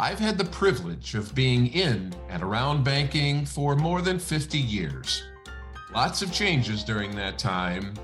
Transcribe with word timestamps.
I've 0.00 0.20
had 0.20 0.38
the 0.38 0.44
privilege 0.44 1.16
of 1.16 1.34
being 1.34 1.66
in 1.72 2.14
and 2.28 2.40
around 2.40 2.84
banking 2.84 3.44
for 3.44 3.74
more 3.74 4.00
than 4.00 4.20
50 4.20 4.56
years. 4.56 5.24
Lots 5.92 6.22
of 6.22 6.32
changes 6.32 6.84
during 6.84 7.16
that 7.16 7.36
time. 7.36 7.94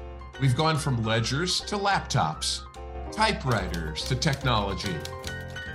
We've 0.40 0.56
gone 0.56 0.76
from 0.76 1.04
ledgers 1.04 1.60
to 1.60 1.76
laptops, 1.78 2.62
typewriters 3.12 4.02
to 4.08 4.16
technology. 4.16 4.96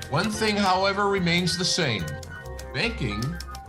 One 0.09 0.29
thing, 0.29 0.57
however, 0.57 1.07
remains 1.07 1.57
the 1.57 1.63
same 1.63 2.03
banking 2.73 3.23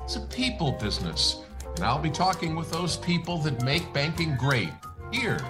is 0.04 0.16
a 0.16 0.20
people 0.22 0.72
business, 0.72 1.44
and 1.76 1.84
I'll 1.84 2.00
be 2.00 2.10
talking 2.10 2.56
with 2.56 2.68
those 2.72 2.96
people 2.96 3.38
that 3.38 3.62
make 3.62 3.92
banking 3.92 4.34
great 4.34 4.72
here 5.12 5.40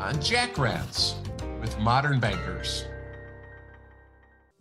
on 0.00 0.20
Jack 0.20 0.58
Rants 0.58 1.14
with 1.60 1.78
Modern 1.78 2.18
Bankers. 2.18 2.86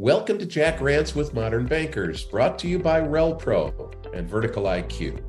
Welcome 0.01 0.39
to 0.39 0.47
Jack 0.47 0.81
Rants 0.81 1.13
with 1.13 1.35
Modern 1.35 1.67
Bankers, 1.67 2.25
brought 2.25 2.57
to 2.57 2.67
you 2.67 2.79
by 2.79 3.01
RelPro 3.01 3.93
and 4.15 4.27
Vertical 4.27 4.63
IQ. 4.63 5.21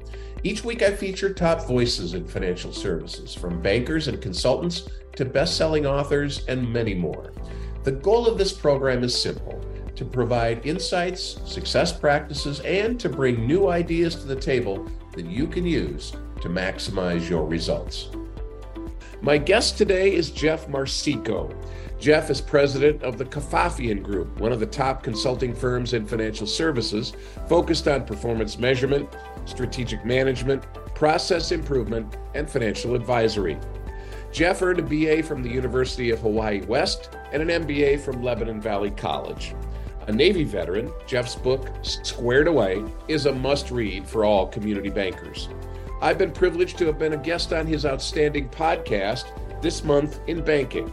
Each 0.44 0.64
week, 0.64 0.80
I 0.80 0.96
feature 0.96 1.34
top 1.34 1.66
voices 1.66 2.14
in 2.14 2.26
financial 2.26 2.72
services, 2.72 3.34
from 3.34 3.60
bankers 3.60 4.08
and 4.08 4.22
consultants 4.22 4.88
to 5.16 5.26
best 5.26 5.58
selling 5.58 5.84
authors 5.84 6.46
and 6.46 6.72
many 6.72 6.94
more. 6.94 7.34
The 7.84 7.92
goal 7.92 8.26
of 8.26 8.38
this 8.38 8.54
program 8.54 9.04
is 9.04 9.20
simple 9.20 9.62
to 9.94 10.06
provide 10.06 10.64
insights, 10.64 11.38
success 11.44 11.92
practices, 11.92 12.60
and 12.60 12.98
to 12.98 13.10
bring 13.10 13.46
new 13.46 13.68
ideas 13.68 14.14
to 14.14 14.26
the 14.26 14.36
table 14.36 14.88
that 15.14 15.26
you 15.26 15.46
can 15.46 15.66
use 15.66 16.12
to 16.40 16.48
maximize 16.48 17.28
your 17.28 17.44
results. 17.44 18.08
My 19.20 19.36
guest 19.36 19.76
today 19.76 20.14
is 20.14 20.30
Jeff 20.30 20.66
Marsico. 20.66 21.54
Jeff 22.02 22.30
is 22.30 22.40
president 22.40 23.00
of 23.04 23.16
the 23.16 23.24
Kafafian 23.24 24.02
Group, 24.02 24.40
one 24.40 24.50
of 24.50 24.58
the 24.58 24.66
top 24.66 25.04
consulting 25.04 25.54
firms 25.54 25.92
in 25.92 26.04
financial 26.04 26.48
services, 26.48 27.12
focused 27.46 27.86
on 27.86 28.04
performance 28.04 28.58
measurement, 28.58 29.08
strategic 29.44 30.04
management, 30.04 30.64
process 30.96 31.52
improvement, 31.52 32.16
and 32.34 32.50
financial 32.50 32.96
advisory. 32.96 33.56
Jeff 34.32 34.62
earned 34.62 34.80
a 34.80 34.82
BA 34.82 35.22
from 35.22 35.44
the 35.44 35.48
University 35.48 36.10
of 36.10 36.18
Hawaii 36.18 36.62
West 36.62 37.10
and 37.30 37.40
an 37.40 37.64
MBA 37.64 38.00
from 38.00 38.20
Lebanon 38.20 38.60
Valley 38.60 38.90
College. 38.90 39.54
A 40.08 40.12
Navy 40.12 40.42
veteran, 40.42 40.92
Jeff's 41.06 41.36
book, 41.36 41.68
Squared 41.82 42.48
Away, 42.48 42.82
is 43.06 43.26
a 43.26 43.32
must 43.32 43.70
read 43.70 44.08
for 44.08 44.24
all 44.24 44.48
community 44.48 44.90
bankers. 44.90 45.48
I've 46.00 46.18
been 46.18 46.32
privileged 46.32 46.78
to 46.78 46.86
have 46.86 46.98
been 46.98 47.12
a 47.12 47.16
guest 47.16 47.52
on 47.52 47.64
his 47.64 47.86
outstanding 47.86 48.48
podcast, 48.48 49.26
This 49.62 49.84
Month 49.84 50.18
in 50.26 50.42
Banking. 50.42 50.92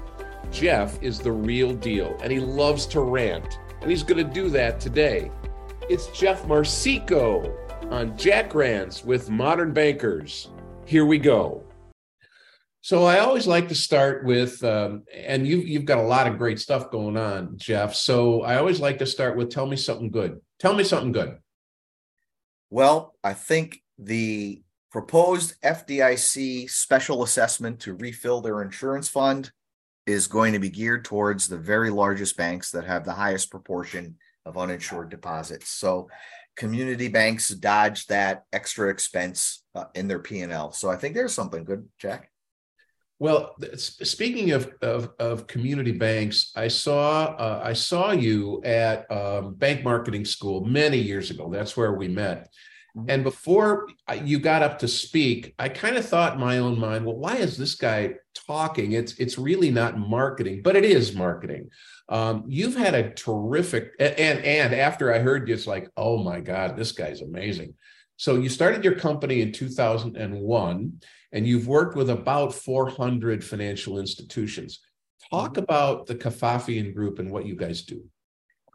Jeff 0.51 1.01
is 1.01 1.19
the 1.19 1.31
real 1.31 1.73
deal 1.73 2.17
and 2.21 2.31
he 2.31 2.39
loves 2.39 2.85
to 2.87 3.01
rant, 3.01 3.59
and 3.81 3.89
he's 3.89 4.03
going 4.03 4.25
to 4.25 4.33
do 4.33 4.49
that 4.49 4.79
today. 4.79 5.31
It's 5.89 6.07
Jeff 6.07 6.43
Marsico 6.45 7.55
on 7.91 8.17
Jack 8.17 8.53
Rants 8.53 9.03
with 9.03 9.29
Modern 9.29 9.73
Bankers. 9.73 10.49
Here 10.85 11.05
we 11.05 11.17
go. 11.17 11.63
So 12.81 13.05
I 13.05 13.19
always 13.19 13.45
like 13.45 13.67
to 13.69 13.75
start 13.75 14.23
with, 14.23 14.63
um, 14.63 15.03
and 15.13 15.45
you, 15.45 15.57
you've 15.57 15.85
got 15.85 15.97
a 15.97 16.03
lot 16.03 16.27
of 16.27 16.37
great 16.37 16.59
stuff 16.59 16.91
going 16.91 17.17
on, 17.17 17.57
Jeff. 17.57 17.93
So 17.93 18.41
I 18.41 18.57
always 18.57 18.79
like 18.79 18.99
to 18.99 19.05
start 19.05 19.35
with, 19.35 19.49
tell 19.49 19.65
me 19.65 19.75
something 19.75 20.09
good. 20.09 20.39
Tell 20.59 20.73
me 20.73 20.83
something 20.83 21.11
good. 21.11 21.37
Well, 22.69 23.15
I 23.23 23.33
think 23.33 23.81
the 23.97 24.61
proposed 24.91 25.61
FDIC 25.61 26.69
special 26.69 27.23
assessment 27.23 27.81
to 27.81 27.93
refill 27.93 28.41
their 28.41 28.61
insurance 28.61 29.09
fund 29.09 29.51
is 30.09 30.27
going 30.27 30.53
to 30.53 30.59
be 30.59 30.69
geared 30.69 31.05
towards 31.05 31.47
the 31.47 31.57
very 31.57 31.91
largest 31.91 32.35
banks 32.35 32.71
that 32.71 32.85
have 32.85 33.05
the 33.05 33.13
highest 33.13 33.51
proportion 33.51 34.15
of 34.45 34.57
uninsured 34.57 35.09
deposits. 35.09 35.69
So 35.69 36.09
community 36.55 37.07
banks 37.07 37.49
dodge 37.49 38.07
that 38.07 38.45
extra 38.51 38.89
expense 38.89 39.63
uh, 39.75 39.85
in 39.93 40.07
their 40.07 40.19
P&L. 40.19 40.71
So 40.71 40.89
I 40.89 40.95
think 40.95 41.13
there's 41.13 41.33
something 41.33 41.63
good, 41.63 41.87
Jack. 41.99 42.31
Well, 43.19 43.55
speaking 43.75 44.51
of, 44.51 44.71
of, 44.81 45.11
of 45.19 45.45
community 45.45 45.91
banks, 45.91 46.51
I 46.55 46.69
saw 46.69 47.25
uh, 47.25 47.61
I 47.61 47.73
saw 47.73 48.11
you 48.11 48.63
at 48.63 49.11
um, 49.11 49.55
Bank 49.55 49.83
Marketing 49.83 50.23
School 50.23 50.63
many 50.63 50.97
years 50.97 51.29
ago. 51.29 51.49
That's 51.51 51.75
where 51.75 51.93
we 51.93 52.07
met. 52.07 52.47
Mm-hmm. 52.99 53.09
And 53.09 53.23
before 53.23 53.87
you 54.23 54.39
got 54.39 54.63
up 54.63 54.79
to 54.79 54.87
speak, 54.87 55.53
I 55.57 55.69
kind 55.69 55.97
of 55.97 56.05
thought 56.05 56.33
in 56.33 56.39
my 56.39 56.57
own 56.57 56.79
mind, 56.79 57.05
well, 57.05 57.15
why 57.15 57.37
is 57.37 57.57
this 57.57 57.75
guy 57.75 58.15
talking? 58.47 58.93
It's 58.93 59.13
it's 59.13 59.37
really 59.37 59.71
not 59.71 59.97
marketing, 59.97 60.61
but 60.63 60.75
it 60.75 60.85
is 60.85 61.15
marketing. 61.15 61.69
Um, 62.09 62.43
you've 62.47 62.75
had 62.75 62.95
a 62.95 63.11
terrific 63.11 63.93
and 63.99 64.43
and 64.43 64.73
after 64.73 65.13
I 65.13 65.19
heard 65.19 65.47
you, 65.47 65.53
it's 65.53 65.67
like, 65.67 65.89
oh 65.95 66.23
my 66.23 66.39
God, 66.39 66.75
this 66.75 66.91
guy's 66.91 67.21
amazing. 67.21 67.75
So 68.17 68.35
you 68.35 68.49
started 68.49 68.83
your 68.83 68.95
company 68.95 69.41
in 69.41 69.53
2001, 69.53 71.01
and 71.31 71.47
you've 71.47 71.67
worked 71.67 71.95
with 71.95 72.09
about 72.09 72.53
400 72.53 73.43
financial 73.45 73.97
institutions. 73.97 74.81
Talk 75.31 75.53
mm-hmm. 75.53 75.63
about 75.63 76.05
the 76.05 76.15
Kafafian 76.15 76.93
Group 76.93 77.19
and 77.19 77.31
what 77.31 77.45
you 77.45 77.55
guys 77.55 77.83
do. 77.83 78.03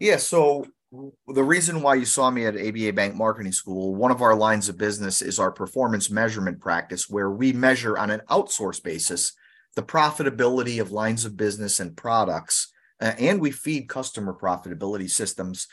Yeah, 0.00 0.16
so 0.16 0.66
the 1.28 1.44
reason 1.44 1.82
why 1.82 1.94
you 1.94 2.05
saw 2.05 2.31
me 2.31 2.47
at 2.47 2.56
ABA 2.56 2.93
Bank 2.93 3.15
Marketing 3.15 3.53
School, 3.53 3.94
one 3.94 4.10
of 4.10 4.22
our 4.22 4.34
lines 4.34 4.69
of 4.69 4.78
business 4.78 5.22
is 5.22 5.38
our 5.38 5.50
performance 5.50 6.10
measurement 6.10 6.60
practice, 6.60 7.09
where 7.09 7.31
we 7.31 7.53
measure 7.53 7.99
on 7.99 8.10
an 8.10 8.22
outsource 8.31 8.82
basis 8.82 9.33
the 9.75 9.83
profitability 9.83 10.81
of 10.81 10.93
lines 10.93 11.25
of 11.25 11.37
business 11.37 11.81
and 11.81 11.97
products, 11.97 12.72
uh, 13.00 13.12
and 13.19 13.41
we 13.41 13.50
feed 13.50 13.88
customer 13.88 14.33
profitability 14.33 15.10
systems 15.10 15.66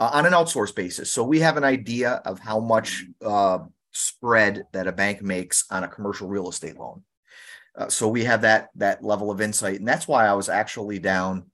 uh, 0.00 0.10
on 0.12 0.26
an 0.26 0.32
outsource 0.32 0.74
basis. 0.74 1.12
So 1.12 1.22
we 1.22 1.40
have 1.40 1.56
an 1.56 1.64
idea 1.64 2.22
of 2.24 2.40
how 2.40 2.58
much 2.58 3.04
uh, 3.24 3.58
spread 3.92 4.64
that 4.72 4.88
a 4.88 4.92
bank 4.92 5.22
makes 5.22 5.64
on 5.70 5.84
a 5.84 5.88
commercial 5.88 6.28
real 6.28 6.48
estate 6.48 6.76
loan. 6.76 7.04
Uh, 7.76 7.88
so 7.88 8.08
we 8.08 8.24
have 8.24 8.42
that 8.42 8.70
that 8.76 9.04
level 9.04 9.30
of 9.30 9.40
insight, 9.40 9.78
and 9.78 9.86
that's 9.86 10.08
why 10.08 10.26
I 10.26 10.34
was 10.34 10.48
actually 10.48 10.98
down 10.98 11.50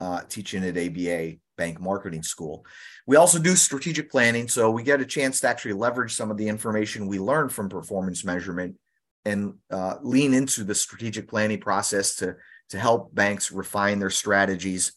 uh, 0.00 0.22
teaching 0.28 0.64
at 0.64 0.76
ABA 0.76 1.36
bank 1.56 1.80
marketing 1.80 2.22
school. 2.22 2.64
We 3.06 3.16
also 3.16 3.38
do 3.38 3.56
strategic 3.56 4.10
planning. 4.10 4.48
So 4.48 4.70
we 4.70 4.82
get 4.82 5.00
a 5.00 5.06
chance 5.06 5.40
to 5.40 5.48
actually 5.48 5.74
leverage 5.74 6.14
some 6.14 6.30
of 6.30 6.36
the 6.36 6.48
information 6.48 7.06
we 7.06 7.18
learn 7.18 7.48
from 7.48 7.68
performance 7.68 8.24
measurement 8.24 8.76
and 9.24 9.54
uh, 9.70 9.96
lean 10.02 10.34
into 10.34 10.64
the 10.64 10.74
strategic 10.74 11.28
planning 11.28 11.60
process 11.60 12.16
to, 12.16 12.36
to 12.70 12.78
help 12.78 13.14
banks 13.14 13.50
refine 13.50 13.98
their 13.98 14.10
strategies 14.10 14.92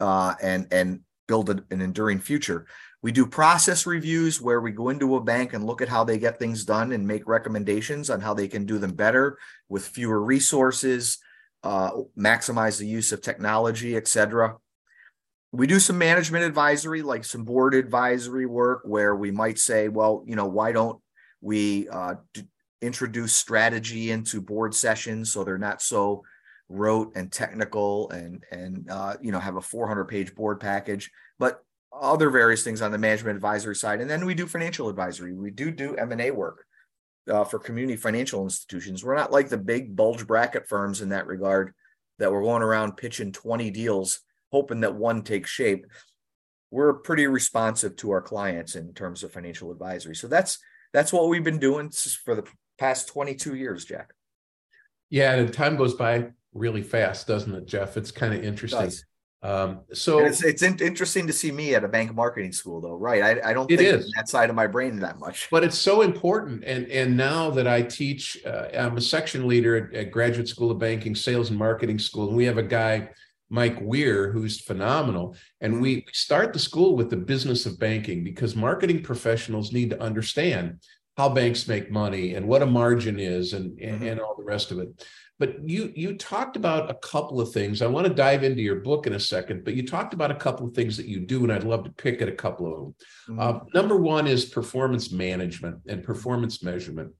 uh, 0.00 0.34
and, 0.42 0.66
and 0.70 1.00
build 1.26 1.50
a, 1.50 1.64
an 1.70 1.80
enduring 1.80 2.20
future. 2.20 2.66
We 3.02 3.12
do 3.12 3.26
process 3.26 3.86
reviews 3.86 4.40
where 4.40 4.60
we 4.60 4.72
go 4.72 4.88
into 4.88 5.16
a 5.16 5.22
bank 5.22 5.52
and 5.52 5.64
look 5.64 5.82
at 5.82 5.88
how 5.88 6.04
they 6.04 6.18
get 6.18 6.38
things 6.38 6.64
done 6.64 6.92
and 6.92 7.06
make 7.06 7.28
recommendations 7.28 8.10
on 8.10 8.20
how 8.20 8.34
they 8.34 8.48
can 8.48 8.64
do 8.64 8.78
them 8.78 8.92
better 8.92 9.38
with 9.68 9.86
fewer 9.86 10.20
resources, 10.22 11.18
uh, 11.62 11.90
maximize 12.18 12.78
the 12.78 12.86
use 12.86 13.12
of 13.12 13.20
technology, 13.20 13.96
et 13.96 14.08
cetera 14.08 14.56
we 15.54 15.68
do 15.68 15.78
some 15.78 15.98
management 15.98 16.44
advisory, 16.44 17.02
like 17.02 17.24
some 17.24 17.44
board 17.44 17.74
advisory 17.74 18.44
work, 18.44 18.82
where 18.84 19.14
we 19.14 19.30
might 19.30 19.56
say, 19.58 19.88
well, 19.88 20.24
you 20.26 20.34
know, 20.34 20.46
why 20.46 20.72
don't 20.72 21.00
we 21.40 21.88
uh, 21.90 22.14
d- 22.32 22.48
introduce 22.82 23.34
strategy 23.34 24.10
into 24.10 24.40
board 24.40 24.74
sessions 24.74 25.32
so 25.32 25.44
they're 25.44 25.56
not 25.56 25.80
so 25.80 26.24
rote 26.68 27.12
and 27.14 27.30
technical 27.30 28.10
and 28.10 28.42
and 28.50 28.90
uh, 28.90 29.14
you 29.20 29.30
know 29.30 29.38
have 29.38 29.56
a 29.56 29.60
400 29.60 30.06
page 30.06 30.34
board 30.34 30.58
package, 30.58 31.10
but 31.38 31.60
other 31.92 32.30
various 32.30 32.64
things 32.64 32.82
on 32.82 32.90
the 32.90 32.98
management 32.98 33.36
advisory 33.36 33.76
side, 33.76 34.00
and 34.00 34.10
then 34.10 34.26
we 34.26 34.34
do 34.34 34.48
financial 34.48 34.88
advisory. 34.88 35.34
We 35.34 35.52
do 35.52 35.70
do 35.70 35.94
M 35.94 36.10
and 36.10 36.20
A 36.20 36.32
work 36.32 36.64
uh, 37.30 37.44
for 37.44 37.60
community 37.60 37.96
financial 37.96 38.42
institutions. 38.42 39.04
We're 39.04 39.14
not 39.14 39.30
like 39.30 39.50
the 39.50 39.58
big 39.58 39.94
bulge 39.94 40.26
bracket 40.26 40.66
firms 40.66 41.00
in 41.00 41.10
that 41.10 41.28
regard 41.28 41.74
that 42.18 42.32
we're 42.32 42.42
going 42.42 42.62
around 42.62 42.96
pitching 42.96 43.30
20 43.30 43.70
deals 43.70 44.20
hoping 44.54 44.80
that 44.82 44.94
one 44.94 45.20
takes 45.22 45.50
shape. 45.50 45.84
We're 46.70 46.94
pretty 46.94 47.26
responsive 47.26 47.96
to 47.96 48.12
our 48.12 48.22
clients 48.22 48.76
in 48.76 48.94
terms 48.94 49.24
of 49.24 49.32
financial 49.32 49.72
advisory. 49.72 50.14
So 50.14 50.28
that's 50.28 50.58
that's 50.92 51.12
what 51.12 51.28
we've 51.28 51.42
been 51.42 51.58
doing 51.58 51.90
for 52.24 52.36
the 52.36 52.44
past 52.78 53.08
22 53.08 53.56
years, 53.56 53.84
Jack. 53.84 54.12
Yeah, 55.10 55.34
and 55.34 55.52
time 55.52 55.76
goes 55.76 55.94
by 55.94 56.28
really 56.52 56.82
fast, 56.82 57.26
doesn't 57.26 57.52
it, 57.52 57.66
Jeff? 57.66 57.96
It's 57.96 58.12
kind 58.12 58.32
of 58.32 58.44
interesting. 58.44 58.86
It 58.86 59.04
um, 59.42 59.80
so 59.92 60.18
and 60.18 60.28
it's, 60.28 60.44
it's 60.44 60.62
in- 60.62 60.78
interesting 60.78 61.26
to 61.26 61.32
see 61.32 61.50
me 61.50 61.74
at 61.74 61.82
a 61.82 61.88
bank 61.88 62.14
marketing 62.14 62.52
school, 62.52 62.80
though, 62.80 62.94
right? 62.94 63.22
I, 63.22 63.50
I 63.50 63.52
don't 63.52 63.66
think 63.66 63.80
is. 63.80 64.10
that 64.16 64.28
side 64.28 64.50
of 64.50 64.56
my 64.56 64.68
brain 64.68 65.00
that 65.00 65.18
much, 65.18 65.48
but 65.50 65.64
it's 65.64 65.78
so 65.78 66.00
important. 66.00 66.62
And 66.64 66.86
and 66.86 67.16
now 67.16 67.50
that 67.50 67.66
I 67.66 67.82
teach, 67.82 68.38
uh, 68.46 68.68
I'm 68.72 68.96
a 68.96 69.00
section 69.00 69.48
leader 69.48 69.76
at, 69.76 69.94
at 69.94 70.10
Graduate 70.12 70.48
School 70.48 70.70
of 70.70 70.78
Banking, 70.78 71.14
Sales 71.16 71.50
and 71.50 71.58
Marketing 71.58 71.98
School, 71.98 72.28
and 72.28 72.36
we 72.36 72.44
have 72.46 72.56
a 72.56 72.62
guy 72.62 73.10
Mike 73.54 73.78
Weir, 73.80 74.32
who's 74.32 74.60
phenomenal. 74.60 75.36
And 75.60 75.80
we 75.80 76.04
start 76.12 76.52
the 76.52 76.58
school 76.58 76.96
with 76.96 77.08
the 77.08 77.16
business 77.16 77.66
of 77.66 77.78
banking 77.78 78.24
because 78.24 78.56
marketing 78.56 79.04
professionals 79.04 79.72
need 79.72 79.90
to 79.90 80.02
understand 80.02 80.80
how 81.16 81.28
banks 81.28 81.68
make 81.68 81.88
money 81.88 82.34
and 82.34 82.48
what 82.48 82.62
a 82.62 82.66
margin 82.66 83.20
is 83.20 83.52
and, 83.52 83.78
mm-hmm. 83.78 84.04
and 84.04 84.20
all 84.20 84.34
the 84.36 84.42
rest 84.42 84.72
of 84.72 84.80
it. 84.80 85.06
But 85.38 85.68
you 85.68 85.92
you 85.94 86.16
talked 86.16 86.56
about 86.56 86.90
a 86.90 86.94
couple 86.94 87.40
of 87.40 87.52
things. 87.52 87.80
I 87.80 87.86
want 87.86 88.08
to 88.08 88.12
dive 88.12 88.42
into 88.42 88.62
your 88.62 88.80
book 88.80 89.06
in 89.06 89.14
a 89.14 89.20
second, 89.20 89.64
but 89.64 89.74
you 89.74 89.86
talked 89.86 90.14
about 90.14 90.32
a 90.32 90.36
couple 90.36 90.66
of 90.66 90.74
things 90.74 90.96
that 90.96 91.06
you 91.06 91.20
do, 91.20 91.44
and 91.44 91.52
I'd 91.52 91.64
love 91.64 91.84
to 91.84 91.90
pick 91.90 92.22
at 92.22 92.28
a 92.28 92.32
couple 92.32 92.66
of 92.72 92.78
them. 92.80 92.94
Mm-hmm. 93.28 93.40
Uh, 93.40 93.60
number 93.72 93.96
one 93.96 94.26
is 94.26 94.44
performance 94.44 95.12
management 95.12 95.78
and 95.88 96.02
performance 96.02 96.62
measurement. 96.62 97.12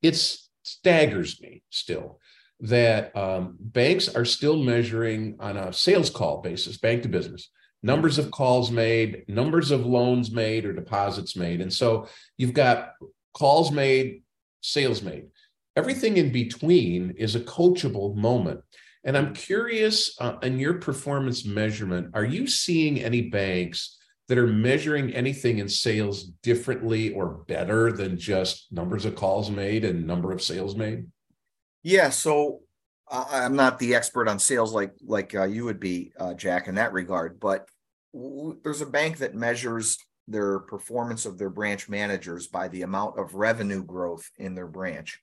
It 0.00 0.16
staggers 0.62 1.40
me 1.40 1.62
still 1.70 2.20
that 2.64 3.14
um, 3.14 3.56
banks 3.60 4.08
are 4.08 4.24
still 4.24 4.56
measuring 4.56 5.36
on 5.38 5.56
a 5.58 5.72
sales 5.72 6.08
call 6.08 6.40
basis, 6.40 6.78
bank 6.78 7.02
to 7.02 7.08
business, 7.10 7.50
numbers 7.82 8.18
of 8.18 8.30
calls 8.30 8.70
made, 8.70 9.24
numbers 9.28 9.70
of 9.70 9.84
loans 9.84 10.30
made 10.30 10.64
or 10.64 10.72
deposits 10.72 11.36
made. 11.36 11.60
And 11.60 11.70
so 11.70 12.08
you've 12.38 12.54
got 12.54 12.92
calls 13.34 13.70
made, 13.70 14.22
sales 14.62 15.02
made. 15.02 15.26
Everything 15.76 16.16
in 16.16 16.32
between 16.32 17.10
is 17.18 17.34
a 17.34 17.40
coachable 17.40 18.16
moment. 18.16 18.60
And 19.04 19.14
I'm 19.18 19.34
curious 19.34 20.16
uh, 20.18 20.36
in 20.42 20.58
your 20.58 20.74
performance 20.74 21.44
measurement, 21.44 22.12
are 22.14 22.24
you 22.24 22.46
seeing 22.46 22.98
any 22.98 23.28
banks 23.28 23.98
that 24.28 24.38
are 24.38 24.46
measuring 24.46 25.12
anything 25.12 25.58
in 25.58 25.68
sales 25.68 26.24
differently 26.42 27.12
or 27.12 27.44
better 27.46 27.92
than 27.92 28.18
just 28.18 28.72
numbers 28.72 29.04
of 29.04 29.16
calls 29.16 29.50
made 29.50 29.84
and 29.84 30.06
number 30.06 30.32
of 30.32 30.40
sales 30.40 30.74
made? 30.74 31.04
Yeah, 31.84 32.08
so 32.08 32.60
uh, 33.10 33.26
I'm 33.30 33.54
not 33.54 33.78
the 33.78 33.94
expert 33.94 34.26
on 34.26 34.38
sales 34.38 34.72
like 34.72 34.94
like 35.06 35.34
uh, 35.34 35.44
you 35.44 35.66
would 35.66 35.78
be, 35.78 36.12
uh, 36.18 36.34
Jack, 36.34 36.66
in 36.66 36.74
that 36.76 36.94
regard. 36.94 37.38
But 37.38 37.68
w- 38.14 38.58
there's 38.64 38.80
a 38.80 38.86
bank 38.86 39.18
that 39.18 39.34
measures 39.34 39.98
their 40.26 40.60
performance 40.60 41.26
of 41.26 41.36
their 41.36 41.50
branch 41.50 41.86
managers 41.88 42.46
by 42.46 42.68
the 42.68 42.82
amount 42.82 43.18
of 43.18 43.34
revenue 43.34 43.84
growth 43.84 44.28
in 44.38 44.54
their 44.54 44.66
branch. 44.66 45.20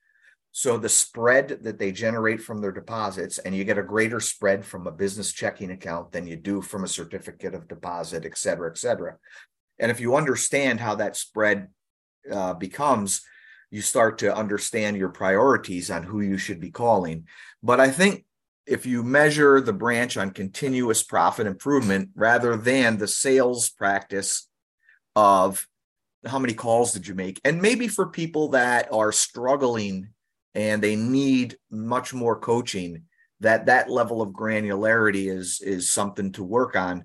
So 0.52 0.78
the 0.78 0.88
spread 0.88 1.58
that 1.62 1.78
they 1.80 1.90
generate 1.90 2.40
from 2.40 2.60
their 2.60 2.70
deposits, 2.70 3.38
and 3.38 3.56
you 3.56 3.64
get 3.64 3.78
a 3.78 3.82
greater 3.82 4.20
spread 4.20 4.64
from 4.64 4.86
a 4.86 4.92
business 4.92 5.32
checking 5.32 5.72
account 5.72 6.12
than 6.12 6.28
you 6.28 6.36
do 6.36 6.62
from 6.62 6.84
a 6.84 6.88
certificate 6.88 7.54
of 7.54 7.66
deposit, 7.66 8.24
et 8.24 8.38
cetera, 8.38 8.70
et 8.70 8.78
cetera. 8.78 9.16
And 9.80 9.90
if 9.90 9.98
you 9.98 10.14
understand 10.14 10.78
how 10.78 10.94
that 10.96 11.16
spread 11.16 11.68
uh, 12.30 12.54
becomes, 12.54 13.22
you 13.72 13.80
start 13.80 14.18
to 14.18 14.36
understand 14.36 14.98
your 14.98 15.08
priorities 15.08 15.90
on 15.90 16.02
who 16.02 16.20
you 16.20 16.36
should 16.36 16.60
be 16.60 16.70
calling. 16.70 17.26
But 17.62 17.80
I 17.80 17.90
think 17.90 18.26
if 18.66 18.84
you 18.84 19.02
measure 19.02 19.62
the 19.62 19.72
branch 19.72 20.18
on 20.18 20.30
continuous 20.30 21.02
profit 21.02 21.46
improvement 21.46 22.10
rather 22.14 22.56
than 22.56 22.98
the 22.98 23.08
sales 23.08 23.70
practice 23.70 24.46
of 25.16 25.66
how 26.26 26.38
many 26.38 26.52
calls 26.52 26.92
did 26.92 27.08
you 27.08 27.14
make, 27.14 27.40
and 27.44 27.62
maybe 27.62 27.88
for 27.88 28.06
people 28.06 28.48
that 28.48 28.92
are 28.92 29.10
struggling 29.10 30.10
and 30.54 30.82
they 30.82 30.94
need 30.94 31.56
much 31.70 32.12
more 32.12 32.38
coaching, 32.38 33.04
that 33.40 33.66
that 33.66 33.90
level 33.90 34.20
of 34.20 34.30
granularity 34.30 35.34
is 35.34 35.60
is 35.60 35.90
something 35.90 36.30
to 36.32 36.44
work 36.44 36.76
on 36.76 37.04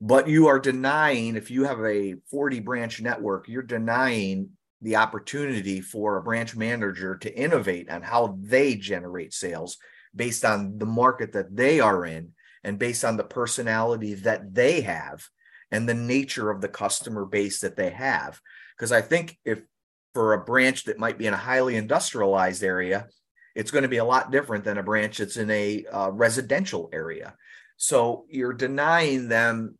but 0.00 0.26
you 0.26 0.48
are 0.48 0.58
denying 0.58 1.36
if 1.36 1.48
you 1.48 1.64
have 1.64 1.78
a 1.84 2.16
40 2.30 2.60
branch 2.60 3.00
network 3.00 3.48
you're 3.48 3.62
denying 3.62 4.50
the 4.82 4.96
opportunity 4.96 5.80
for 5.80 6.16
a 6.16 6.22
branch 6.22 6.54
manager 6.56 7.16
to 7.16 7.34
innovate 7.34 7.88
on 7.88 8.02
how 8.02 8.36
they 8.40 8.74
generate 8.74 9.32
sales 9.32 9.78
based 10.14 10.44
on 10.44 10.78
the 10.78 10.86
market 10.86 11.32
that 11.32 11.54
they 11.56 11.80
are 11.80 12.04
in 12.04 12.32
and 12.64 12.78
based 12.78 13.04
on 13.04 13.16
the 13.16 13.24
personality 13.24 14.14
that 14.14 14.54
they 14.54 14.82
have 14.82 15.26
and 15.70 15.88
the 15.88 15.94
nature 15.94 16.50
of 16.50 16.60
the 16.60 16.68
customer 16.68 17.24
base 17.24 17.60
that 17.60 17.76
they 17.76 17.90
have. 17.90 18.40
Because 18.76 18.92
i 18.92 19.00
think 19.00 19.38
if 19.44 19.62
for 20.14 20.34
a 20.34 20.44
branch 20.44 20.84
that 20.84 20.98
might 20.98 21.16
be 21.16 21.26
in 21.26 21.32
a 21.32 21.38
highly 21.38 21.76
industrialized 21.76 22.62
area 22.62 23.08
it's 23.54 23.70
going 23.70 23.82
to 23.82 23.88
be 23.88 23.98
a 23.98 24.04
lot 24.04 24.30
different 24.30 24.64
than 24.64 24.78
a 24.78 24.82
branch 24.82 25.18
that's 25.18 25.36
in 25.36 25.50
a 25.50 25.84
uh, 25.86 26.10
residential 26.10 26.88
area. 26.92 27.34
So 27.76 28.24
you're 28.28 28.52
denying 28.52 29.28
them 29.28 29.78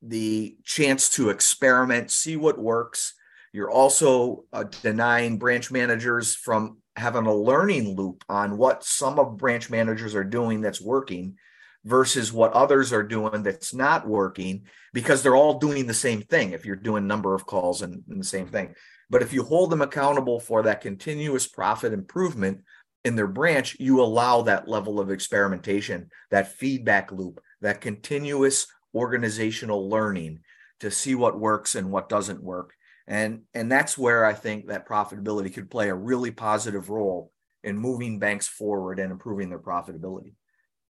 the 0.00 0.56
chance 0.64 1.10
to 1.10 1.30
experiment 1.30 2.10
see 2.10 2.36
what 2.36 2.58
works 2.58 3.14
you're 3.52 3.70
also 3.70 4.44
uh, 4.52 4.64
denying 4.82 5.38
branch 5.38 5.70
managers 5.70 6.34
from 6.34 6.78
having 6.96 7.26
a 7.26 7.34
learning 7.34 7.96
loop 7.96 8.24
on 8.28 8.56
what 8.56 8.84
some 8.84 9.18
of 9.18 9.36
branch 9.36 9.70
managers 9.70 10.14
are 10.14 10.24
doing 10.24 10.60
that's 10.60 10.80
working 10.80 11.36
versus 11.84 12.32
what 12.32 12.52
others 12.52 12.92
are 12.92 13.02
doing 13.02 13.42
that's 13.42 13.74
not 13.74 14.06
working 14.06 14.62
because 14.92 15.22
they're 15.22 15.36
all 15.36 15.58
doing 15.58 15.86
the 15.86 15.94
same 15.94 16.22
thing 16.22 16.52
if 16.52 16.64
you're 16.64 16.76
doing 16.76 17.06
number 17.06 17.34
of 17.34 17.46
calls 17.46 17.82
and, 17.82 18.02
and 18.08 18.20
the 18.20 18.24
same 18.24 18.46
thing. 18.46 18.74
But 19.10 19.22
if 19.22 19.32
you 19.32 19.42
hold 19.42 19.70
them 19.70 19.82
accountable 19.82 20.38
for 20.38 20.62
that 20.62 20.80
continuous 20.80 21.46
profit 21.46 21.92
improvement 21.92 22.62
in 23.04 23.16
their 23.16 23.26
branch 23.26 23.76
you 23.80 24.00
allow 24.00 24.42
that 24.42 24.68
level 24.68 25.00
of 25.00 25.10
experimentation 25.10 26.08
that 26.30 26.52
feedback 26.52 27.10
loop 27.10 27.40
that 27.60 27.80
continuous 27.80 28.66
organizational 28.94 29.88
learning 29.88 30.40
to 30.80 30.90
see 30.90 31.14
what 31.14 31.38
works 31.38 31.74
and 31.74 31.90
what 31.90 32.08
doesn't 32.08 32.42
work 32.42 32.74
and 33.06 33.42
and 33.54 33.70
that's 33.70 33.98
where 33.98 34.24
i 34.24 34.32
think 34.32 34.66
that 34.66 34.88
profitability 34.88 35.52
could 35.52 35.70
play 35.70 35.88
a 35.88 35.94
really 35.94 36.30
positive 36.30 36.88
role 36.88 37.32
in 37.64 37.78
moving 37.78 38.18
banks 38.18 38.46
forward 38.46 38.98
and 38.98 39.12
improving 39.12 39.48
their 39.48 39.58
profitability. 39.58 40.34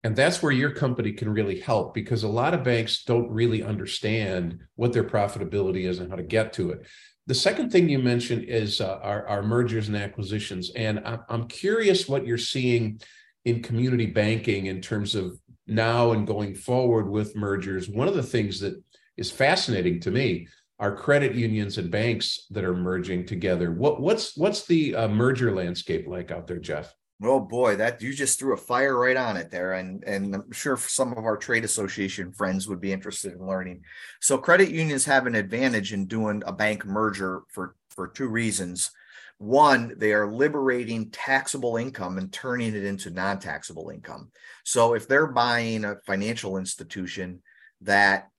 And 0.04 0.16
that's 0.16 0.42
where 0.42 0.52
your 0.52 0.72
company 0.72 1.12
can 1.14 1.30
really 1.30 1.60
help 1.60 1.94
because 1.94 2.24
a 2.24 2.28
lot 2.28 2.54
of 2.54 2.64
banks 2.64 3.04
don't 3.04 3.30
really 3.30 3.64
understand 3.64 4.60
what 4.76 4.94
their 4.94 5.04
profitability 5.04 5.88
is 5.88 6.00
and 6.00 6.10
how 6.10 6.16
to 6.16 6.24
get 6.24 6.54
to 6.54 6.72
it. 6.72 6.86
The 7.28 7.34
second 7.34 7.72
thing 7.72 7.90
you 7.90 7.98
mentioned 7.98 8.44
is 8.44 8.82
uh, 8.82 9.00
our, 9.02 9.28
our 9.28 9.42
mergers 9.42 9.88
and 9.88 9.98
acquisitions. 9.98 10.72
And 10.76 11.02
i'm 11.28 11.48
curious 11.48 12.08
what 12.08 12.26
you're 12.26 12.38
seeing 12.38 13.02
in 13.46 13.64
community 13.64 14.06
banking 14.06 14.68
in 14.68 14.80
terms 14.80 15.16
of 15.16 15.40
now 15.66 16.12
and 16.12 16.28
going 16.28 16.54
forward 16.54 17.10
with 17.10 17.36
mergers. 17.36 17.90
One 17.90 18.08
of 18.08 18.14
the 18.14 18.24
things 18.24 18.60
that 18.60 18.80
is 19.18 19.32
fascinating 19.32 20.00
to 20.02 20.12
me 20.12 20.48
are 20.80 20.96
credit 20.96 21.34
unions 21.34 21.78
and 21.78 21.90
banks 21.90 22.48
that 22.52 22.66
are 22.66 22.76
merging 22.76 23.26
together. 23.26 23.72
What 23.72 24.02
what's 24.02 24.36
what's 24.36 24.66
the 24.66 24.96
uh, 24.96 25.08
merger 25.08 25.54
landscape 25.54 26.08
like 26.08 26.32
out 26.32 26.48
there, 26.48 26.60
Jeff? 26.60 26.94
Oh 27.24 27.40
boy, 27.40 27.78
that 27.78 28.02
you 28.02 28.14
just 28.14 28.38
threw 28.38 28.54
a 28.54 28.58
fire 28.58 28.98
right 28.98 29.16
on 29.16 29.38
it 29.38 29.50
there, 29.50 29.74
and 29.74 30.04
and 30.04 30.36
I'm 30.36 30.52
sure 30.52 30.76
some 30.76 31.14
of 31.14 31.24
our 31.24 31.38
trade 31.38 31.64
association 31.64 32.34
friends 32.34 32.68
would 32.68 32.82
be 32.82 32.92
interested 32.92 33.34
in 33.34 33.48
learning. 33.48 33.84
So 34.20 34.38
credit 34.38 34.70
unions 34.70 35.06
have 35.06 35.26
an 35.26 35.36
advantage 35.36 35.94
in 35.94 36.08
doing 36.08 36.44
a 36.46 36.52
bank 36.52 36.86
merger 36.86 37.44
for 37.50 37.76
for 37.90 38.10
two 38.10 38.28
reasons. 38.28 38.92
One, 39.38 39.94
they 39.98 40.14
are 40.14 40.32
liberating 40.32 41.10
taxable 41.10 41.76
income 41.78 42.18
and 42.18 42.32
turning 42.32 42.74
it 42.74 42.86
into 42.86 43.10
non-taxable 43.10 43.90
income. 43.90 44.32
So 44.64 44.94
if 44.94 45.10
they're 45.10 45.28
buying 45.28 45.84
a 45.84 45.98
financial 46.06 46.58
institution 46.58 47.42
that 47.82 48.30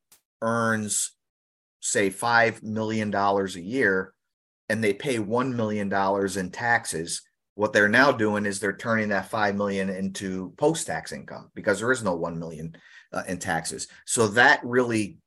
earns 0.41 1.16
say 1.87 2.11
$5 2.11 2.63
million 2.63 3.15
a 3.15 3.47
year 3.61 4.13
and 4.69 4.83
they 4.83 4.93
pay 4.93 5.19
$1 5.19 5.55
million 5.55 5.93
in 6.39 6.51
taxes, 6.51 7.23
what 7.55 7.73
they're 7.73 7.89
now 7.89 8.13
doing 8.13 8.45
is 8.45 8.61
they're 8.61 8.77
turning 8.77 9.09
that 9.11 9.31
5 9.31 9.57
million 9.57 9.89
into 9.89 10.53
post-tax 10.59 11.13
income 11.13 11.51
because 11.55 11.79
there 11.81 11.93
is 11.93 12.03
no 12.03 12.15
1 12.15 12.39
million 12.39 12.77
uh, 13.13 13.23
in 13.29 13.39
taxes. 13.39 13.89
So 14.05 14.29
that 14.29 14.61
really 14.65 15.19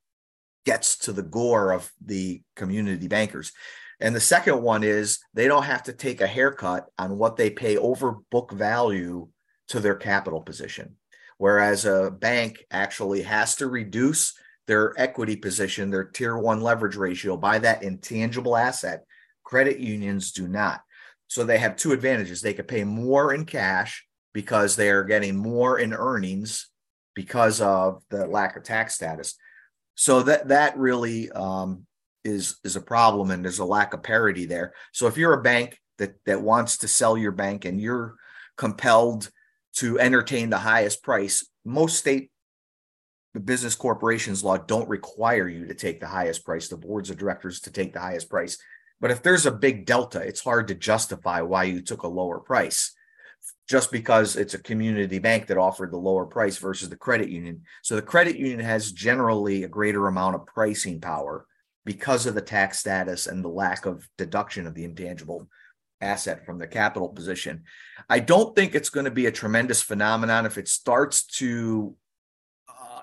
gets 0.66 0.98
to 1.00 1.14
the 1.14 1.24
gore 1.24 1.72
of 1.72 1.92
the 2.06 2.42
community 2.56 3.08
bankers. 3.08 3.52
And 4.00 4.16
the 4.16 4.20
second 4.20 4.62
one 4.62 4.84
is 4.84 5.20
they 5.34 5.48
don't 5.48 5.64
have 5.64 5.84
to 5.84 5.94
take 5.94 6.22
a 6.22 6.28
haircut 6.28 6.88
on 6.98 7.18
what 7.18 7.36
they 7.36 7.50
pay 7.50 7.78
over 7.78 8.18
book 8.30 8.52
value 8.52 9.28
to 9.70 9.80
their 9.80 9.96
capital 9.96 10.42
position. 10.42 10.96
Whereas 11.38 11.86
a 11.86 12.12
bank 12.12 12.64
actually 12.70 13.24
has 13.24 13.56
to 13.58 13.68
reduce 13.68 14.38
their 14.70 14.94
equity 15.02 15.36
position, 15.36 15.90
their 15.90 16.04
tier 16.04 16.38
one 16.38 16.62
leverage 16.62 16.96
ratio 16.96 17.36
by 17.36 17.58
that 17.58 17.82
intangible 17.82 18.56
asset. 18.56 19.04
Credit 19.44 19.80
unions 19.80 20.32
do 20.32 20.48
not. 20.48 20.82
So 21.28 21.44
they 21.44 21.58
have 21.58 21.76
two 21.76 21.92
advantages. 21.92 22.40
They 22.40 22.54
could 22.54 22.68
pay 22.68 22.84
more 22.84 23.34
in 23.34 23.46
cash 23.46 24.06
because 24.32 24.76
they 24.76 24.92
are 24.92 25.04
getting 25.04 25.36
more 25.36 25.80
in 25.80 25.92
earnings 25.92 26.70
because 27.16 27.62
of 27.62 28.04
the 28.12 28.28
lack 28.28 28.58
of 28.58 28.64
tax 28.64 28.94
status. 28.94 29.34
So 29.96 30.22
that 30.22 30.50
that 30.50 30.78
really 30.78 31.32
um, 31.32 31.88
is 32.24 32.58
is 32.64 32.76
a 32.76 32.82
problem, 32.82 33.32
and 33.32 33.44
there's 33.44 33.58
a 33.58 33.66
lack 33.66 33.96
of 33.96 34.04
parity 34.04 34.46
there. 34.46 34.74
So 34.94 35.08
if 35.08 35.18
you're 35.18 35.34
a 35.34 35.42
bank 35.42 35.80
that 35.98 36.14
that 36.28 36.44
wants 36.44 36.78
to 36.78 36.88
sell 36.88 37.18
your 37.18 37.32
bank 37.32 37.66
and 37.66 37.82
you're 37.82 38.18
compelled 38.56 39.32
to 39.78 40.00
entertain 40.00 40.52
the 40.52 40.60
highest 40.60 41.02
price, 41.02 41.48
most 41.66 41.98
state 41.98 42.30
the 43.40 43.46
business 43.46 43.76
corporations 43.76 44.44
law 44.44 44.58
don't 44.58 44.90
require 44.90 45.48
you 45.48 45.66
to 45.66 45.74
take 45.74 46.02
the 46.02 46.08
highest 46.08 46.44
price, 46.44 46.68
the 46.68 46.76
boards 46.76 47.10
of 47.10 47.18
directors 47.18 47.62
to 47.62 47.72
take 47.72 47.94
the 47.94 48.00
highest 48.00 48.30
price. 48.30 48.58
But 49.00 49.12
if 49.12 49.24
there's 49.24 49.46
a 49.46 49.52
big 49.52 49.86
delta, 49.86 50.20
it's 50.20 50.44
hard 50.44 50.68
to 50.68 50.76
justify 50.76 51.40
why 51.42 51.64
you 51.64 51.82
took 51.82 52.04
a 52.04 52.08
lower 52.08 52.40
price 52.40 52.94
just 53.70 53.92
because 53.94 54.36
it's 54.36 54.56
a 54.56 54.62
community 54.62 55.20
bank 55.20 55.48
that 55.48 55.58
offered 55.58 55.92
the 55.92 55.98
lower 55.98 56.26
price 56.26 56.58
versus 56.58 56.90
the 56.90 56.98
credit 56.98 57.30
union. 57.30 57.62
So 57.82 57.96
the 57.96 58.02
credit 58.02 58.36
union 58.36 58.60
has 58.60 58.92
generally 58.92 59.64
a 59.64 59.70
greater 59.70 60.08
amount 60.08 60.36
of 60.36 60.46
pricing 60.46 61.00
power 61.00 61.46
because 61.86 62.26
of 62.26 62.36
the 62.36 62.42
tax 62.42 62.80
status 62.80 63.28
and 63.28 63.42
the 63.42 63.50
lack 63.50 63.86
of 63.86 64.06
deduction 64.18 64.68
of 64.68 64.74
the 64.74 64.84
intangible 64.84 65.48
asset 66.02 66.46
from 66.46 66.58
the 66.58 66.68
capital 66.68 67.08
position. 67.08 67.64
I 68.10 68.20
don't 68.20 68.54
think 68.54 68.76
it's 68.76 68.90
going 68.90 69.06
to 69.06 69.12
be 69.12 69.28
a 69.28 69.32
tremendous 69.32 69.82
phenomenon 69.82 70.46
if 70.46 70.58
it 70.58 70.68
starts 70.68 71.26
to 71.38 71.96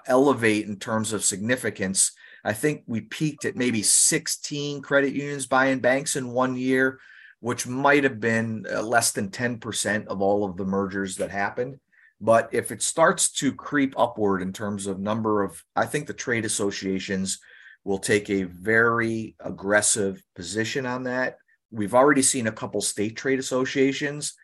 elevate 0.06 0.66
in 0.66 0.76
terms 0.76 1.12
of 1.12 1.24
significance. 1.24 2.12
I 2.44 2.52
think 2.52 2.84
we 2.86 3.00
peaked 3.00 3.44
at 3.44 3.56
maybe 3.56 3.82
16 3.82 4.82
credit 4.82 5.14
unions 5.14 5.46
buying 5.46 5.80
banks 5.80 6.16
in 6.16 6.32
one 6.32 6.56
year, 6.56 7.00
which 7.40 7.66
might 7.66 8.04
have 8.04 8.20
been 8.20 8.66
uh, 8.72 8.82
less 8.82 9.12
than 9.12 9.30
10% 9.30 10.06
of 10.06 10.20
all 10.22 10.44
of 10.44 10.56
the 10.56 10.64
mergers 10.64 11.16
that 11.16 11.30
happened. 11.30 11.78
But 12.20 12.48
if 12.52 12.70
it 12.70 12.82
starts 12.82 13.30
to 13.32 13.52
creep 13.52 13.94
upward 13.98 14.42
in 14.42 14.52
terms 14.52 14.86
of 14.86 14.98
number 14.98 15.42
of, 15.42 15.62
I 15.74 15.86
think 15.86 16.06
the 16.06 16.14
trade 16.14 16.44
associations 16.44 17.40
will 17.84 17.98
take 17.98 18.30
a 18.30 18.44
very 18.44 19.36
aggressive 19.40 20.22
position 20.34 20.86
on 20.86 21.04
that. 21.04 21.36
We've 21.70 21.94
already 21.94 22.22
seen 22.22 22.46
a 22.46 22.52
couple 22.52 22.80
state 22.80 23.16
trade 23.16 23.38
associations 23.38 24.34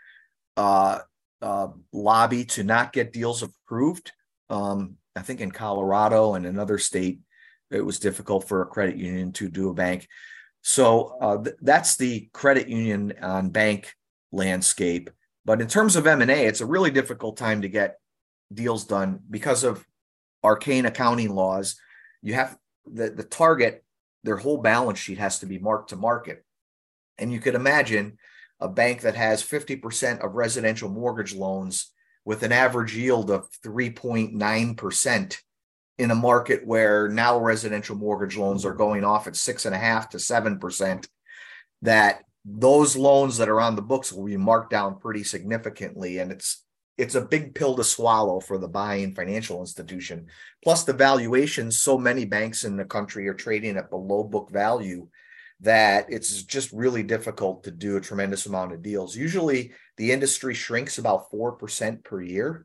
uh, 0.56 1.00
uh, 1.40 1.68
lobby 1.92 2.44
to 2.44 2.62
not 2.62 2.92
get 2.92 3.12
deals 3.12 3.42
approved. 3.42 4.12
Um, 4.50 4.96
I 5.16 5.22
think 5.22 5.40
in 5.40 5.50
Colorado 5.50 6.34
and 6.34 6.46
another 6.46 6.78
state, 6.78 7.20
it 7.70 7.84
was 7.84 7.98
difficult 7.98 8.48
for 8.48 8.62
a 8.62 8.66
credit 8.66 8.96
union 8.96 9.32
to 9.32 9.48
do 9.48 9.70
a 9.70 9.74
bank. 9.74 10.08
So 10.62 11.16
uh, 11.20 11.42
th- 11.42 11.56
that's 11.60 11.96
the 11.96 12.28
credit 12.32 12.68
union 12.68 13.14
on 13.20 13.50
bank 13.50 13.94
landscape. 14.30 15.10
But 15.44 15.60
in 15.60 15.66
terms 15.66 15.96
of 15.96 16.06
M&A, 16.06 16.46
it's 16.46 16.60
a 16.60 16.66
really 16.66 16.90
difficult 16.90 17.36
time 17.36 17.62
to 17.62 17.68
get 17.68 17.98
deals 18.52 18.84
done 18.84 19.20
because 19.28 19.64
of 19.64 19.84
arcane 20.44 20.86
accounting 20.86 21.34
laws. 21.34 21.76
You 22.22 22.34
have 22.34 22.56
the, 22.86 23.10
the 23.10 23.24
target, 23.24 23.84
their 24.22 24.36
whole 24.36 24.58
balance 24.58 24.98
sheet 24.98 25.18
has 25.18 25.40
to 25.40 25.46
be 25.46 25.58
marked 25.58 25.90
to 25.90 25.96
market. 25.96 26.44
And 27.18 27.32
you 27.32 27.40
could 27.40 27.54
imagine 27.54 28.18
a 28.60 28.68
bank 28.68 29.02
that 29.02 29.16
has 29.16 29.42
50% 29.42 30.24
of 30.24 30.34
residential 30.34 30.88
mortgage 30.88 31.34
loans 31.34 31.90
with 32.24 32.42
an 32.42 32.52
average 32.52 32.96
yield 32.96 33.30
of 33.30 33.48
3.9% 33.64 35.38
in 35.98 36.10
a 36.10 36.14
market 36.14 36.66
where 36.66 37.08
now 37.08 37.38
residential 37.38 37.96
mortgage 37.96 38.36
loans 38.36 38.64
are 38.64 38.74
going 38.74 39.04
off 39.04 39.26
at 39.26 39.36
six 39.36 39.66
and 39.66 39.74
a 39.74 39.78
half 39.78 40.08
to 40.10 40.18
seven 40.18 40.58
percent, 40.58 41.08
that 41.82 42.24
those 42.44 42.96
loans 42.96 43.38
that 43.38 43.48
are 43.48 43.60
on 43.60 43.76
the 43.76 43.82
books 43.82 44.12
will 44.12 44.24
be 44.24 44.36
marked 44.36 44.70
down 44.70 44.98
pretty 44.98 45.22
significantly. 45.22 46.18
And 46.18 46.32
it's 46.32 46.64
it's 46.98 47.14
a 47.14 47.20
big 47.20 47.54
pill 47.54 47.76
to 47.76 47.84
swallow 47.84 48.40
for 48.40 48.58
the 48.58 48.68
buying 48.68 49.14
financial 49.14 49.60
institution. 49.60 50.26
Plus 50.62 50.84
the 50.84 50.92
valuations, 50.92 51.78
so 51.78 51.96
many 51.96 52.24
banks 52.24 52.64
in 52.64 52.76
the 52.76 52.84
country 52.84 53.28
are 53.28 53.34
trading 53.34 53.76
at 53.76 53.90
below 53.90 54.24
book 54.24 54.50
value 54.50 55.08
that 55.62 56.06
it's 56.08 56.42
just 56.42 56.72
really 56.72 57.02
difficult 57.04 57.64
to 57.64 57.70
do 57.70 57.96
a 57.96 58.00
tremendous 58.00 58.46
amount 58.46 58.72
of 58.72 58.82
deals. 58.82 59.16
Usually 59.16 59.72
the 59.96 60.10
industry 60.10 60.54
shrinks 60.54 60.98
about 60.98 61.30
4% 61.30 62.04
per 62.04 62.20
year. 62.20 62.64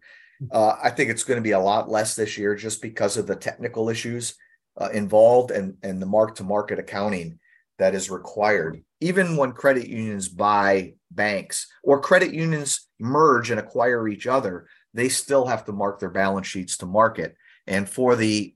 Uh, 0.51 0.75
I 0.83 0.89
think 0.89 1.09
it's 1.09 1.23
going 1.23 1.37
to 1.37 1.43
be 1.43 1.51
a 1.51 1.59
lot 1.59 1.89
less 1.89 2.15
this 2.15 2.37
year 2.37 2.55
just 2.55 2.81
because 2.81 3.17
of 3.17 3.27
the 3.27 3.35
technical 3.35 3.89
issues 3.89 4.35
uh, 4.79 4.89
involved 4.89 5.51
and, 5.51 5.75
and 5.83 6.01
the 6.01 6.05
mark 6.05 6.35
to 6.35 6.43
market 6.43 6.79
accounting 6.79 7.39
that 7.77 7.95
is 7.95 8.09
required. 8.09 8.83
Even 8.99 9.37
when 9.37 9.51
credit 9.51 9.87
unions 9.87 10.27
buy 10.27 10.93
banks 11.11 11.67
or 11.83 12.01
credit 12.01 12.33
unions 12.33 12.87
merge 12.99 13.51
and 13.51 13.59
acquire 13.59 14.07
each 14.07 14.25
other, 14.25 14.67
they 14.93 15.09
still 15.09 15.45
have 15.45 15.65
to 15.65 15.71
mark 15.71 15.99
their 15.99 16.09
balance 16.09 16.47
sheets 16.47 16.77
to 16.77 16.85
market. 16.87 17.35
And 17.67 17.87
for 17.87 18.15
the 18.15 18.55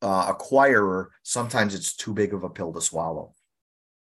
uh, 0.00 0.32
acquirer, 0.32 1.08
sometimes 1.22 1.74
it's 1.74 1.94
too 1.94 2.12
big 2.12 2.34
of 2.34 2.42
a 2.42 2.50
pill 2.50 2.72
to 2.72 2.80
swallow. 2.80 3.34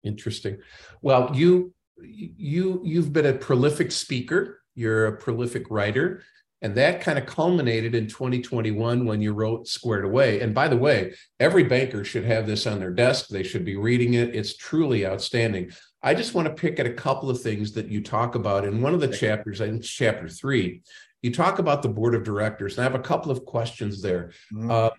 Interesting. 0.04 0.58
Well, 1.02 1.30
you 1.34 1.74
you 2.02 2.80
you've 2.84 3.12
been 3.12 3.26
a 3.26 3.34
prolific 3.34 3.92
speaker. 3.92 4.62
You're 4.74 5.06
a 5.06 5.16
prolific 5.16 5.70
writer. 5.70 6.22
And 6.62 6.74
that 6.74 7.00
kind 7.00 7.18
of 7.18 7.24
culminated 7.24 7.94
in 7.94 8.06
2021 8.06 9.06
when 9.06 9.22
you 9.22 9.32
wrote 9.32 9.66
Squared 9.66 10.04
Away. 10.04 10.40
And 10.40 10.54
by 10.54 10.68
the 10.68 10.76
way, 10.76 11.14
every 11.38 11.64
banker 11.64 12.04
should 12.04 12.24
have 12.24 12.46
this 12.46 12.66
on 12.66 12.78
their 12.78 12.90
desk. 12.90 13.28
They 13.28 13.42
should 13.42 13.64
be 13.64 13.76
reading 13.76 14.14
it. 14.14 14.34
It's 14.34 14.56
truly 14.56 15.06
outstanding. 15.06 15.70
I 16.02 16.14
just 16.14 16.34
want 16.34 16.48
to 16.48 16.54
pick 16.54 16.78
at 16.78 16.86
a 16.86 16.92
couple 16.92 17.30
of 17.30 17.40
things 17.40 17.72
that 17.72 17.88
you 17.88 18.02
talk 18.02 18.34
about 18.34 18.66
in 18.66 18.82
one 18.82 18.92
of 18.92 19.00
the 19.00 19.08
chapters, 19.08 19.60
I 19.60 19.68
think 19.68 19.84
chapter 19.84 20.28
three. 20.28 20.82
You 21.22 21.32
talk 21.32 21.58
about 21.58 21.82
the 21.82 21.88
board 21.88 22.14
of 22.14 22.24
directors, 22.24 22.76
and 22.76 22.80
I 22.80 22.90
have 22.90 22.98
a 22.98 23.02
couple 23.02 23.30
of 23.30 23.44
questions 23.44 24.00
there. 24.00 24.32
Mm-hmm. 24.52 24.70
Uh, 24.70 24.90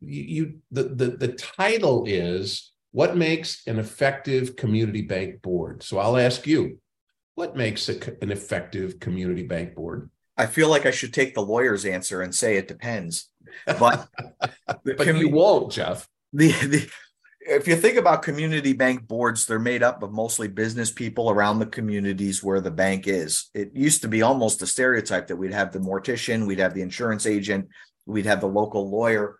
you 0.00 0.60
the, 0.70 0.84
the 0.84 1.10
the 1.10 1.28
title 1.28 2.04
is 2.06 2.71
what 2.92 3.16
makes 3.16 3.66
an 3.66 3.78
effective 3.78 4.54
community 4.56 5.02
bank 5.02 5.42
board? 5.42 5.82
So 5.82 5.98
I'll 5.98 6.18
ask 6.18 6.46
you, 6.46 6.78
what 7.34 7.56
makes 7.56 7.88
a, 7.88 7.94
an 8.22 8.30
effective 8.30 9.00
community 9.00 9.42
bank 9.42 9.74
board? 9.74 10.10
I 10.36 10.46
feel 10.46 10.68
like 10.68 10.86
I 10.86 10.90
should 10.90 11.12
take 11.12 11.34
the 11.34 11.42
lawyer's 11.42 11.84
answer 11.84 12.22
and 12.22 12.34
say 12.34 12.56
it 12.56 12.68
depends. 12.68 13.30
But 13.66 14.08
but 14.84 15.06
you 15.06 15.30
won't, 15.30 15.72
Jeff. 15.72 16.08
The, 16.32 16.52
the 16.52 16.90
if 17.40 17.66
you 17.66 17.76
think 17.76 17.96
about 17.96 18.22
community 18.22 18.72
bank 18.72 19.06
boards, 19.08 19.46
they're 19.46 19.58
made 19.58 19.82
up 19.82 20.02
of 20.02 20.12
mostly 20.12 20.48
business 20.48 20.90
people 20.92 21.30
around 21.30 21.58
the 21.58 21.66
communities 21.66 22.42
where 22.42 22.60
the 22.60 22.70
bank 22.70 23.08
is. 23.08 23.50
It 23.52 23.74
used 23.74 24.02
to 24.02 24.08
be 24.08 24.22
almost 24.22 24.62
a 24.62 24.66
stereotype 24.66 25.26
that 25.26 25.36
we'd 25.36 25.52
have 25.52 25.72
the 25.72 25.80
mortician, 25.80 26.46
we'd 26.46 26.60
have 26.60 26.74
the 26.74 26.82
insurance 26.82 27.26
agent, 27.26 27.68
we'd 28.06 28.26
have 28.26 28.40
the 28.40 28.46
local 28.46 28.90
lawyer. 28.90 29.38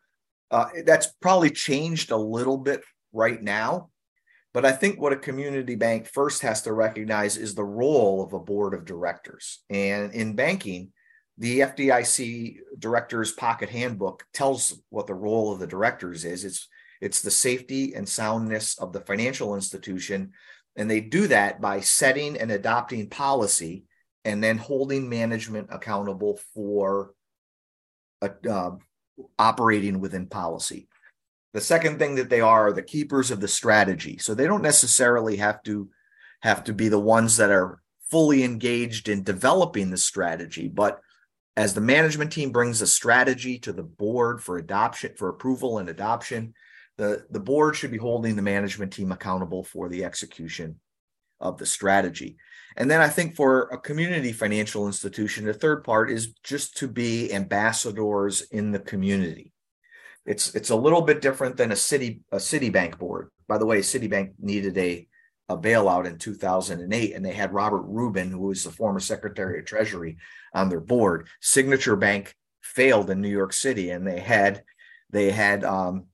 Uh, 0.51 0.69
that's 0.85 1.13
probably 1.21 1.51
changed 1.51 2.11
a 2.11 2.17
little 2.17 2.59
bit 2.59 2.83
right 3.13 3.43
now. 3.43 3.91
But 4.55 4.67
I 4.67 4.73
think 4.73 5.01
what 5.01 5.13
a 5.13 5.17
community 5.17 5.77
bank 5.77 6.07
first 6.07 6.43
has 6.43 6.63
to 6.63 6.73
recognize 6.73 7.37
is 7.37 7.55
the 7.55 7.65
role 7.65 8.23
of 8.23 8.35
a 8.35 8.39
board 8.39 8.75
of 8.75 8.85
directors. 8.85 9.61
And 9.71 10.13
in 10.13 10.35
banking, 10.35 10.93
the 11.39 11.61
FDIC 11.61 12.59
director's 12.79 13.33
pocket 13.33 13.71
handbook 13.71 14.25
tells 14.35 14.79
what 14.91 15.07
the 15.07 15.15
role 15.15 15.53
of 15.53 15.59
the 15.59 15.67
directors 15.67 16.25
is. 16.25 16.45
It's 16.45 16.69
it's 17.01 17.21
the 17.21 17.33
safety 17.33 17.95
and 17.95 18.09
soundness 18.09 18.79
of 18.79 18.93
the 18.93 19.01
financial 19.01 19.57
institution. 19.57 20.33
And 20.77 20.89
they 20.89 21.01
do 21.01 21.27
that 21.27 21.61
by 21.61 21.81
setting 21.81 22.39
and 22.39 22.53
adopting 22.53 23.09
policy 23.09 23.85
and 24.25 24.43
then 24.43 24.57
holding 24.57 25.09
management 25.09 25.69
accountable 25.73 26.39
for 26.55 27.13
uh, 28.21 28.29
uh 28.49 28.71
operating 29.39 29.99
within 29.99 30.27
policy. 30.27 30.89
The 31.53 31.61
second 31.61 31.99
thing 31.99 32.15
that 32.15 32.31
they 32.31 32.41
are 32.41 32.69
are 32.69 32.73
the 32.73 32.83
keepers 32.83 33.31
of 33.31 33.41
the 33.41 33.49
strategy. 33.49 34.19
So 34.19 34.35
they 34.35 34.47
don't 34.47 34.63
necessarily 34.63 35.37
have 35.37 35.63
to 35.65 35.89
have 36.41 36.65
to 36.65 36.73
be 36.73 36.89
the 36.89 36.99
ones 36.99 37.37
that 37.37 37.51
are 37.51 37.81
fully 38.11 38.43
engaged 38.43 39.09
in 39.09 39.23
developing 39.23 39.91
the 39.91 39.97
strategy, 39.97 40.69
but 40.69 41.01
as 41.57 41.75
the 41.75 41.81
management 41.81 42.33
team 42.33 42.51
brings 42.51 42.81
a 42.81 42.87
strategy 42.87 43.59
to 43.59 43.73
the 43.73 43.83
board 43.83 44.43
for 44.43 44.59
adoption 44.59 45.13
for 45.17 45.29
approval 45.29 45.79
and 45.79 45.89
adoption, 45.89 46.55
the, 46.97 47.25
the 47.31 47.41
board 47.41 47.77
should 47.77 47.91
be 47.91 47.99
holding 47.99 48.37
the 48.37 48.43
management 48.43 48.93
team 48.93 49.13
accountable 49.13 49.63
for 49.63 49.89
the 49.89 50.05
execution 50.05 50.81
of 51.41 51.59
the 51.59 51.67
strategy. 51.67 52.37
And 52.77 52.91
then 52.91 53.01
I 53.01 53.09
think 53.09 53.35
for 53.35 53.63
a 53.65 53.79
community 53.79 54.33
financial 54.33 54.87
institution, 54.87 55.45
the 55.45 55.55
third 55.55 55.85
part 55.85 56.11
is 56.11 56.33
just 56.43 56.77
to 56.79 56.89
be 56.89 57.33
ambassadors 57.33 58.43
in 58.51 58.73
the 58.73 58.79
community. 58.79 59.52
It's 60.25 60.55
it's 60.55 60.71
a 60.71 60.77
little 60.77 61.03
bit 61.03 61.21
different 61.21 61.57
than 61.57 61.73
a 61.73 61.77
city 61.77 62.21
a 62.31 62.37
Citibank 62.37 62.99
board. 62.99 63.31
By 63.49 63.59
the 63.59 63.67
way, 63.67 63.81
Citibank 63.81 64.33
needed 64.39 64.79
a 64.79 65.09
a 65.49 65.59
bailout 65.59 66.07
in 66.07 66.19
2008, 66.19 67.15
and 67.15 67.25
they 67.25 67.33
had 67.33 67.53
Robert 67.53 67.83
Rubin, 67.83 68.31
who 68.31 68.47
was 68.47 68.65
the 68.65 68.71
former 68.71 69.01
Secretary 69.01 69.59
of 69.59 69.67
Treasury, 69.67 70.17
on 70.55 70.69
their 70.69 70.81
board. 70.81 71.29
Signature 71.41 71.97
Bank 71.97 72.35
failed 72.63 73.11
in 73.11 73.21
New 73.21 73.29
York 73.29 73.53
City, 73.53 73.91
and 73.91 74.07
they 74.07 74.21
had 74.21 74.63
they 75.11 75.31
had 75.31 75.65
um, 75.65 76.07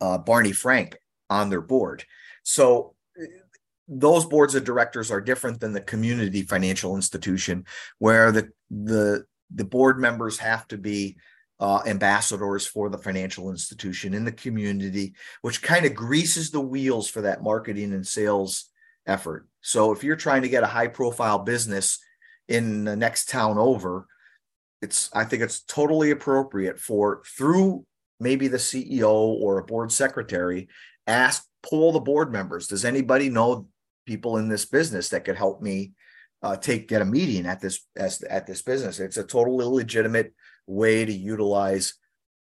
uh, 0.00 0.18
Barney 0.18 0.52
Frank 0.52 0.98
on 1.28 1.50
their 1.50 1.60
board. 1.60 2.04
So 2.42 2.94
those 3.88 4.24
boards 4.24 4.54
of 4.54 4.64
directors 4.64 5.10
are 5.10 5.20
different 5.20 5.60
than 5.60 5.72
the 5.72 5.80
community 5.80 6.42
financial 6.42 6.96
institution, 6.96 7.66
where 7.98 8.30
the 8.30 8.50
the 8.70 9.24
the 9.52 9.64
board 9.64 9.98
members 9.98 10.38
have 10.38 10.68
to 10.68 10.78
be 10.78 11.16
uh, 11.60 11.82
ambassadors 11.86 12.66
for 12.66 12.88
the 12.88 12.98
financial 12.98 13.50
institution 13.50 14.14
in 14.14 14.24
the 14.24 14.32
community, 14.32 15.14
which 15.42 15.62
kind 15.62 15.84
of 15.84 15.94
greases 15.94 16.50
the 16.50 16.60
wheels 16.60 17.08
for 17.08 17.20
that 17.20 17.42
marketing 17.42 17.92
and 17.92 18.06
sales 18.06 18.70
effort. 19.06 19.46
So 19.60 19.92
if 19.92 20.02
you're 20.02 20.16
trying 20.16 20.42
to 20.42 20.48
get 20.48 20.62
a 20.62 20.68
high 20.68 20.88
profile 20.88 21.38
business 21.38 21.98
in 22.48 22.84
the 22.84 22.96
next 22.96 23.28
town 23.28 23.58
over, 23.58 24.06
it's 24.80 25.10
I 25.12 25.24
think 25.24 25.42
it's 25.42 25.60
totally 25.60 26.10
appropriate 26.10 26.80
for 26.80 27.22
through 27.36 27.84
maybe 28.18 28.48
the 28.48 28.56
CEO 28.56 29.10
or 29.10 29.58
a 29.58 29.64
board 29.64 29.92
secretary 29.92 30.68
ask 31.06 31.46
pull 31.62 31.92
the 31.92 32.00
board 32.00 32.32
members. 32.32 32.68
Does 32.68 32.86
anybody 32.86 33.28
know 33.28 33.68
people 34.06 34.38
in 34.38 34.48
this 34.48 34.64
business 34.64 35.10
that 35.10 35.24
could 35.24 35.36
help 35.36 35.60
me 35.60 35.92
uh, 36.42 36.56
take 36.56 36.88
get 36.88 37.02
a 37.02 37.04
meeting 37.04 37.44
at 37.44 37.60
this 37.60 37.86
as 37.96 38.22
at 38.22 38.46
this 38.46 38.62
business? 38.62 39.00
It's 39.00 39.18
a 39.18 39.24
totally 39.24 39.66
legitimate 39.66 40.32
way 40.70 41.04
to 41.04 41.12
utilize 41.12 41.94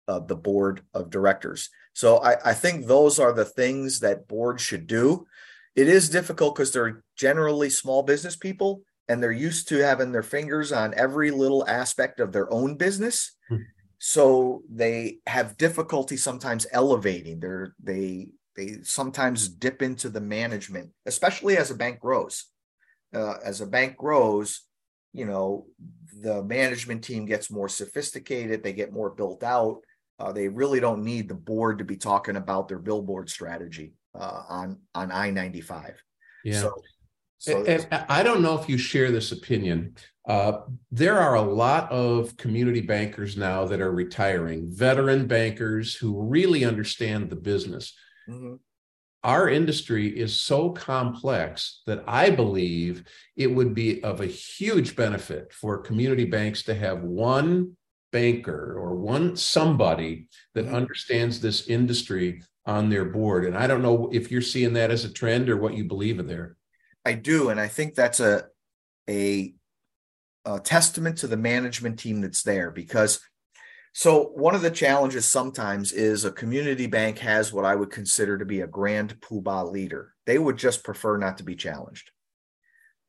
uh, 0.09 0.21
the 0.21 0.37
board 0.37 0.83
of 0.95 1.11
directors. 1.11 1.71
So 1.93 2.19
I, 2.19 2.51
I 2.51 2.55
think 2.55 2.87
those 2.87 3.19
are 3.19 3.33
the 3.33 3.45
things 3.45 4.01
that 4.01 4.29
boards 4.29 4.63
should 4.63 4.87
do. 4.87 5.27
it 5.77 5.89
is 5.89 6.11
difficult 6.11 6.55
because 6.55 6.73
they're 6.73 7.03
generally 7.17 7.71
small 7.71 8.03
business 8.03 8.37
people 8.37 8.83
and 9.09 9.23
they're 9.23 9.33
used 9.33 9.69
to 9.69 9.79
having 9.79 10.13
their 10.13 10.23
fingers 10.23 10.73
on 10.73 10.95
every 10.95 11.31
little 11.31 11.67
aspect 11.67 12.21
of 12.21 12.33
their 12.33 12.53
own 12.53 12.77
business. 12.77 13.37
Hmm. 13.49 13.57
So 13.99 14.63
they 14.71 15.19
have 15.27 15.59
difficulty 15.59 16.17
sometimes 16.17 16.67
elevating. 16.73 17.41
They're 17.41 17.75
they 17.83 18.33
they 18.57 18.79
sometimes 18.83 19.49
dip 19.49 19.83
into 19.83 20.09
the 20.09 20.21
management, 20.21 20.91
especially 21.07 21.57
as 21.57 21.71
a 21.71 21.75
bank 21.75 22.01
grows. 22.01 22.47
Uh, 23.13 23.35
as 23.45 23.61
a 23.61 23.67
bank 23.67 23.97
grows, 23.97 24.63
you 25.13 25.27
know, 25.27 25.67
the 26.21 26.43
management 26.43 27.05
team 27.05 27.27
gets 27.27 27.51
more 27.51 27.69
sophisticated, 27.69 28.63
they 28.63 28.73
get 28.73 28.93
more 28.93 29.11
built 29.11 29.43
out. 29.43 29.81
Uh, 30.19 30.33
they 30.33 30.49
really 30.49 30.81
don't 30.81 31.03
need 31.03 31.29
the 31.29 31.35
board 31.35 31.79
to 31.79 31.85
be 31.85 31.97
talking 31.97 32.37
about 32.37 32.69
their 32.69 32.79
billboard 32.79 33.31
strategy 33.31 33.95
uh, 34.15 34.43
on 34.49 34.79
on 34.95 35.11
I 35.11 35.31
ninety 35.31 35.63
five. 35.63 36.03
Yeah. 36.45 36.61
So, 36.61 36.75
so 37.39 37.79
I 37.91 38.23
don't 38.23 38.43
know 38.43 38.59
if 38.61 38.69
you 38.69 38.77
share 38.77 39.11
this 39.11 39.33
opinion. 39.33 39.97
Uh, 40.29 40.61
there 40.91 41.19
are 41.19 41.37
a 41.37 41.43
lot 41.43 41.91
of 41.91 42.37
community 42.37 42.83
bankers 42.83 43.39
now 43.39 43.65
that 43.65 43.81
are 43.81 43.93
retiring, 43.93 44.71
veteran 44.71 45.27
bankers 45.27 45.95
who 45.95 46.23
really 46.23 46.67
understand 46.67 47.31
the 47.31 47.37
business. 47.37 47.95
Mm-hmm 48.29 48.57
our 49.23 49.49
industry 49.49 50.09
is 50.09 50.41
so 50.41 50.71
complex 50.71 51.83
that 51.87 52.03
I 52.07 52.31
believe 52.31 53.05
it 53.37 53.49
would 53.49 53.75
be 53.75 54.03
of 54.03 54.21
a 54.21 54.27
huge 54.27 54.97
benefit 54.97 55.53
for 55.53 55.79
community 55.79 56.25
banks 56.25 56.63
to 56.65 56.75
have 56.75 57.03
one 57.03 57.77
banker 58.13 58.77
or 58.79 58.95
one 58.97 59.37
somebody 59.37 60.27
that 60.55 60.67
mm-hmm. 60.67 60.75
understands 60.75 61.41
this 61.41 61.69
industry 61.69 62.43
on 62.67 62.89
their 62.89 63.05
board. 63.05 63.45
And 63.45 63.57
I 63.57 63.67
don't 63.67 63.83
know 63.83 64.09
if 64.13 64.31
you're 64.31 64.43
seeing 64.43 64.73
that 64.75 64.91
as 64.91 65.05
a 65.05 65.13
trend 65.13 65.49
or 65.49 65.57
what 65.57 65.75
you 65.75 65.85
believe 65.85 66.19
in 66.19 66.27
there. 66.27 66.57
I 67.05 67.15
do, 67.15 67.49
and 67.49 67.59
I 67.59 67.69
think 67.69 67.95
that's 67.95 68.21
a 68.21 68.45
a, 69.09 69.55
a 70.45 70.61
testament 70.61 71.19
to 71.19 71.27
the 71.27 71.37
management 71.37 71.99
team 71.99 72.21
that's 72.21 72.43
there 72.43 72.71
because 72.71 73.21
so 73.93 74.33
one 74.35 74.55
of 74.55 74.63
the 74.63 74.71
challenges 74.71 75.25
sometimes 75.27 75.93
is 75.93 76.25
a 76.25 76.33
community 76.33 76.87
bank 76.87 77.19
has 77.19 77.53
what 77.53 77.65
I 77.65 77.75
would 77.75 77.91
consider 77.91 78.39
to 78.39 78.45
be 78.45 78.61
a 78.61 78.67
grand 78.67 79.21
poobah 79.21 79.71
leader. 79.71 80.15
They 80.27 80.39
would 80.39 80.57
just 80.57 80.85
prefer 80.85 81.17
not 81.17 81.39
to 81.39 81.45
be 81.45 81.57
challenged, 81.57 82.11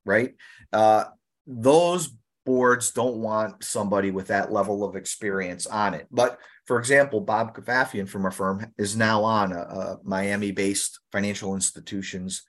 right? 0.06 0.34
Uh, 0.74 1.06
those 1.46 2.12
boards 2.46 2.92
don't 2.92 3.18
want 3.18 3.64
somebody 3.64 4.12
with 4.12 4.28
that 4.28 4.52
level 4.52 4.84
of 4.84 4.96
experience 4.96 5.68
on 5.68 5.94
it. 5.94 6.08
But 6.12 6.40
for 6.66 6.80
example, 6.80 7.22
Bob 7.22 7.56
Kafafian 7.56 8.10
from 8.10 8.26
our 8.26 8.32
firm 8.32 8.74
is 8.78 8.96
now 8.96 9.24
on 9.24 9.52
a, 9.52 9.60
a 9.60 9.98
Miami-based 10.04 11.00
financial 11.12 11.54
institutions 11.54 12.44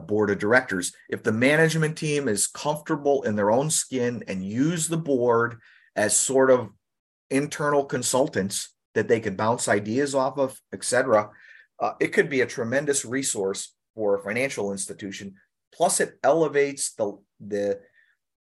board 0.00 0.30
of 0.30 0.38
directors. 0.38 0.92
If 1.08 1.22
the 1.22 1.32
management 1.32 1.96
team 1.96 2.28
is 2.28 2.46
comfortable 2.46 3.22
in 3.22 3.36
their 3.36 3.50
own 3.50 3.70
skin 3.70 4.24
and 4.28 4.44
use 4.44 4.88
the 4.88 4.96
board 4.96 5.58
as 5.96 6.16
sort 6.16 6.50
of 6.50 6.70
internal 7.30 7.84
consultants 7.84 8.74
that 8.94 9.08
they 9.08 9.20
could 9.20 9.36
bounce 9.36 9.68
ideas 9.68 10.14
off 10.14 10.38
of, 10.38 10.60
etc. 10.72 11.30
Uh, 11.80 11.92
it 12.00 12.08
could 12.08 12.28
be 12.28 12.40
a 12.40 12.46
tremendous 12.46 13.04
resource 13.04 13.74
for 13.94 14.16
a 14.16 14.22
financial 14.22 14.72
institution. 14.72 15.34
Plus, 15.72 16.00
it 16.00 16.18
elevates 16.22 16.94
the 16.94 17.18
the 17.40 17.80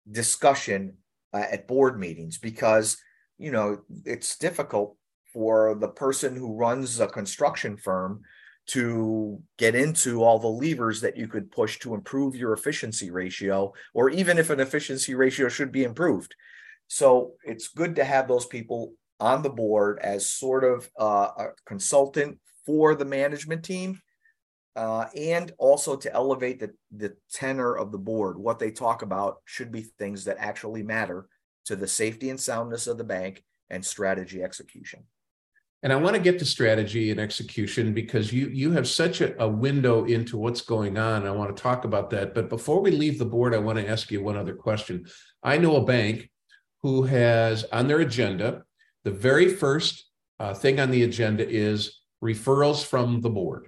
discussion 0.10 0.98
uh, 1.34 1.46
at 1.52 1.68
board 1.68 2.00
meetings 2.00 2.38
because 2.38 2.98
you 3.38 3.52
know 3.52 3.80
it's 4.06 4.38
difficult 4.38 4.98
for 5.32 5.76
the 5.76 5.88
person 5.88 6.36
who 6.36 6.56
runs 6.56 7.00
a 7.00 7.08
construction 7.08 7.78
firm 7.78 8.22
to 8.68 9.42
get 9.58 9.76
into 9.76 10.24
all 10.24 10.40
the 10.40 10.48
levers 10.48 11.02
that 11.02 11.18
you 11.18 11.28
could 11.28 11.52
push 11.52 11.80
to 11.80 11.94
improve 11.94 12.36
your 12.36 12.54
efficiency 12.54 13.10
ratio, 13.10 13.74
or 13.94 14.10
even 14.10 14.38
if 14.38 14.50
an 14.50 14.60
efficiency 14.60 15.16
ratio 15.16 15.50
should 15.50 15.72
be 15.72 15.84
improved. 15.84 16.36
So 16.94 17.36
it's 17.46 17.70
good 17.70 17.96
to 17.96 18.04
have 18.04 18.28
those 18.28 18.46
people 18.46 18.96
on 19.18 19.44
the 19.44 19.50
board 19.50 20.00
as 20.02 20.30
sort 20.30 20.66
of 20.66 20.90
uh, 21.00 21.30
a 21.38 21.46
consultant 21.66 22.38
for 22.66 22.96
the 22.96 23.06
management 23.06 23.64
team 23.64 24.02
uh, 24.76 25.06
and 25.16 25.54
also 25.58 25.96
to 25.96 26.12
elevate 26.14 26.60
the, 26.60 26.72
the 26.94 27.16
tenor 27.32 27.78
of 27.78 27.94
the 27.94 27.98
board. 27.98 28.38
What 28.38 28.60
they 28.60 28.72
talk 28.72 29.04
about 29.04 29.38
should 29.46 29.72
be 29.72 29.84
things 29.84 30.26
that 30.26 30.36
actually 30.38 30.84
matter 30.84 31.30
to 31.68 31.78
the 31.78 31.88
safety 31.88 32.30
and 32.30 32.38
soundness 32.38 32.88
of 32.88 32.98
the 32.98 33.06
bank 33.06 33.42
and 33.70 33.86
strategy 33.86 34.44
execution. 34.44 35.06
And 35.84 35.94
I 35.94 35.96
want 35.96 36.18
to 36.18 36.22
get 36.22 36.40
to 36.40 36.46
strategy 36.46 37.10
and 37.10 37.22
execution 37.22 37.94
because 37.94 38.34
you 38.34 38.50
you 38.50 38.72
have 38.74 38.88
such 38.88 39.22
a, 39.22 39.42
a, 39.42 39.48
window 39.48 40.04
into 40.04 40.38
what's 40.38 40.62
going 40.62 40.98
on. 40.98 41.26
I 41.26 41.32
want 41.32 41.56
to 41.56 41.64
talk 41.64 41.86
about 41.86 42.10
that. 42.10 42.36
But 42.36 42.50
before 42.50 42.82
we 42.82 42.92
leave 42.92 43.18
the 43.18 43.26
board, 43.26 43.56
I 43.56 43.60
want 43.60 43.80
to 43.80 43.88
ask 43.88 44.12
you 44.12 44.22
one 44.22 44.38
other 44.38 44.54
question. 44.54 45.06
I 45.42 45.58
know 45.58 45.78
a 45.78 45.86
bank 45.86 46.30
who 46.84 47.04
has 47.04 47.64
on 47.72 47.88
their 47.88 48.00
agenda 48.00 48.64
the 49.04 49.12
very 49.12 49.50
first 49.50 50.06
uh, 50.40 50.54
thing 50.54 50.80
on 50.80 50.92
the 50.92 51.04
agenda 51.04 51.48
is 51.48 52.02
referrals 52.24 52.86
from 52.86 53.22
the 53.22 53.30
board. 53.30 53.68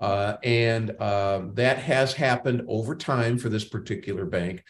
Uh, 0.00 0.36
and 0.42 0.90
uh, 1.00 1.42
that 1.54 1.78
has 1.78 2.12
happened 2.12 2.62
over 2.68 2.94
time 2.94 3.38
for 3.38 3.48
this 3.48 3.64
particular 3.64 4.26
bank. 4.26 4.62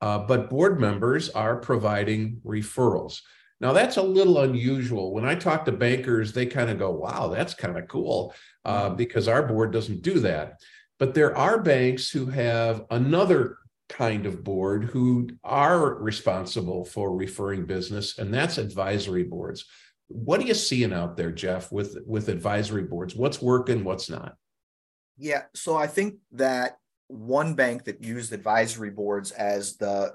Uh, 0.00 0.18
but 0.18 0.50
board 0.50 0.80
members 0.80 1.30
are 1.30 1.56
providing 1.56 2.40
referrals. 2.44 3.20
Now, 3.60 3.72
that's 3.72 3.96
a 3.96 4.02
little 4.02 4.40
unusual. 4.40 5.14
When 5.14 5.24
I 5.24 5.36
talk 5.36 5.64
to 5.64 5.72
bankers, 5.72 6.32
they 6.32 6.46
kind 6.46 6.68
of 6.68 6.80
go, 6.80 6.90
wow, 6.90 7.28
that's 7.28 7.54
kind 7.54 7.78
of 7.78 7.86
cool 7.86 8.34
uh, 8.64 8.90
because 8.90 9.28
our 9.28 9.46
board 9.46 9.72
doesn't 9.72 10.02
do 10.02 10.18
that. 10.20 10.60
But 10.98 11.14
there 11.14 11.36
are 11.36 11.62
banks 11.62 12.10
who 12.10 12.26
have 12.26 12.84
another 12.90 13.58
kind 13.92 14.26
of 14.26 14.42
board 14.42 14.84
who 14.84 15.28
are 15.44 15.94
responsible 15.96 16.84
for 16.84 17.14
referring 17.14 17.66
business, 17.66 18.18
and 18.18 18.32
that's 18.32 18.58
advisory 18.58 19.24
boards. 19.24 19.66
What 20.08 20.40
are 20.40 20.44
you 20.44 20.54
seeing 20.54 20.92
out 20.92 21.16
there, 21.16 21.30
Jeff, 21.30 21.70
with 21.70 21.98
with 22.06 22.28
advisory 22.28 22.84
boards? 22.84 23.14
What's 23.14 23.42
working, 23.42 23.84
what's 23.84 24.10
not? 24.10 24.36
Yeah, 25.18 25.42
so 25.54 25.76
I 25.76 25.86
think 25.86 26.16
that 26.32 26.78
one 27.08 27.54
bank 27.54 27.84
that 27.84 28.02
used 28.02 28.32
advisory 28.32 28.90
boards 28.90 29.30
as 29.30 29.76
the 29.76 30.14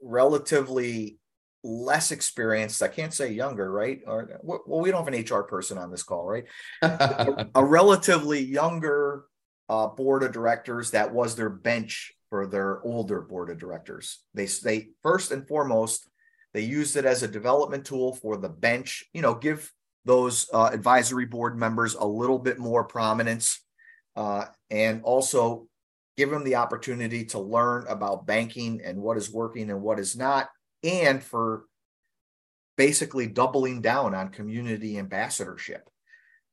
relatively 0.00 1.18
less 1.62 2.10
experienced, 2.10 2.82
I 2.82 2.88
can't 2.88 3.12
say 3.12 3.32
younger, 3.32 3.70
right? 3.70 4.00
Or 4.06 4.40
well, 4.42 4.80
we 4.80 4.90
don't 4.90 5.04
have 5.04 5.12
an 5.12 5.24
HR 5.24 5.42
person 5.42 5.78
on 5.78 5.90
this 5.90 6.02
call, 6.02 6.24
right? 6.24 6.44
a, 6.82 7.64
relatively 7.64 8.42
younger 8.42 9.24
uh, 9.68 9.88
board 9.88 10.22
of 10.22 10.32
directors 10.32 10.92
that 10.92 11.12
was 11.12 11.36
their 11.36 11.50
bench 11.50 12.14
for 12.30 12.46
their 12.46 12.80
older 12.82 13.20
board 13.20 13.50
of 13.50 13.58
directors. 13.58 14.20
They 14.32 14.46
they 14.46 14.88
first 15.02 15.32
and 15.32 15.46
foremost 15.46 16.08
they 16.54 16.62
used 16.62 16.96
it 16.96 17.04
as 17.04 17.22
a 17.22 17.28
development 17.28 17.84
tool 17.84 18.14
for 18.14 18.36
the 18.36 18.48
bench. 18.48 19.04
You 19.12 19.22
know, 19.22 19.34
give 19.34 19.70
those 20.04 20.48
uh, 20.52 20.70
advisory 20.72 21.26
board 21.26 21.58
members 21.58 21.94
a 21.94 22.06
little 22.06 22.38
bit 22.38 22.58
more 22.58 22.84
prominence, 22.84 23.62
uh, 24.16 24.46
and 24.70 25.02
also 25.02 25.66
give 26.16 26.30
them 26.30 26.44
the 26.44 26.56
opportunity 26.56 27.24
to 27.24 27.38
learn 27.38 27.84
about 27.88 28.26
banking 28.26 28.80
and 28.84 28.98
what 28.98 29.16
is 29.16 29.30
working 29.30 29.70
and 29.70 29.82
what 29.82 29.98
is 29.98 30.16
not, 30.16 30.48
and 30.82 31.22
for 31.22 31.64
basically 32.76 33.26
doubling 33.26 33.82
down 33.82 34.14
on 34.14 34.30
community 34.30 34.98
ambassadorship 34.98 35.88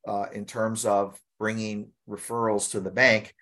uh, 0.06 0.26
in 0.32 0.44
terms 0.44 0.84
of 0.84 1.18
bringing 1.38 1.90
referrals 2.08 2.70
to 2.70 2.80
the 2.80 2.90
bank. 2.90 3.34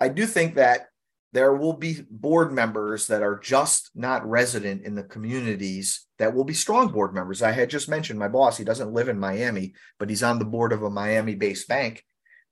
I 0.00 0.08
do 0.08 0.26
think 0.26 0.54
that 0.54 0.86
there 1.32 1.54
will 1.54 1.74
be 1.74 2.04
board 2.10 2.52
members 2.52 3.06
that 3.08 3.22
are 3.22 3.38
just 3.38 3.90
not 3.94 4.28
resident 4.28 4.84
in 4.84 4.94
the 4.94 5.02
communities 5.02 6.06
that 6.18 6.34
will 6.34 6.44
be 6.44 6.54
strong 6.54 6.88
board 6.88 7.14
members. 7.14 7.42
I 7.42 7.52
had 7.52 7.68
just 7.68 7.88
mentioned 7.88 8.18
my 8.18 8.28
boss, 8.28 8.56
he 8.56 8.64
doesn't 8.64 8.92
live 8.92 9.08
in 9.08 9.18
Miami, 9.18 9.74
but 9.98 10.08
he's 10.08 10.22
on 10.22 10.38
the 10.38 10.44
board 10.44 10.72
of 10.72 10.82
a 10.82 10.90
Miami 10.90 11.34
based 11.34 11.68
bank. 11.68 12.04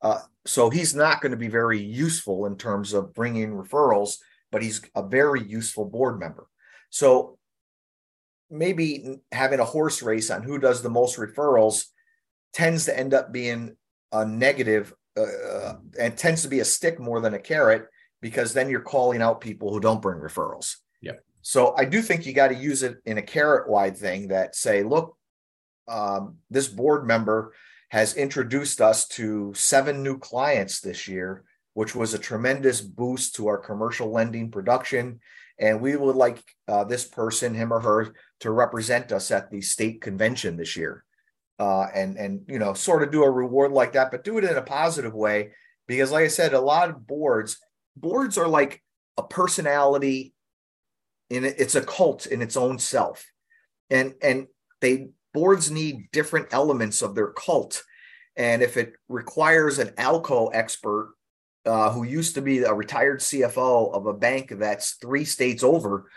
Uh, 0.03 0.19
so 0.45 0.69
he's 0.69 0.95
not 0.95 1.23
going 1.23 1.31
to 1.31 1.39
be 1.39 1.49
very 1.49 1.81
useful 1.81 2.45
in 2.47 2.57
terms 2.57 2.93
of 2.93 3.15
bringing 3.15 3.53
referrals, 3.53 4.19
but 4.53 4.63
he's 4.63 4.83
a 4.95 5.03
very 5.03 5.43
useful 5.43 5.87
board 5.87 6.21
member. 6.21 6.47
So 6.91 7.39
maybe 8.51 9.17
having 9.33 9.59
a 9.59 9.65
horse 9.65 10.03
race 10.03 10.31
on 10.31 10.43
who 10.43 10.59
does 10.59 10.83
the 10.83 10.91
most 10.91 11.19
referrals 11.19 11.87
tends 12.53 12.85
to 12.85 12.97
end 12.97 13.15
up 13.15 13.33
being 13.33 13.77
a 14.13 14.25
negative 14.25 14.95
uh, 15.17 15.23
uh 15.23 15.77
and 15.99 16.17
tends 16.17 16.43
to 16.43 16.49
be 16.49 16.61
a 16.61 16.65
stick 16.65 17.01
more 17.01 17.21
than 17.21 17.35
a 17.35 17.39
carrot 17.39 17.89
because 18.21 18.53
then 18.53 18.69
you're 18.69 18.81
calling 18.81 19.23
out 19.23 19.41
people 19.41 19.73
who 19.73 19.81
don't 19.81 20.03
bring 20.03 20.21
referrals. 20.21 20.77
Yeah. 21.01 21.13
So 21.43 21.75
I 21.77 21.85
do 21.85 22.03
think 22.03 22.27
you 22.27 22.33
got 22.33 22.49
to 22.49 22.55
use 22.55 22.83
it 22.83 22.99
in 23.05 23.19
a 23.19 23.23
carrot 23.23 23.69
wide 23.69 23.97
thing 23.97 24.29
that 24.29 24.57
say, 24.57 24.83
look, 24.83 25.17
um, 25.89 26.37
this 26.51 26.69
board 26.69 27.07
member 27.07 27.53
has 27.91 28.17
introduced 28.17 28.81
us 28.81 29.07
to 29.07 29.53
seven 29.55 30.03
new 30.03 30.19
clients 30.19 30.81
this 30.81 31.07
year, 31.07 31.45
which 31.75 31.95
was 31.95 32.15
a 32.15 32.19
tremendous 32.19 32.81
boost 32.81 33.37
to 33.37 33.47
our 33.47 33.59
commercial 33.59 34.11
lending 34.11 34.51
production. 34.51 35.21
And 35.59 35.81
we 35.81 35.97
would 35.97 36.17
like 36.17 36.43
uh, 36.69 36.85
this 36.85 37.07
person, 37.07 37.55
him 37.55 37.73
or 37.73 37.81
her, 37.81 38.15
to 38.41 38.51
represent 38.51 39.13
us 39.13 39.31
at 39.31 39.51
the 39.51 39.61
state 39.61 40.01
convention 40.01 40.57
this 40.57 40.77
year. 40.77 41.05
Uh, 41.59 41.87
and 41.95 42.19
and 42.19 42.43
you 42.49 42.59
know, 42.59 42.75
sort 42.75 43.03
of 43.03 43.11
do 43.11 43.23
a 43.23 43.31
reward 43.31 43.73
like 43.73 43.93
that, 43.93 44.11
but 44.11 44.25
do 44.25 44.37
it 44.37 44.45
in 44.45 44.57
a 44.57 44.63
positive 44.63 45.15
way. 45.15 45.53
Because, 45.87 46.13
like 46.13 46.25
I 46.25 46.29
said, 46.29 46.53
a 46.53 46.61
lot 46.61 46.91
of 46.91 47.07
boards 47.07 47.59
boards 47.97 48.39
are 48.39 48.49
like 48.49 48.83
a 49.17 49.23
personality 49.23 50.35
in 51.31 51.45
it, 51.45 51.57
it's 51.59 51.75
a 51.75 51.83
cult 51.83 52.27
in 52.27 52.43
its 52.43 52.57
own 52.57 52.79
self. 52.79 53.27
And 53.91 54.15
and 54.23 54.47
they 54.81 55.09
boards 55.33 55.71
need 55.71 56.09
different 56.13 56.49
elements 56.53 57.03
of 57.03 57.15
their 57.15 57.29
cult. 57.29 57.83
And 58.37 58.63
if 58.63 58.77
it 58.77 58.95
requires 59.09 59.79
an 59.79 59.89
ALCO 59.91 60.51
expert 60.53 61.15
uh, 61.65 61.91
who 61.91 62.05
used 62.05 62.35
to 62.35 62.43
be 62.43 62.59
a 62.61 62.73
retired 62.73 63.21
CFO 63.21 63.93
of 63.93 64.07
a 64.07 64.13
bank 64.13 64.53
that's 64.57 64.93
three 64.93 65.25
states 65.25 65.63
over, 65.63 66.11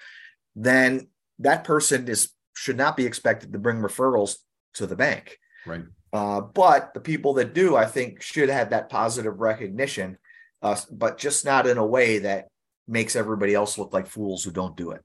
then 0.55 1.07
that 1.39 1.63
person 1.63 2.07
is 2.07 2.31
should 2.55 2.77
not 2.77 2.97
be 2.97 3.05
expected 3.05 3.53
to 3.53 3.59
bring 3.59 3.77
referrals 3.77 4.37
to 4.73 4.85
the 4.85 4.95
bank. 4.95 5.39
Right. 5.65 5.83
Uh, 6.11 6.41
but 6.41 6.93
the 6.93 6.99
people 6.99 7.33
that 7.35 7.53
do, 7.53 7.75
I 7.75 7.85
think, 7.85 8.21
should 8.21 8.49
have 8.49 8.71
that 8.71 8.89
positive 8.89 9.39
recognition, 9.39 10.17
uh, 10.61 10.75
but 10.91 11.17
just 11.17 11.45
not 11.45 11.67
in 11.67 11.77
a 11.77 11.85
way 11.85 12.19
that 12.19 12.47
makes 12.87 13.15
everybody 13.15 13.53
else 13.53 13.77
look 13.77 13.93
like 13.93 14.07
fools 14.07 14.43
who 14.43 14.51
don't 14.51 14.75
do 14.75 14.91
it. 14.91 15.01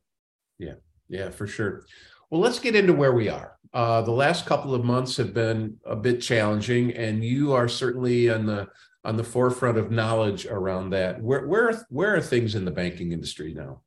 Yeah, 0.59 0.75
yeah, 1.09 1.31
for 1.31 1.47
sure. 1.47 1.85
Well, 2.31 2.41
let's 2.41 2.59
get 2.59 2.75
into 2.75 2.93
where 2.93 3.13
we 3.13 3.29
are. 3.29 3.57
Uh, 3.73 4.03
the 4.03 4.13
last 4.13 4.47
couple 4.47 4.75
of 4.75 4.85
months 4.85 5.17
have 5.17 5.35
been 5.35 5.77
a 5.85 5.97
bit 5.97 6.21
challenging, 6.21 6.93
and 6.93 7.25
you 7.25 7.53
are 7.53 7.69
certainly 7.69 8.31
on 8.31 8.47
the 8.47 8.69
on 9.05 9.17
the 9.17 9.25
forefront 9.25 9.77
of 9.77 9.91
knowledge 9.91 10.47
around 10.47 10.91
that. 10.91 11.21
Where 11.21 11.47
where 11.47 11.87
where 11.91 12.17
are 12.17 12.21
things 12.21 12.55
in 12.55 12.65
the 12.65 12.71
banking 12.71 13.13
industry 13.13 13.53
now? 13.53 13.83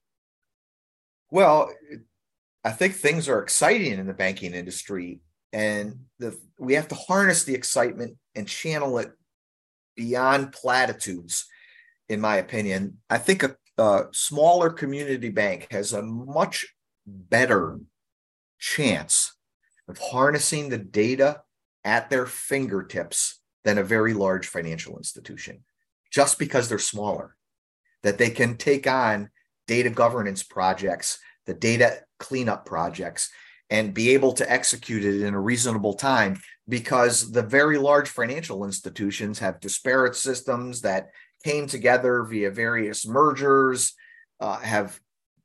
Well, 1.31 1.73
I 2.63 2.71
think 2.71 2.95
things 2.95 3.27
are 3.29 3.41
exciting 3.41 3.93
in 3.93 4.07
the 4.07 4.13
banking 4.13 4.53
industry, 4.53 5.21
and 5.53 6.01
the, 6.19 6.37
we 6.59 6.73
have 6.73 6.89
to 6.89 6.95
harness 6.95 7.43
the 7.43 7.55
excitement 7.55 8.17
and 8.35 8.47
channel 8.47 8.97
it 8.99 9.11
beyond 9.95 10.51
platitudes. 10.51 11.47
In 12.09 12.21
my 12.21 12.37
opinion, 12.37 12.99
I 13.09 13.17
think 13.17 13.43
a, 13.43 13.57
a 13.77 14.05
smaller 14.11 14.69
community 14.69 15.29
bank 15.29 15.67
has 15.71 15.93
a 15.93 16.01
much 16.01 16.73
better 17.05 17.79
chance 18.59 19.35
of 19.87 19.97
harnessing 19.97 20.69
the 20.69 20.77
data 20.77 21.41
at 21.83 22.09
their 22.09 22.25
fingertips 22.25 23.39
than 23.63 23.77
a 23.77 23.83
very 23.83 24.13
large 24.13 24.47
financial 24.47 24.97
institution 24.97 25.63
just 26.11 26.39
because 26.39 26.69
they're 26.69 26.79
smaller. 26.79 27.35
That 28.03 28.17
they 28.17 28.29
can 28.29 28.57
take 28.57 28.87
on 28.87 29.29
data 29.67 29.89
governance 29.89 30.43
projects 30.43 31.19
the 31.47 31.53
data 31.53 32.03
cleanup 32.19 32.65
projects 32.65 33.31
and 33.69 33.93
be 33.93 34.11
able 34.11 34.33
to 34.33 34.49
execute 34.51 35.03
it 35.03 35.21
in 35.21 35.33
a 35.33 35.39
reasonable 35.39 35.93
time 35.93 36.39
because 36.69 37.31
the 37.31 37.41
very 37.41 37.77
large 37.77 38.09
financial 38.09 38.63
institutions 38.65 39.39
have 39.39 39.59
disparate 39.59 40.15
systems 40.15 40.81
that 40.81 41.09
came 41.43 41.67
together 41.67 42.23
via 42.23 42.51
various 42.51 43.07
mergers, 43.07 43.93
uh, 44.39 44.57
have 44.59 44.99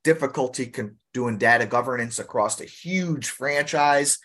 difficulty 0.04 0.66
con- 0.66 0.96
doing 1.14 1.38
data 1.38 1.66
governance 1.66 2.18
across 2.18 2.60
a 2.60 2.64
huge 2.64 3.28
franchise. 3.28 4.18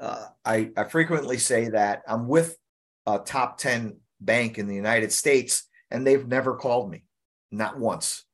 Uh, 0.00 0.26
I, 0.44 0.70
I 0.76 0.84
frequently 0.84 1.38
say 1.38 1.68
that 1.70 2.02
I'm 2.08 2.26
with 2.26 2.56
a 3.06 3.18
top 3.18 3.58
10 3.58 3.98
bank 4.20 4.58
in 4.58 4.66
the 4.66 4.74
United 4.74 5.12
States, 5.12 5.68
and 5.90 6.06
they've 6.06 6.26
never 6.26 6.56
called 6.56 6.90
me, 6.90 7.04
not 7.50 7.78
once. 7.78 8.24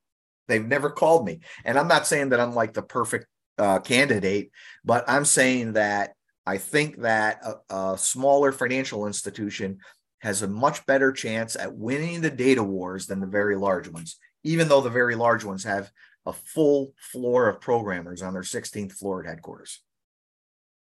They've 0.47 0.65
never 0.65 0.89
called 0.89 1.25
me. 1.25 1.41
And 1.65 1.77
I'm 1.77 1.87
not 1.87 2.07
saying 2.07 2.29
that 2.29 2.39
I'm 2.39 2.55
like 2.55 2.73
the 2.73 2.81
perfect 2.81 3.27
uh, 3.57 3.79
candidate, 3.79 4.51
but 4.85 5.03
I'm 5.07 5.25
saying 5.25 5.73
that 5.73 6.13
I 6.45 6.57
think 6.57 7.01
that 7.01 7.41
a, 7.43 7.75
a 7.75 7.97
smaller 7.97 8.51
financial 8.51 9.07
institution 9.07 9.79
has 10.19 10.41
a 10.41 10.47
much 10.47 10.85
better 10.85 11.11
chance 11.11 11.55
at 11.55 11.75
winning 11.75 12.21
the 12.21 12.29
data 12.29 12.63
wars 12.63 13.07
than 13.07 13.19
the 13.19 13.27
very 13.27 13.55
large 13.55 13.87
ones, 13.87 14.17
even 14.43 14.67
though 14.67 14.81
the 14.81 14.89
very 14.89 15.15
large 15.15 15.43
ones 15.43 15.63
have 15.63 15.91
a 16.25 16.33
full 16.33 16.93
floor 16.97 17.47
of 17.47 17.61
programmers 17.61 18.21
on 18.21 18.33
their 18.33 18.41
16th 18.43 18.93
floor 18.93 19.23
at 19.23 19.29
headquarters. 19.29 19.81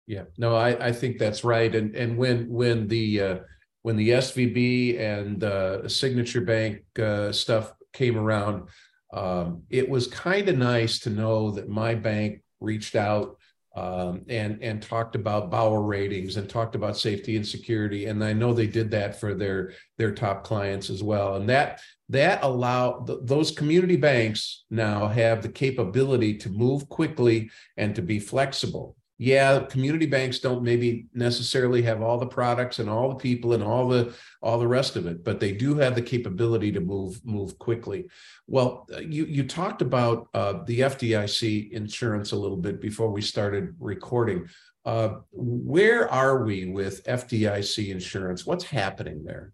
Yeah, 0.07 0.23
no, 0.37 0.55
I, 0.55 0.87
I 0.87 0.91
think 0.91 1.19
that's 1.19 1.43
right. 1.43 1.73
And 1.73 1.95
and 1.95 2.17
when 2.17 2.49
when 2.49 2.87
the 2.87 3.21
uh, 3.21 3.37
when 3.83 3.95
the 3.95 4.09
SVB 4.09 4.99
and 4.99 5.43
uh, 5.43 5.87
Signature 5.87 6.41
Bank 6.41 6.81
uh, 6.97 7.31
stuff 7.31 7.73
came 7.93 8.17
around, 8.17 8.69
um, 9.13 9.63
it 9.69 9.87
was 9.87 10.07
kind 10.07 10.49
of 10.49 10.57
nice 10.57 10.99
to 11.01 11.11
know 11.11 11.51
that 11.51 11.69
my 11.69 11.93
bank 11.93 12.41
reached 12.59 12.95
out 12.95 13.37
um, 13.75 14.25
and 14.29 14.61
and 14.61 14.81
talked 14.81 15.15
about 15.15 15.51
Bauer 15.51 15.81
ratings 15.81 16.37
and 16.37 16.49
talked 16.49 16.75
about 16.75 16.97
safety 16.97 17.35
and 17.35 17.47
security. 17.47 18.05
And 18.05 18.23
I 18.23 18.33
know 18.33 18.53
they 18.53 18.67
did 18.67 18.91
that 18.91 19.19
for 19.19 19.33
their 19.33 19.73
their 19.97 20.11
top 20.11 20.43
clients 20.43 20.89
as 20.89 21.03
well. 21.03 21.35
And 21.35 21.47
that 21.49 21.81
that 22.09 22.43
allow 22.43 23.03
th- 23.05 23.19
those 23.23 23.51
community 23.51 23.95
banks 23.95 24.65
now 24.69 25.07
have 25.07 25.41
the 25.41 25.49
capability 25.49 26.37
to 26.39 26.49
move 26.49 26.89
quickly 26.89 27.51
and 27.77 27.95
to 27.95 28.01
be 28.01 28.19
flexible 28.19 28.95
yeah 29.19 29.59
community 29.59 30.05
banks 30.05 30.39
don't 30.39 30.63
maybe 30.63 31.05
necessarily 31.13 31.81
have 31.81 32.01
all 32.01 32.17
the 32.17 32.25
products 32.25 32.79
and 32.79 32.89
all 32.89 33.09
the 33.09 33.15
people 33.15 33.53
and 33.53 33.61
all 33.61 33.87
the 33.87 34.13
all 34.41 34.57
the 34.57 34.67
rest 34.67 34.95
of 34.95 35.05
it 35.05 35.23
but 35.23 35.39
they 35.39 35.51
do 35.51 35.75
have 35.75 35.93
the 35.93 36.01
capability 36.01 36.71
to 36.71 36.79
move 36.79 37.23
move 37.25 37.59
quickly. 37.59 38.07
Well 38.47 38.87
uh, 38.93 38.99
you 38.99 39.25
you 39.25 39.43
talked 39.43 39.81
about 39.81 40.29
uh, 40.33 40.63
the 40.65 40.79
fdic 40.79 41.71
insurance 41.71 42.31
a 42.31 42.37
little 42.37 42.57
bit 42.57 42.81
before 42.81 43.11
we 43.11 43.21
started 43.21 43.75
recording. 43.79 44.47
Uh, 44.85 45.19
where 45.31 46.09
are 46.09 46.43
we 46.43 46.71
with 46.71 47.03
fdic 47.03 47.89
insurance? 47.89 48.45
What's 48.45 48.63
happening 48.63 49.23
there 49.25 49.53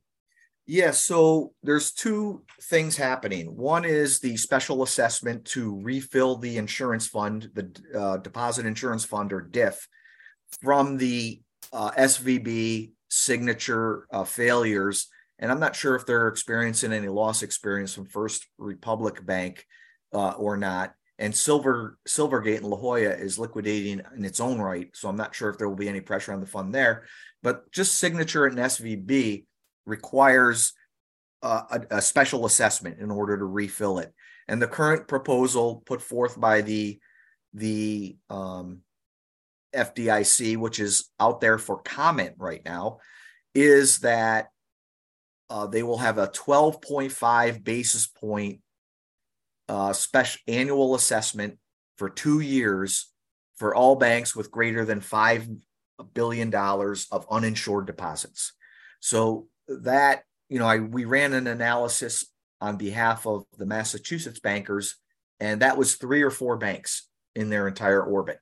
yeah, 0.68 0.92
so 0.92 1.54
there's 1.62 1.92
two 1.92 2.44
things 2.64 2.98
happening. 2.98 3.56
One 3.56 3.86
is 3.86 4.20
the 4.20 4.36
special 4.38 4.82
assessment 4.82 5.46
to 5.46 5.80
refill 5.82 6.38
the 6.38 6.58
insurance 6.58 7.08
fund, 7.08 7.50
the 7.54 7.72
uh, 7.98 8.18
deposit 8.18 8.66
insurance 8.66 9.06
fund 9.06 9.32
or 9.32 9.42
DIF, 9.42 9.88
from 10.64 10.98
the 10.98 11.42
uh, 11.72 11.92
SVB 11.92 12.92
signature 13.10 14.08
uh, 14.12 14.24
failures. 14.24 15.08
And 15.38 15.52
I'm 15.52 15.60
not 15.60 15.76
sure 15.76 15.96
if 15.96 16.08
they're 16.08 16.30
experiencing 16.30 16.94
any 16.94 17.10
loss 17.10 17.44
experience 17.44 17.94
from 17.94 18.06
First 18.06 18.48
Republic 18.58 19.24
Bank 19.24 19.66
uh, 20.14 20.32
or 20.32 20.58
not. 20.58 20.94
And 21.20 21.34
Silver 21.34 21.98
Silvergate 22.08 22.58
and 22.58 22.66
La 22.66 22.78
Jolla 22.78 23.12
is 23.12 23.40
liquidating 23.40 24.02
in 24.18 24.26
its 24.26 24.40
own 24.40 24.60
right, 24.60 24.90
so 24.94 25.08
I'm 25.08 25.16
not 25.16 25.34
sure 25.34 25.50
if 25.50 25.58
there 25.58 25.70
will 25.70 25.76
be 25.76 25.88
any 25.88 26.02
pressure 26.02 26.34
on 26.34 26.42
the 26.42 26.46
fund 26.46 26.74
there. 26.74 27.06
But 27.42 27.72
just 27.72 28.00
signature 28.00 28.46
and 28.46 28.58
SVB 28.58 29.46
requires 29.86 30.74
uh, 31.42 31.64
a, 31.72 31.98
a, 31.98 32.02
special 32.02 32.46
assessment 32.46 33.00
in 33.00 33.12
order 33.12 33.38
to 33.38 33.46
refill 33.46 34.00
it. 34.00 34.14
And 34.48 34.62
the 34.62 34.68
current 34.68 35.08
proposal 35.08 35.84
put 35.86 36.02
forth 36.02 36.40
by 36.40 36.62
the 36.62 37.00
the 37.54 38.18
um, 38.30 38.80
FDIC, 39.76 40.58
which 40.58 40.80
is 40.80 41.10
out 41.20 41.42
there 41.42 41.58
for 41.58 41.82
comment 41.82 42.36
right 42.38 42.62
now, 42.66 43.00
is 43.54 44.00
that 44.00 44.50
uh, 45.50 45.68
they 45.68 45.84
will 45.84 46.00
have 46.00 46.18
a 46.18 46.28
12.5 46.28 47.64
basis 47.64 48.08
point 48.08 48.60
uh, 49.70 49.94
special 49.94 50.42
annual 50.48 50.96
assessment 50.96 51.58
for 51.98 52.10
two 52.10 52.40
years 52.40 53.12
for 53.58 53.74
all 53.74 53.96
banks 53.96 54.36
with 54.36 54.52
greater 54.52 54.86
than 54.86 55.00
five 55.00 55.48
billion 56.14 56.50
dollars 56.50 57.08
of 57.12 57.26
uninsured 57.32 57.88
deposits. 57.88 58.54
So 59.00 59.48
that 59.68 60.24
you 60.50 60.60
know, 60.60 60.68
I 60.68 60.80
we 60.80 61.06
ran 61.06 61.34
an 61.34 61.48
analysis 61.48 62.26
on 62.62 62.78
behalf 62.78 63.26
of 63.26 63.46
the 63.58 63.66
Massachusetts 63.66 64.40
bankers, 64.40 64.96
and 65.40 65.62
that 65.62 65.78
was 65.78 65.96
three 65.96 66.22
or 66.22 66.32
four 66.32 66.58
banks 66.58 67.08
in 67.36 67.50
their 67.50 67.68
entire 67.68 68.02
orbit. 68.02 68.40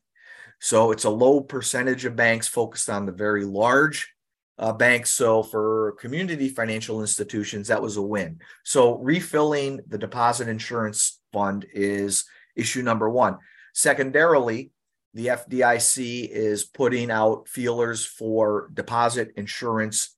So 0.59 0.91
it's 0.91 1.03
a 1.03 1.09
low 1.09 1.41
percentage 1.41 2.05
of 2.05 2.15
banks 2.15 2.47
focused 2.47 2.89
on 2.89 3.05
the 3.05 3.11
very 3.11 3.43
large 3.43 4.13
uh, 4.57 4.71
banks. 4.71 5.11
So 5.11 5.43
for 5.43 5.93
community 5.99 6.49
financial 6.49 7.01
institutions, 7.01 7.67
that 7.67 7.81
was 7.81 7.97
a 7.97 8.01
win. 8.01 8.39
So 8.63 8.97
refilling 8.99 9.81
the 9.87 9.97
deposit 9.97 10.47
insurance 10.47 11.19
fund 11.33 11.65
is 11.73 12.25
issue 12.55 12.83
number 12.83 13.09
one. 13.09 13.39
Secondarily, 13.73 14.71
the 15.15 15.27
FDIC 15.27 16.29
is 16.29 16.63
putting 16.63 17.11
out 17.11 17.47
feelers 17.47 18.05
for 18.05 18.69
deposit 18.73 19.33
insurance 19.35 20.15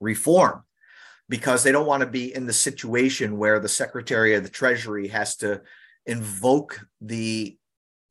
reform 0.00 0.62
because 1.28 1.62
they 1.62 1.72
don't 1.72 1.86
want 1.86 2.02
to 2.02 2.06
be 2.06 2.34
in 2.34 2.46
the 2.46 2.52
situation 2.52 3.38
where 3.38 3.58
the 3.58 3.68
Secretary 3.68 4.34
of 4.34 4.42
the 4.42 4.48
Treasury 4.48 5.08
has 5.08 5.36
to 5.36 5.60
invoke 6.06 6.86
the 7.00 7.58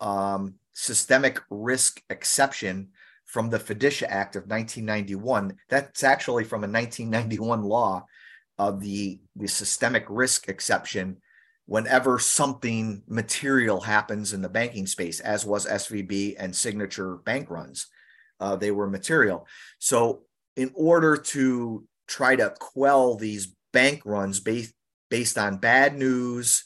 um, 0.01 0.55
systemic 0.73 1.41
risk 1.49 2.01
exception 2.09 2.89
from 3.23 3.49
the 3.49 3.59
FDICIA 3.59 4.07
Act 4.09 4.35
of 4.35 4.43
1991. 4.43 5.55
That's 5.69 6.03
actually 6.03 6.43
from 6.43 6.63
a 6.63 6.67
1991 6.67 7.63
law 7.63 8.05
of 8.57 8.81
the, 8.81 9.19
the 9.35 9.47
systemic 9.47 10.05
risk 10.09 10.47
exception 10.47 11.17
whenever 11.65 12.19
something 12.19 13.01
material 13.07 13.81
happens 13.81 14.33
in 14.33 14.41
the 14.41 14.49
banking 14.49 14.85
space, 14.85 15.19
as 15.19 15.45
was 15.45 15.65
SVB 15.65 16.35
and 16.37 16.55
signature 16.55 17.15
bank 17.17 17.49
runs. 17.49 17.87
Uh, 18.39 18.55
they 18.55 18.69
were 18.69 18.89
material. 18.89 19.47
So 19.79 20.21
in 20.55 20.71
order 20.73 21.17
to 21.17 21.85
try 22.07 22.35
to 22.35 22.53
quell 22.59 23.15
these 23.15 23.53
bank 23.73 24.01
runs 24.05 24.39
based 24.39 24.73
based 25.09 25.37
on 25.37 25.57
bad 25.57 25.97
news, 25.97 26.65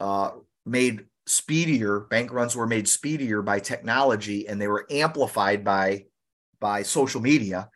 uh, 0.00 0.30
made 0.66 1.04
speedier. 1.26 2.00
Bank 2.00 2.32
runs 2.32 2.56
were 2.56 2.66
made 2.66 2.88
speedier 2.88 3.42
by 3.42 3.60
technology, 3.60 4.48
and 4.48 4.60
they 4.60 4.68
were 4.68 4.86
amplified 4.90 5.64
by 5.64 6.04
by 6.60 6.82
social 6.82 7.20
media. 7.20 7.68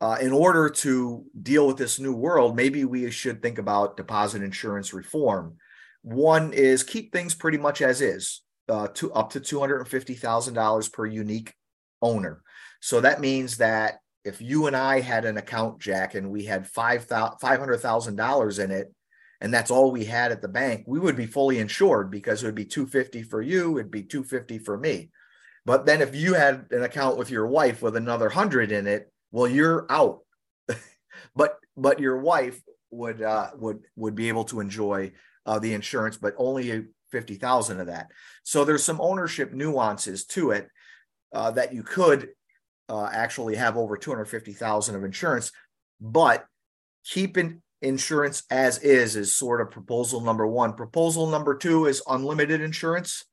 Uh, 0.00 0.16
in 0.20 0.32
order 0.32 0.70
to 0.70 1.24
deal 1.42 1.66
with 1.66 1.76
this 1.76 1.98
new 1.98 2.14
world, 2.14 2.54
maybe 2.54 2.84
we 2.84 3.10
should 3.10 3.42
think 3.42 3.58
about 3.58 3.96
deposit 3.96 4.42
insurance 4.42 4.94
reform. 4.94 5.56
One 6.02 6.52
is 6.52 6.84
keep 6.84 7.12
things 7.12 7.34
pretty 7.34 7.58
much 7.58 7.82
as 7.82 8.00
is, 8.00 8.42
uh, 8.68 8.86
to 8.94 9.12
up 9.12 9.30
to 9.30 9.40
two 9.40 9.58
hundred 9.58 9.78
and 9.80 9.88
fifty 9.88 10.14
thousand 10.14 10.54
dollars 10.54 10.88
per 10.88 11.04
unique 11.04 11.52
owner. 12.00 12.42
So 12.80 13.00
that 13.00 13.20
means 13.20 13.56
that 13.56 13.98
if 14.28 14.40
you 14.40 14.66
and 14.66 14.76
I 14.76 15.00
had 15.00 15.24
an 15.24 15.38
account, 15.38 15.80
Jack, 15.80 16.14
and 16.14 16.30
we 16.30 16.44
had 16.44 16.68
five 16.68 17.08
hundred 17.08 17.78
thousand 17.78 18.16
dollars 18.16 18.58
in 18.58 18.70
it, 18.70 18.94
and 19.40 19.52
that's 19.52 19.70
all 19.70 19.90
we 19.90 20.04
had 20.04 20.30
at 20.30 20.42
the 20.42 20.48
bank, 20.48 20.84
we 20.86 21.00
would 21.00 21.16
be 21.16 21.26
fully 21.26 21.58
insured 21.58 22.10
because 22.10 22.42
it 22.42 22.46
would 22.46 22.54
be 22.54 22.64
250 22.64 23.22
for 23.22 23.40
you, 23.40 23.78
it'd 23.78 23.90
be 23.90 24.02
250 24.02 24.58
for 24.58 24.76
me. 24.76 25.10
But 25.64 25.86
then 25.86 26.00
if 26.00 26.14
you 26.14 26.34
had 26.34 26.66
an 26.70 26.82
account 26.82 27.18
with 27.18 27.30
your 27.30 27.46
wife 27.46 27.82
with 27.82 27.96
another 27.96 28.28
hundred 28.28 28.72
in 28.72 28.86
it, 28.86 29.10
well, 29.32 29.48
you're 29.48 29.86
out. 29.90 30.20
but 31.36 31.56
but 31.76 32.00
your 32.00 32.18
wife 32.18 32.60
would 32.90 33.22
uh, 33.22 33.50
would 33.56 33.80
would 33.96 34.14
be 34.14 34.28
able 34.28 34.44
to 34.44 34.60
enjoy 34.60 35.12
uh, 35.46 35.58
the 35.58 35.74
insurance, 35.74 36.16
but 36.16 36.34
only 36.36 36.86
fifty 37.10 37.34
thousand 37.34 37.80
of 37.80 37.86
that. 37.88 38.10
So 38.44 38.64
there's 38.64 38.84
some 38.84 39.00
ownership 39.00 39.52
nuances 39.52 40.24
to 40.26 40.52
it 40.52 40.68
uh, 41.32 41.50
that 41.52 41.74
you 41.74 41.82
could 41.82 42.30
uh, 42.88 43.08
actually 43.12 43.56
have 43.56 43.76
over 43.76 43.96
two 43.96 44.10
hundred 44.10 44.26
fifty 44.26 44.52
thousand 44.52 44.96
of 44.96 45.04
insurance, 45.04 45.52
but 46.00 46.46
keeping 47.04 47.62
insurance 47.80 48.42
as 48.50 48.78
is 48.78 49.16
is 49.16 49.34
sort 49.34 49.60
of 49.60 49.70
proposal 49.70 50.20
number 50.20 50.46
one. 50.46 50.74
Proposal 50.74 51.26
number 51.28 51.56
two 51.56 51.86
is 51.86 52.02
unlimited 52.08 52.60
insurance, 52.60 53.24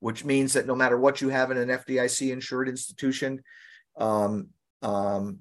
which 0.00 0.24
means 0.24 0.54
that 0.54 0.66
no 0.66 0.74
matter 0.74 0.98
what 0.98 1.20
you 1.20 1.28
have 1.28 1.50
in 1.50 1.56
an 1.56 1.68
FDIC 1.68 2.32
insured 2.32 2.68
institution, 2.68 3.42
um, 3.96 4.48
um, 4.82 5.40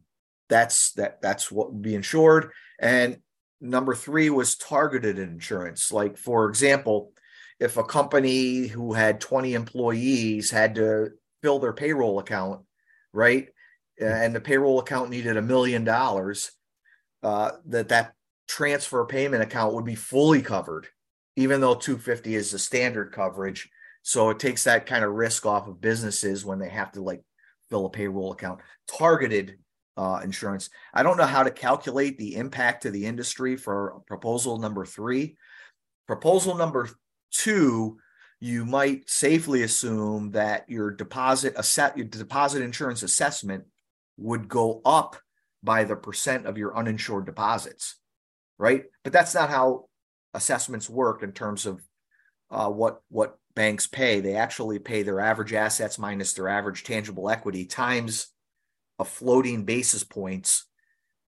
that's 0.50 0.94
that 0.94 1.22
that's 1.22 1.52
what 1.52 1.82
be 1.82 1.96
insured. 1.96 2.52
And 2.80 3.18
number 3.62 3.96
three 3.96 4.30
was 4.30 4.56
targeted 4.56 5.18
insurance. 5.18 5.92
Like 5.92 6.18
for 6.18 6.48
example, 6.48 7.14
if 7.60 7.78
a 7.78 7.84
company 7.84 8.68
who 8.68 8.94
had 8.94 9.22
20 9.22 9.54
employees 9.54 10.52
had 10.52 10.76
to 10.76 11.12
fill 11.42 11.60
their 11.60 11.74
payroll 11.74 12.20
account, 12.20 12.62
right, 13.16 13.48
and 14.00 14.36
the 14.36 14.42
payroll 14.42 14.80
account 14.80 15.10
needed 15.10 15.38
a 15.38 15.42
million 15.42 15.84
dollars, 15.84 16.52
uh, 17.24 17.52
that 17.66 17.90
that 17.90 18.14
transfer 18.48 19.06
payment 19.06 19.42
account 19.42 19.74
would 19.74 19.86
be 19.86 19.96
fully 19.96 20.42
covered, 20.42 20.88
even 21.36 21.62
though 21.62 21.76
250 21.76 22.36
is 22.36 22.52
the 22.52 22.60
standard 22.60 23.12
coverage. 23.12 23.70
So 24.04 24.30
it 24.30 24.40
takes 24.40 24.66
that 24.66 24.86
kind 24.86 25.04
of 25.04 25.14
risk 25.14 25.46
off 25.46 25.68
of 25.68 25.82
businesses 25.82 26.46
when 26.46 26.60
they 26.60 26.70
have 26.70 26.92
to 26.92 27.02
like 27.02 27.24
fill 27.70 27.88
a 27.88 27.90
payroll 27.90 28.34
account. 28.34 28.60
Targeted 28.88 29.58
uh, 29.98 30.20
insurance. 30.24 30.70
I 30.94 31.04
don't 31.04 31.18
know 31.18 31.26
how 31.26 31.44
to 31.44 31.52
calculate 31.52 32.18
the 32.18 32.36
impact 32.36 32.84
to 32.84 32.92
the 32.92 33.06
industry 33.06 33.56
for 33.56 34.02
proposal 34.08 34.60
number 34.60 34.86
three. 34.86 35.38
Proposal 36.06 36.56
number 36.56 36.90
two, 37.32 37.98
you 38.46 38.66
might 38.66 39.10
safely 39.10 39.64
assume 39.64 40.32
that 40.32 40.70
your 40.70 40.92
deposit 40.92 41.56
asset 41.58 41.98
your 41.98 42.06
deposit 42.06 42.62
insurance 42.62 43.04
assessment 43.04 43.64
would 44.18 44.48
go 44.48 44.82
up 44.86 45.16
by 45.64 45.84
the 45.84 45.96
percent 45.96 46.46
of 46.46 46.58
your 46.58 46.78
uninsured 46.78 47.26
deposits 47.26 47.96
right? 48.58 48.86
But 49.04 49.14
that's 49.14 49.36
not 49.36 49.50
how 49.50 49.86
assessments 50.34 50.90
work 50.90 51.24
in 51.24 51.32
terms 51.32 51.66
of 51.66 51.82
uh, 52.52 52.70
what 52.70 53.02
what 53.10 53.38
banks 53.56 53.88
pay. 53.88 54.20
They 54.20 54.36
actually 54.36 54.80
pay 54.80 55.04
their 55.04 55.20
average 55.20 55.54
assets 55.54 55.98
minus 55.98 56.34
their 56.34 56.48
average 56.48 56.84
tangible 56.84 57.30
equity 57.30 57.66
times 57.66 58.28
a 59.00 59.06
floating 59.06 59.66
basis 59.66 60.04
points 60.04 60.68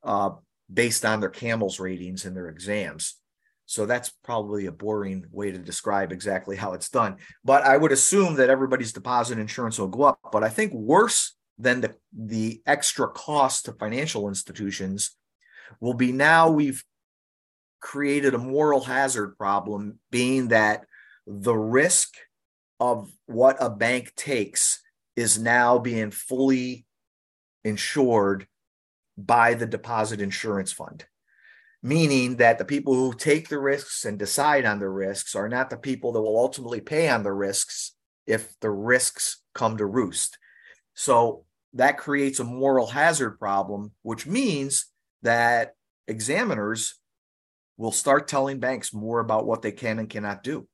uh, 0.02 0.30
based 0.72 1.04
on 1.04 1.20
their 1.20 1.30
CAMELS 1.30 1.80
ratings 1.80 2.24
and 2.24 2.36
their 2.36 2.48
exams. 2.48 3.16
So 3.66 3.86
that's 3.86 4.10
probably 4.22 4.66
a 4.66 4.72
boring 4.72 5.24
way 5.30 5.50
to 5.50 5.58
describe 5.58 6.12
exactly 6.12 6.56
how 6.56 6.74
it's 6.74 6.90
done. 6.90 7.16
But 7.44 7.62
I 7.62 7.76
would 7.76 7.92
assume 7.92 8.36
that 8.36 8.50
everybody's 8.50 8.92
deposit 8.92 9.38
insurance 9.38 9.78
will 9.78 9.88
go 9.88 10.02
up. 10.02 10.18
But 10.30 10.44
I 10.44 10.48
think 10.50 10.72
worse 10.72 11.34
than 11.58 11.80
the, 11.80 11.94
the 12.12 12.60
extra 12.66 13.08
cost 13.08 13.64
to 13.64 13.72
financial 13.72 14.28
institutions 14.28 15.16
will 15.80 15.94
be 15.94 16.12
now 16.12 16.50
we've 16.50 16.84
created 17.80 18.34
a 18.34 18.38
moral 18.38 18.80
hazard 18.80 19.36
problem, 19.38 19.98
being 20.10 20.48
that 20.48 20.84
the 21.26 21.54
risk 21.54 22.14
of 22.80 23.10
what 23.26 23.56
a 23.60 23.70
bank 23.70 24.12
takes 24.16 24.82
is 25.16 25.38
now 25.38 25.78
being 25.78 26.10
fully 26.10 26.86
insured 27.64 28.46
by 29.16 29.54
the 29.54 29.66
deposit 29.66 30.20
insurance 30.20 30.72
fund. 30.72 31.04
Meaning 31.84 32.36
that 32.36 32.58
the 32.58 32.64
people 32.64 32.94
who 32.94 33.14
take 33.14 33.48
the 33.48 33.60
risks 33.60 34.04
and 34.04 34.18
decide 34.18 34.64
on 34.64 34.80
the 34.80 34.88
risks 34.88 35.36
are 35.36 35.48
not 35.48 35.70
the 35.70 35.76
people 35.76 36.12
that 36.12 36.20
will 36.20 36.38
ultimately 36.38 36.80
pay 36.80 37.08
on 37.08 37.22
the 37.22 37.32
risks 37.32 37.94
if 38.26 38.58
the 38.60 38.70
risks 38.70 39.42
come 39.54 39.76
to 39.76 39.86
roost. 39.86 40.38
So 40.94 41.44
that 41.74 41.98
creates 41.98 42.40
a 42.40 42.44
moral 42.44 42.86
hazard 42.86 43.38
problem, 43.38 43.92
which 44.02 44.26
means 44.26 44.86
that 45.22 45.74
examiners 46.08 46.98
will 47.76 47.92
start 47.92 48.28
telling 48.28 48.58
banks 48.58 48.92
more 48.92 49.20
about 49.20 49.46
what 49.46 49.62
they 49.62 49.72
can 49.72 49.98
and 49.98 50.08
cannot 50.08 50.42
do 50.42 50.66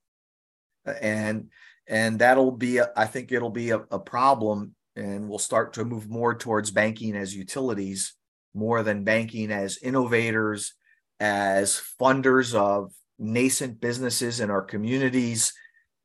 and 0.87 1.49
and 1.87 2.20
that'll 2.20 2.53
be 2.53 2.79
a, 2.79 2.90
I 2.96 3.07
think 3.07 3.33
it'll 3.33 3.51
be 3.51 3.70
a, 3.70 3.79
a 3.90 3.99
problem 3.99 4.75
and 4.96 5.29
we'll 5.29 5.38
start 5.38 5.73
to 5.75 5.85
move 5.85 6.09
more 6.09 6.35
towards 6.35 6.70
banking 6.70 7.16
as 7.16 7.35
utilities 7.35 8.14
more 8.55 8.83
than 8.83 9.05
banking 9.05 9.51
as 9.51 9.79
innovators 9.79 10.75
as 11.20 11.80
funders 12.00 12.54
of 12.54 12.92
nascent 13.18 13.80
businesses 13.80 14.40
in 14.40 14.50
our 14.50 14.62
communities. 14.62 15.52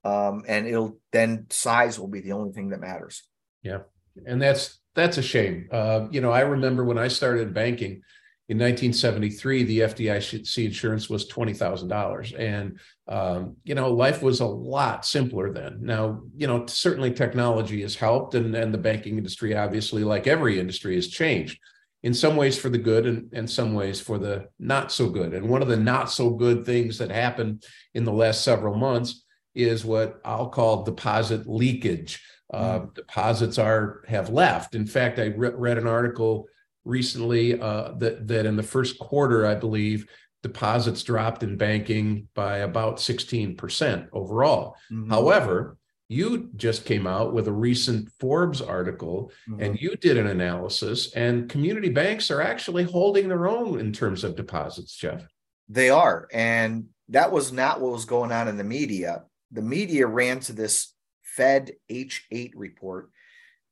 Um, 0.03 0.43
and 0.47 0.67
it'll 0.67 0.99
then 1.11 1.47
size 1.49 1.99
will 1.99 2.09
be 2.09 2.21
the 2.21 2.33
only 2.33 2.51
thing 2.51 2.69
that 2.69 2.81
matters. 2.81 3.23
Yeah. 3.63 3.79
And 4.27 4.41
that's 4.41 4.79
that's 4.93 5.17
a 5.17 5.23
shame. 5.23 5.67
Uh, 5.71 6.07
you 6.11 6.21
know 6.21 6.31
i 6.31 6.39
remember 6.39 6.85
when 6.85 6.97
i 6.97 7.09
started 7.09 7.53
banking 7.53 8.01
in 8.47 8.59
1973, 8.59 9.63
the 9.63 9.79
FDIC 9.79 10.65
insurance 10.65 11.09
was 11.09 11.27
$20,000. 11.27 12.39
And, 12.39 12.79
um, 13.07 13.55
you 13.63 13.73
know, 13.73 13.91
life 13.91 14.21
was 14.21 14.39
a 14.39 14.45
lot 14.45 15.03
simpler 15.03 15.51
then. 15.51 15.79
Now, 15.81 16.21
you 16.37 16.45
know, 16.45 16.67
certainly 16.67 17.11
technology 17.11 17.81
has 17.81 17.95
helped, 17.95 18.35
and, 18.35 18.53
and 18.53 18.71
the 18.71 18.77
banking 18.77 19.17
industry, 19.17 19.55
obviously, 19.55 20.03
like 20.03 20.27
every 20.27 20.59
industry, 20.59 20.93
has 20.93 21.07
changed 21.07 21.59
in 22.05 22.13
some 22.13 22.35
ways 22.35 22.55
for 22.55 22.69
the 22.69 22.77
good 22.77 23.07
and, 23.07 23.33
in 23.33 23.47
some 23.47 23.73
ways 23.73 23.99
for 23.99 24.19
the 24.19 24.47
not 24.59 24.91
so 24.91 25.09
good. 25.09 25.33
And 25.33 25.49
one 25.49 25.63
of 25.63 25.67
the 25.67 25.75
not 25.75 26.11
so 26.11 26.29
good 26.29 26.63
things 26.63 26.99
that 26.99 27.09
happened 27.09 27.65
in 27.95 28.03
the 28.03 28.13
last 28.13 28.43
several 28.43 28.75
months 28.75 29.25
is 29.55 29.83
what 29.83 30.21
I'll 30.23 30.49
call 30.49 30.83
deposit 30.83 31.47
leakage. 31.47 32.23
Uh, 32.53 32.81
mm. 32.81 32.93
Deposits 32.93 33.57
are 33.57 34.03
have 34.07 34.29
left. 34.29 34.75
In 34.75 34.85
fact, 34.85 35.17
I 35.17 35.33
re- 35.35 35.49
read 35.55 35.79
an 35.79 35.87
article 35.87 36.45
recently 36.83 37.59
uh, 37.59 37.93
that 37.97 38.27
that 38.27 38.45
in 38.45 38.55
the 38.55 38.61
first 38.61 38.99
quarter, 38.99 39.47
I 39.47 39.55
believe, 39.55 40.05
deposits 40.43 41.01
dropped 41.01 41.41
in 41.41 41.57
banking 41.57 42.27
by 42.35 42.57
about 42.57 42.97
16% 42.97 44.09
overall. 44.13 44.75
Mm-hmm. 44.91 45.09
However, 45.09 45.77
you 46.07 46.49
just 46.55 46.85
came 46.85 47.07
out 47.07 47.33
with 47.33 47.47
a 47.47 47.51
recent 47.51 48.11
Forbes 48.19 48.61
article 48.61 49.31
mm-hmm. 49.49 49.61
and 49.61 49.81
you 49.81 49.95
did 49.95 50.17
an 50.17 50.27
analysis, 50.27 51.13
and 51.13 51.49
community 51.49 51.89
banks 51.89 52.29
are 52.29 52.41
actually 52.41 52.83
holding 52.83 53.27
their 53.27 53.47
own 53.47 53.79
in 53.79 53.91
terms 53.91 54.23
of 54.23 54.35
deposits, 54.35 54.95
Jeff. 54.95 55.25
They 55.67 55.89
are. 55.89 56.27
And 56.31 56.87
that 57.09 57.31
was 57.31 57.51
not 57.51 57.81
what 57.81 57.91
was 57.91 58.05
going 58.05 58.31
on 58.31 58.47
in 58.47 58.57
the 58.57 58.63
media. 58.63 59.23
The 59.51 59.61
media 59.61 60.05
ran 60.05 60.39
to 60.41 60.53
this 60.53 60.93
Fed 61.23 61.71
H8 61.89 62.51
report 62.55 63.09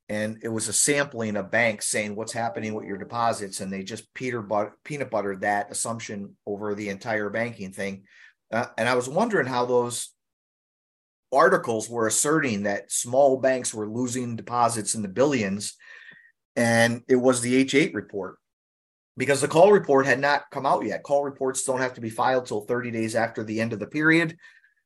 and 0.10 0.39
it 0.43 0.50
was 0.50 0.67
a 0.67 0.74
sampling 0.74 1.36
of 1.38 1.52
banks 1.52 1.88
saying 1.88 2.15
what's 2.15 2.34
happening 2.34 2.74
with 2.74 2.86
your 2.86 2.98
deposits 2.98 3.60
and 3.60 3.72
they 3.72 3.84
just 3.84 4.13
peter 4.13 4.41
but, 4.41 4.74
peanut 4.84 5.10
buttered 5.10 5.41
that 5.41 5.72
assumption 5.72 6.36
over 6.46 6.76
the 6.76 6.89
entire 6.89 7.30
banking 7.30 7.72
thing 7.72 8.04
uh, 8.52 8.65
and 8.78 8.89
i 8.89 8.96
was 8.96 9.08
wondering 9.08 9.48
how 9.48 9.65
those 9.65 10.10
articles 11.34 11.89
were 11.89 12.08
asserting 12.08 12.63
that 12.63 12.91
small 12.91 13.38
banks 13.38 13.74
were 13.74 13.89
losing 13.89 14.36
deposits 14.36 14.96
in 14.96 15.02
the 15.02 15.08
billions 15.08 15.76
and 16.56 17.02
it 17.08 17.15
was 17.15 17.41
the 17.41 17.65
h8 17.65 17.93
report. 17.93 18.38
Because 19.15 19.41
the 19.41 19.48
call 19.48 19.72
report 19.72 20.08
had 20.08 20.19
not 20.19 20.50
come 20.52 20.65
out 20.65 20.86
yet. 20.86 21.04
Call 21.04 21.24
reports 21.24 21.63
don't 21.63 21.82
have 21.82 21.93
to 21.96 22.02
be 22.02 22.10
filed 22.10 22.48
till 22.48 22.62
30 22.62 22.89
days 22.91 23.15
after 23.15 23.43
the 23.43 23.62
end 23.62 23.72
of 23.72 23.80
the 23.80 23.88
period. 23.88 24.38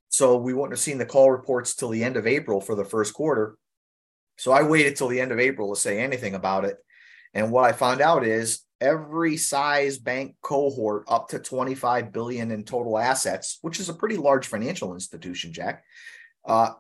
So 0.10 0.38
we 0.38 0.54
wouldn't 0.54 0.74
have 0.74 0.80
seen 0.80 0.98
the 0.98 1.06
call 1.06 1.32
reports 1.32 1.76
till 1.76 1.90
the 1.90 2.04
end 2.04 2.18
of 2.18 2.28
april 2.28 2.60
for 2.60 2.76
the 2.76 2.86
first 2.86 3.14
quarter. 3.14 3.58
So 4.38 4.52
I 4.52 4.64
waited 4.64 4.96
till 4.96 5.08
the 5.08 5.20
end 5.20 5.32
of 5.32 5.40
April 5.40 5.74
to 5.74 5.80
say 5.80 6.00
anything 6.00 6.36
about 6.36 6.66
it. 6.66 6.78
And 7.34 7.52
what 7.52 7.66
I 7.66 7.72
found 7.72 8.02
out 8.02 8.26
is 8.26 8.62
every 8.80 9.36
size 9.38 9.98
bank 9.98 10.36
cohort 10.42 11.06
up 11.08 11.30
to 11.30 11.40
25 11.40 12.12
billion 12.12 12.52
in 12.52 12.64
total 12.64 12.98
assets, 12.98 13.58
which 13.62 13.80
is 13.80 13.90
a 13.90 13.94
pretty 13.94 14.18
large 14.18 14.48
financial 14.48 14.94
institution, 14.94 15.52
Jack, 15.52 15.84
uh, 16.48 16.72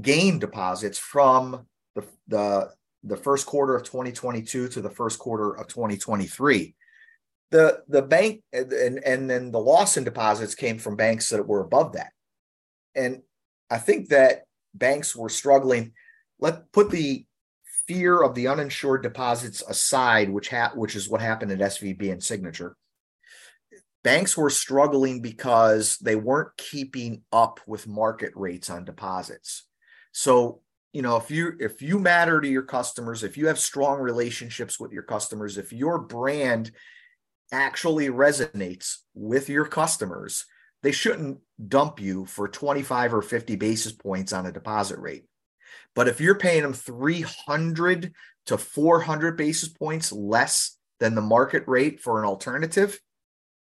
gain 0.00 0.38
deposits 0.38 0.98
from 0.98 1.66
the, 1.94 2.04
the, 2.28 2.70
the 3.04 3.16
first 3.16 3.46
quarter 3.46 3.74
of 3.74 3.84
2022 3.84 4.68
to 4.68 4.80
the 4.80 4.90
first 4.90 5.18
quarter 5.18 5.56
of 5.56 5.68
2023. 5.68 6.74
The, 7.50 7.82
the 7.88 8.02
bank 8.02 8.42
and, 8.52 8.72
and 8.72 9.28
then 9.28 9.50
the 9.50 9.60
loss 9.60 9.96
in 9.96 10.04
deposits 10.04 10.54
came 10.54 10.78
from 10.78 10.96
banks 10.96 11.28
that 11.28 11.46
were 11.46 11.60
above 11.60 11.92
that. 11.92 12.12
And 12.94 13.22
I 13.70 13.78
think 13.78 14.08
that 14.08 14.44
banks 14.74 15.14
were 15.14 15.28
struggling. 15.28 15.92
Let 16.40 16.72
put 16.72 16.90
the 16.90 17.24
fear 17.86 18.22
of 18.22 18.34
the 18.34 18.48
uninsured 18.48 19.02
deposits 19.02 19.62
aside, 19.68 20.30
which 20.30 20.48
ha- 20.48 20.72
which 20.74 20.96
is 20.96 21.08
what 21.08 21.20
happened 21.20 21.52
at 21.52 21.58
SVB 21.58 22.10
and 22.10 22.22
Signature. 22.22 22.76
Banks 24.04 24.36
were 24.36 24.50
struggling 24.50 25.22
because 25.22 25.96
they 25.98 26.16
weren't 26.16 26.56
keeping 26.56 27.22
up 27.32 27.60
with 27.66 27.86
market 27.86 28.32
rates 28.34 28.68
on 28.68 28.84
deposits. 28.84 29.64
So, 30.12 30.60
you 30.92 31.02
know, 31.02 31.16
if 31.16 31.30
you 31.30 31.52
if 31.60 31.80
you 31.80 31.98
matter 31.98 32.40
to 32.40 32.48
your 32.48 32.62
customers, 32.62 33.22
if 33.22 33.36
you 33.36 33.46
have 33.46 33.58
strong 33.58 34.00
relationships 34.00 34.78
with 34.78 34.92
your 34.92 35.04
customers, 35.04 35.56
if 35.56 35.72
your 35.72 35.98
brand 35.98 36.72
actually 37.52 38.08
resonates 38.08 38.96
with 39.14 39.48
your 39.48 39.66
customers, 39.66 40.46
they 40.82 40.92
shouldn't 40.92 41.38
dump 41.68 42.00
you 42.00 42.26
for 42.26 42.48
25 42.48 43.14
or 43.14 43.22
50 43.22 43.56
basis 43.56 43.92
points 43.92 44.32
on 44.32 44.46
a 44.46 44.52
deposit 44.52 44.98
rate. 44.98 45.24
But 45.94 46.08
if 46.08 46.20
you're 46.20 46.38
paying 46.38 46.62
them 46.62 46.72
300 46.72 48.12
to 48.46 48.58
400 48.58 49.36
basis 49.36 49.68
points 49.68 50.12
less 50.12 50.76
than 50.98 51.14
the 51.14 51.20
market 51.20 51.64
rate 51.66 52.00
for 52.00 52.18
an 52.18 52.26
alternative, 52.26 52.98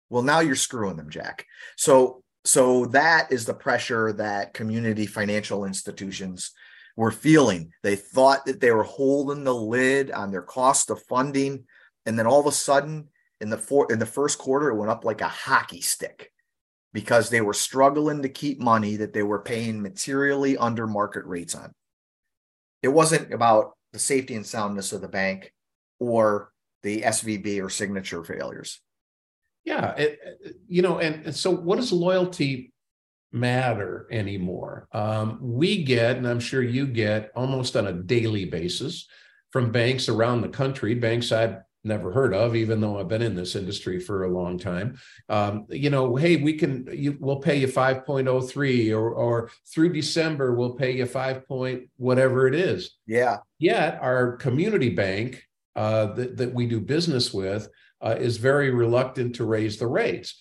well, 0.09 0.23
now 0.23 0.39
you're 0.39 0.55
screwing 0.55 0.97
them, 0.97 1.09
Jack. 1.09 1.45
So, 1.77 2.23
so 2.45 2.85
that 2.87 3.31
is 3.31 3.45
the 3.45 3.53
pressure 3.53 4.13
that 4.13 4.53
community 4.53 5.05
financial 5.05 5.65
institutions 5.65 6.51
were 6.95 7.11
feeling. 7.11 7.71
They 7.83 7.95
thought 7.95 8.45
that 8.45 8.59
they 8.59 8.71
were 8.71 8.83
holding 8.83 9.43
the 9.43 9.55
lid 9.55 10.11
on 10.11 10.31
their 10.31 10.41
cost 10.41 10.89
of 10.89 11.03
funding, 11.03 11.65
and 12.05 12.17
then 12.17 12.27
all 12.27 12.39
of 12.39 12.47
a 12.47 12.51
sudden, 12.51 13.09
in 13.41 13.49
the 13.49 13.57
four, 13.57 13.91
in 13.91 13.99
the 13.99 14.05
first 14.05 14.37
quarter, 14.37 14.69
it 14.69 14.75
went 14.75 14.91
up 14.91 15.05
like 15.05 15.21
a 15.21 15.27
hockey 15.27 15.81
stick 15.81 16.31
because 16.91 17.29
they 17.29 17.41
were 17.41 17.53
struggling 17.53 18.21
to 18.23 18.29
keep 18.29 18.59
money 18.59 18.97
that 18.97 19.13
they 19.13 19.23
were 19.23 19.41
paying 19.41 19.81
materially 19.81 20.57
under 20.57 20.87
market 20.87 21.25
rates 21.25 21.55
on. 21.55 21.71
It 22.81 22.87
wasn't 22.87 23.33
about 23.33 23.73
the 23.93 23.99
safety 23.99 24.35
and 24.35 24.45
soundness 24.45 24.91
of 24.91 25.01
the 25.01 25.07
bank 25.07 25.53
or 25.99 26.51
the 26.83 27.01
SVB 27.01 27.63
or 27.63 27.69
signature 27.69 28.23
failures. 28.23 28.81
Yeah, 29.69 29.93
it, 29.97 30.19
you 30.67 30.81
know, 30.81 30.97
and, 30.97 31.27
and, 31.27 31.35
so 31.35 31.51
what 31.51 31.75
does 31.75 31.91
loyalty 31.91 32.73
matter 33.31 34.07
anymore? 34.09 34.87
Um, 34.91 35.37
we 35.39 35.83
get, 35.83 36.17
and 36.17 36.27
I'm 36.27 36.39
sure 36.39 36.63
you 36.63 36.87
get, 36.87 37.31
almost 37.35 37.77
on 37.77 37.85
a 37.85 37.93
daily 37.93 38.45
basis 38.45 39.07
from 39.51 39.71
banks 39.71 40.09
around 40.09 40.41
the 40.41 40.49
country, 40.49 40.95
banks 40.95 41.31
I've 41.31 41.57
never 41.83 42.11
heard 42.11 42.33
of, 42.33 42.55
even 42.55 42.81
though 42.81 42.99
I've 42.99 43.09
been 43.09 43.21
in 43.21 43.35
this 43.35 43.55
industry 43.55 43.99
for 43.99 44.23
a 44.23 44.33
long 44.33 44.57
time. 44.57 44.97
Um, 45.29 45.67
you 45.69 45.91
know, 45.91 46.15
hey, 46.15 46.37
we 46.37 46.53
can, 46.53 46.89
you, 46.91 47.17
we'll 47.19 47.39
pay 47.39 47.57
you 47.57 47.67
5.03 47.67 48.91
or, 48.91 49.11
or 49.11 49.51
through 49.71 49.93
December, 49.93 50.55
we'll 50.55 50.73
pay 50.73 50.97
you 50.97 51.05
5 51.05 51.47
point 51.47 51.91
whatever 51.97 52.47
it 52.47 52.55
is. 52.55 52.97
Yeah. 53.05 53.37
Yet 53.59 53.99
our 54.01 54.35
community 54.37 54.89
bank 54.89 55.43
uh, 55.75 56.07
that, 56.13 56.37
that 56.37 56.53
we 56.55 56.65
do 56.65 56.81
business 56.81 57.31
with 57.31 57.69
uh, 58.01 58.15
is 58.17 58.37
very 58.37 58.71
reluctant 58.71 59.35
to 59.35 59.45
raise 59.45 59.77
the 59.77 59.87
rates. 59.87 60.35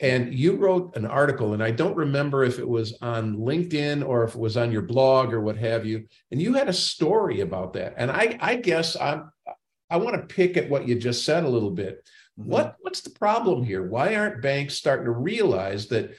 And 0.00 0.34
you 0.34 0.56
wrote 0.56 0.96
an 0.96 1.06
article, 1.06 1.54
and 1.54 1.62
I 1.62 1.70
don't 1.70 1.96
remember 1.96 2.42
if 2.42 2.58
it 2.58 2.68
was 2.68 2.98
on 3.00 3.36
LinkedIn 3.36 4.06
or 4.06 4.24
if 4.24 4.34
it 4.34 4.40
was 4.40 4.56
on 4.56 4.72
your 4.72 4.82
blog 4.82 5.32
or 5.32 5.40
what 5.40 5.56
have 5.56 5.86
you. 5.86 6.06
And 6.32 6.42
you 6.42 6.54
had 6.54 6.68
a 6.68 6.72
story 6.72 7.40
about 7.40 7.74
that. 7.74 7.94
And 7.96 8.10
I, 8.10 8.36
I 8.40 8.56
guess 8.56 8.96
I'm 8.96 9.30
I 9.90 9.96
want 9.98 10.16
to 10.16 10.34
pick 10.34 10.56
at 10.56 10.68
what 10.68 10.88
you 10.88 10.96
just 10.96 11.24
said 11.24 11.44
a 11.44 11.48
little 11.48 11.70
bit. 11.70 12.04
Mm-hmm. 12.38 12.50
What 12.50 12.76
what's 12.80 13.02
the 13.02 13.10
problem 13.10 13.62
here? 13.62 13.82
Why 13.86 14.16
aren't 14.16 14.42
banks 14.42 14.74
starting 14.74 15.04
to 15.04 15.12
realize 15.12 15.86
that 15.88 16.10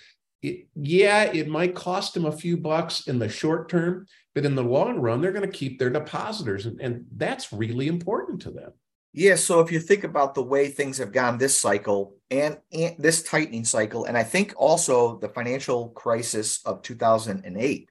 it, 0.42 0.68
yeah, 0.76 1.24
it 1.24 1.50
might 1.50 1.76
cost 1.76 2.14
them 2.14 2.26
a 2.26 2.32
few 2.32 2.56
bucks 2.56 3.08
in 3.08 3.20
the 3.20 3.28
short 3.28 3.68
term, 3.68 4.06
but 4.34 4.46
in 4.46 4.56
the 4.56 4.64
long 4.64 5.00
run, 5.00 5.20
they're 5.20 5.32
going 5.32 5.50
to 5.50 5.58
keep 5.58 5.80
their 5.80 5.90
depositors, 5.90 6.66
and, 6.66 6.80
and 6.80 7.06
that's 7.16 7.52
really 7.52 7.88
important 7.88 8.42
to 8.44 8.52
them. 8.52 8.72
Yeah. 9.18 9.36
So 9.36 9.62
if 9.62 9.72
you 9.72 9.80
think 9.80 10.04
about 10.04 10.36
the 10.36 10.44
way 10.44 10.68
things 10.68 10.98
have 10.98 11.14
gone 11.14 11.38
this 11.38 11.58
cycle 11.58 12.18
and, 12.30 12.58
and, 12.74 12.96
this 13.00 13.24
tightening 13.24 13.64
cycle, 13.64 14.04
and 14.04 14.18
I 14.18 14.24
think 14.24 14.54
also 14.58 15.18
the 15.20 15.30
financial 15.30 15.90
crisis 15.92 16.60
of 16.66 16.82
2008, 16.82 17.90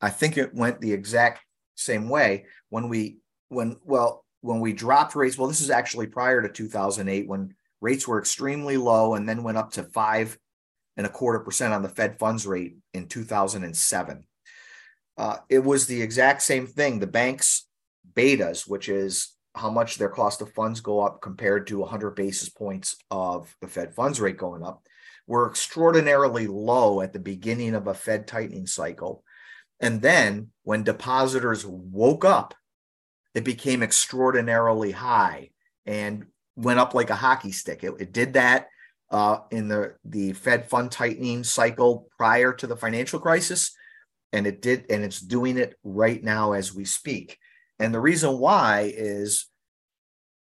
I 0.00 0.10
think 0.10 0.36
it 0.36 0.54
went 0.54 0.80
the 0.80 0.92
exact 0.92 1.40
same 1.74 2.08
way 2.08 2.44
when 2.68 2.88
we, 2.88 3.18
when, 3.48 3.78
well, 3.84 4.24
when 4.42 4.60
we 4.60 4.72
dropped 4.72 5.16
rates, 5.16 5.36
well, 5.36 5.48
this 5.48 5.60
is 5.60 5.70
actually 5.70 6.06
prior 6.06 6.40
to 6.40 6.48
2008 6.48 7.26
when 7.26 7.52
rates 7.80 8.06
were 8.06 8.20
extremely 8.20 8.76
low 8.76 9.16
and 9.16 9.28
then 9.28 9.42
went 9.42 9.58
up 9.58 9.72
to 9.72 9.82
five 9.82 10.38
and 10.96 11.04
a 11.04 11.10
quarter 11.10 11.40
percent 11.40 11.74
on 11.74 11.82
the 11.82 11.88
Fed 11.88 12.16
funds 12.16 12.46
rate 12.46 12.76
in 12.94 13.08
2007. 13.08 14.24
Uh, 15.18 15.36
it 15.48 15.64
was 15.64 15.88
the 15.88 16.00
exact 16.00 16.42
same 16.42 16.68
thing. 16.68 17.00
The 17.00 17.08
banks' 17.08 17.66
betas, 18.14 18.68
which 18.68 18.88
is 18.88 19.34
how 19.54 19.70
much 19.70 19.96
their 19.96 20.08
cost 20.08 20.40
of 20.40 20.52
funds 20.52 20.80
go 20.80 21.00
up 21.00 21.20
compared 21.20 21.66
to 21.66 21.78
100 21.78 22.14
basis 22.14 22.48
points 22.48 22.96
of 23.10 23.54
the 23.60 23.68
Fed 23.68 23.94
funds 23.94 24.20
rate 24.20 24.36
going 24.36 24.62
up, 24.62 24.82
were 25.26 25.48
extraordinarily 25.48 26.46
low 26.46 27.00
at 27.00 27.12
the 27.12 27.18
beginning 27.18 27.74
of 27.74 27.86
a 27.86 27.94
Fed 27.94 28.26
tightening 28.26 28.66
cycle. 28.66 29.24
And 29.80 30.02
then 30.02 30.48
when 30.62 30.82
depositors 30.82 31.64
woke 31.66 32.24
up 32.24 32.54
it 33.34 33.44
became 33.44 33.82
extraordinarily 33.82 34.90
high 34.90 35.50
and 35.86 36.26
went 36.56 36.80
up 36.80 36.94
like 36.94 37.10
a 37.10 37.14
hockey 37.14 37.52
stick. 37.52 37.84
It, 37.84 37.94
it 38.00 38.12
did 38.12 38.34
that 38.34 38.68
uh, 39.10 39.38
in 39.50 39.68
the 39.68 39.94
the 40.04 40.32
Fed 40.32 40.68
fund 40.68 40.90
tightening 40.90 41.44
cycle 41.44 42.08
prior 42.16 42.52
to 42.54 42.66
the 42.66 42.76
financial 42.76 43.20
crisis, 43.20 43.72
and 44.32 44.46
it 44.46 44.62
did, 44.62 44.86
and 44.90 45.04
it's 45.04 45.20
doing 45.20 45.58
it 45.58 45.74
right 45.82 46.22
now 46.22 46.52
as 46.52 46.74
we 46.74 46.84
speak. 46.84 47.38
And 47.80 47.94
the 47.94 48.00
reason 48.00 48.38
why 48.38 48.92
is, 48.94 49.46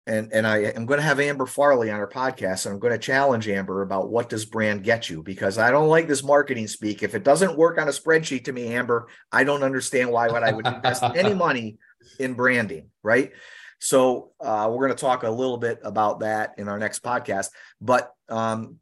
and 0.06 0.32
and 0.32 0.46
I 0.46 0.58
am 0.58 0.86
going 0.86 0.98
to 0.98 1.04
have 1.04 1.20
Amber 1.20 1.44
Farley 1.44 1.90
on 1.90 2.00
our 2.00 2.08
podcast, 2.08 2.64
and 2.64 2.72
I'm 2.72 2.80
going 2.80 2.94
to 2.94 2.98
challenge 2.98 3.46
Amber 3.46 3.82
about 3.82 4.10
what 4.10 4.30
does 4.30 4.46
brand 4.46 4.82
get 4.82 5.10
you 5.10 5.22
because 5.22 5.58
I 5.58 5.70
don't 5.70 5.88
like 5.88 6.08
this 6.08 6.24
marketing 6.24 6.66
speak. 6.66 7.02
If 7.02 7.14
it 7.14 7.22
doesn't 7.22 7.58
work 7.58 7.78
on 7.78 7.88
a 7.88 7.92
spreadsheet 7.92 8.44
to 8.44 8.52
me, 8.52 8.74
Amber, 8.74 9.08
I 9.30 9.44
don't 9.44 9.62
understand 9.62 10.10
why 10.10 10.28
would 10.28 10.42
I 10.42 10.52
would 10.52 10.66
invest 10.66 11.02
any 11.14 11.34
money 11.34 11.76
in 12.18 12.32
branding, 12.32 12.88
right? 13.02 13.32
So 13.80 14.32
uh, 14.40 14.68
we're 14.70 14.86
going 14.86 14.96
to 14.96 15.00
talk 15.00 15.22
a 15.22 15.30
little 15.30 15.58
bit 15.58 15.80
about 15.84 16.20
that 16.20 16.54
in 16.56 16.68
our 16.68 16.78
next 16.78 17.02
podcast. 17.02 17.50
But 17.82 18.10
um, 18.30 18.76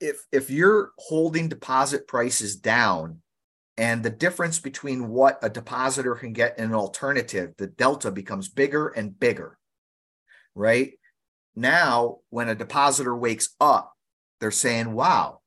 if 0.00 0.24
if 0.32 0.48
you're 0.48 0.92
holding 0.98 1.48
deposit 1.48 2.08
prices 2.08 2.56
down, 2.56 3.20
and 3.76 4.02
the 4.02 4.10
difference 4.10 4.58
between 4.58 5.08
what 5.08 5.38
a 5.42 5.50
depositor 5.50 6.14
can 6.14 6.32
get 6.32 6.58
in 6.58 6.66
an 6.66 6.74
alternative, 6.74 7.54
the 7.58 7.66
delta 7.66 8.10
becomes 8.10 8.48
bigger 8.48 8.88
and 8.88 9.18
bigger, 9.18 9.58
right? 10.54 10.98
Now, 11.54 12.18
when 12.30 12.48
a 12.48 12.54
depositor 12.54 13.14
wakes 13.14 13.54
up, 13.60 13.92
they're 14.40 14.50
saying, 14.50 14.92
"Wow, 14.92 15.40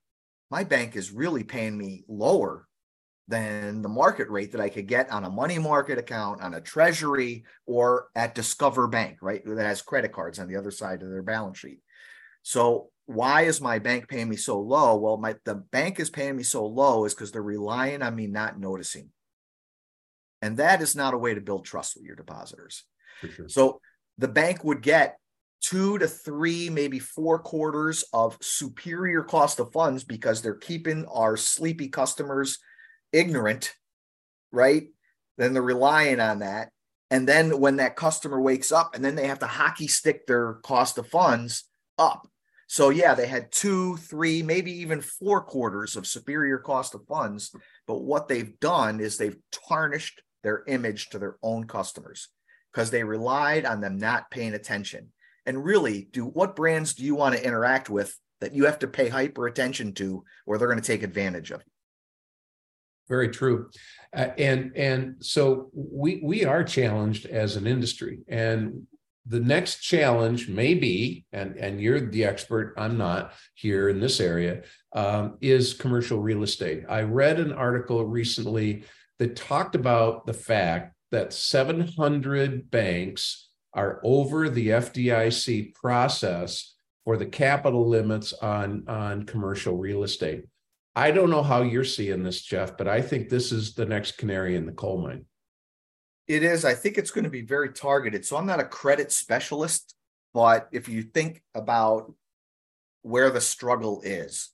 my 0.50 0.64
bank 0.64 0.96
is 0.96 1.12
really 1.12 1.44
paying 1.44 1.78
me 1.78 2.04
lower 2.08 2.68
than 3.30 3.84
the 3.84 3.90
market 3.90 4.28
rate 4.30 4.52
that 4.52 4.62
I 4.62 4.70
could 4.70 4.88
get 4.88 5.12
on 5.12 5.24
a 5.24 5.30
money 5.30 5.60
market 5.60 6.00
account, 6.00 6.42
on 6.42 6.56
a 6.56 6.62
treasury, 6.62 7.46
or 7.68 8.10
at 8.16 8.34
Discover 8.34 8.88
Bank, 8.88 9.20
right? 9.22 9.44
That 9.46 9.66
has 9.66 9.84
credit 9.84 10.12
cards 10.12 10.40
on 10.40 10.48
the 10.48 10.56
other 10.56 10.72
side 10.72 11.04
of 11.04 11.10
their 11.10 11.22
balance 11.22 11.60
sheet. 11.60 11.80
So 12.42 12.90
why 13.10 13.42
is 13.42 13.60
my 13.60 13.80
bank 13.80 14.08
paying 14.08 14.30
me 14.30 14.36
so 14.36 14.60
low? 14.60 14.96
Well, 14.96 15.18
my 15.18 15.36
the 15.44 15.56
bank 15.56 16.00
is 16.00 16.12
paying 16.12 16.36
me 16.36 16.44
so 16.44 16.68
low 16.68 17.06
is 17.06 17.16
because 17.16 17.32
they're 17.32 17.42
relying 17.42 18.04
on 18.04 18.16
me 18.16 18.28
not 18.28 18.60
noticing. 18.60 19.10
And 20.44 20.58
that 20.58 20.80
is 20.84 20.96
not 20.96 21.16
a 21.16 21.18
way 21.18 21.34
to 21.34 21.42
build 21.42 21.66
trust 21.66 21.96
with 21.96 22.06
your 22.06 22.16
depositors. 22.16 22.84
Sure. 23.28 23.50
So 23.50 23.82
the 24.20 24.28
bank 24.28 24.64
would 24.64 24.84
get 24.84 25.18
two 25.60 25.98
to 25.98 26.08
three, 26.08 26.70
maybe 26.70 27.00
four 27.00 27.40
quarters 27.40 28.04
of 28.14 28.38
superior 28.44 29.24
cost 29.24 29.60
of 29.60 29.74
funds 29.74 30.04
because 30.04 30.44
they're 30.44 30.54
keeping 30.54 31.06
our 31.06 31.36
sleepy 31.36 31.88
customers 31.88 32.60
ignorant, 33.12 33.74
right? 34.52 34.84
Then 35.40 35.54
they're 35.54 35.64
relying 35.64 36.20
on 36.20 36.40
that. 36.40 36.70
And 37.10 37.28
then 37.28 37.60
when 37.60 37.78
that 37.78 37.96
customer 37.96 38.40
wakes 38.40 38.72
up 38.72 38.94
and 38.94 39.04
then 39.04 39.16
they 39.16 39.26
have 39.26 39.40
to 39.40 39.48
hockey 39.48 39.88
stick 39.88 40.28
their 40.28 40.60
cost 40.62 41.00
of 41.00 41.08
funds 41.08 41.64
up. 41.98 42.28
So 42.72 42.90
yeah, 42.92 43.16
they 43.16 43.26
had 43.26 43.52
two, 43.52 43.98
three, 43.98 44.44
maybe 44.44 44.72
even 44.72 45.02
four 45.02 45.42
quarters 45.42 45.96
of 45.96 46.06
superior 46.06 46.60
cost 46.60 46.94
of 46.94 47.08
funds. 47.08 47.52
But 47.88 48.04
what 48.04 48.28
they've 48.28 48.60
done 48.60 49.00
is 49.00 49.18
they've 49.18 49.40
tarnished 49.68 50.22
their 50.44 50.64
image 50.68 51.10
to 51.10 51.20
their 51.20 51.38
own 51.42 51.66
customers 51.66 52.30
because 52.72 52.92
they 52.92 53.04
relied 53.04 53.66
on 53.66 53.82
them 53.82 53.98
not 53.98 54.30
paying 54.30 54.54
attention. 54.54 55.12
and 55.46 55.66
really 55.66 56.08
do 56.12 56.26
what 56.26 56.56
brands 56.56 56.94
do 56.94 57.04
you 57.04 57.16
want 57.16 57.36
to 57.36 57.44
interact 57.44 57.90
with 57.90 58.16
that 58.40 58.54
you 58.54 58.66
have 58.66 58.78
to 58.80 58.88
pay 58.88 59.10
hyper 59.10 59.48
attention 59.48 59.94
to 59.94 60.24
or 60.46 60.58
they're 60.58 60.68
going 60.68 60.80
to 60.80 60.86
take 60.86 61.02
advantage 61.02 61.50
of 61.50 61.64
very 63.08 63.30
true 63.30 63.70
uh, 64.16 64.30
and 64.38 64.72
and 64.76 65.16
so 65.20 65.72
we 65.74 66.22
we 66.24 66.46
are 66.46 66.64
challenged 66.64 67.26
as 67.26 67.56
an 67.56 67.66
industry 67.66 68.20
and 68.28 68.86
the 69.30 69.40
next 69.40 69.80
challenge 69.80 70.50
may 70.50 70.74
be 70.74 71.26
and 71.32 71.56
and 71.56 71.80
you're 71.80 72.10
the 72.10 72.26
expert 72.26 72.74
i'm 72.78 72.98
not 72.98 73.32
here 73.54 73.88
in 73.88 74.00
this 74.00 74.20
area 74.20 74.64
um, 74.94 75.38
is 75.40 75.74
commercial 75.74 76.20
real 76.20 76.44
estate 76.44 76.84
i 76.90 77.02
read 77.02 77.40
an 77.40 77.54
article 77.54 78.04
recently 78.06 78.84
that 79.20 79.36
talked 79.36 79.76
about 79.76 80.26
the 80.26 80.34
fact 80.34 80.96
that 81.12 81.32
700 81.32 82.70
banks 82.70 83.50
are 83.74 84.02
over 84.04 84.50
the 84.50 84.70
fdic 84.70 85.74
process 85.76 86.76
for 87.06 87.16
the 87.16 87.26
capital 87.26 87.88
limits 87.88 88.34
on 88.34 88.84
on 88.88 89.26
commercial 89.26 89.78
real 89.78 90.04
estate 90.04 90.44
I 90.96 91.12
don't 91.12 91.30
know 91.30 91.44
how 91.44 91.62
you're 91.62 91.86
seeing 91.86 92.24
this, 92.24 92.42
Jeff, 92.42 92.76
but 92.76 92.90
I 92.90 93.02
think 93.02 93.30
this 93.30 93.54
is 93.54 93.74
the 93.74 93.86
next 93.86 94.18
canary 94.18 94.58
in 94.58 94.66
the 94.66 94.74
coal 94.74 95.02
mine. 95.02 95.26
It 96.30 96.44
is. 96.44 96.64
I 96.64 96.76
think 96.76 97.00
it's 97.00 97.10
going 97.10 97.24
to 97.24 97.30
be 97.32 97.42
very 97.42 97.74
targeted. 97.74 98.24
So 98.24 98.38
I'm 98.38 98.46
not 98.46 98.60
a 98.60 98.64
credit 98.64 99.12
specialist, 99.12 99.96
but 100.32 100.70
if 100.72 100.88
you 100.88 101.02
think 101.02 101.42
about 101.56 102.14
where 103.02 103.32
the 103.32 103.42
struggle 103.42 104.02
is, 104.06 104.52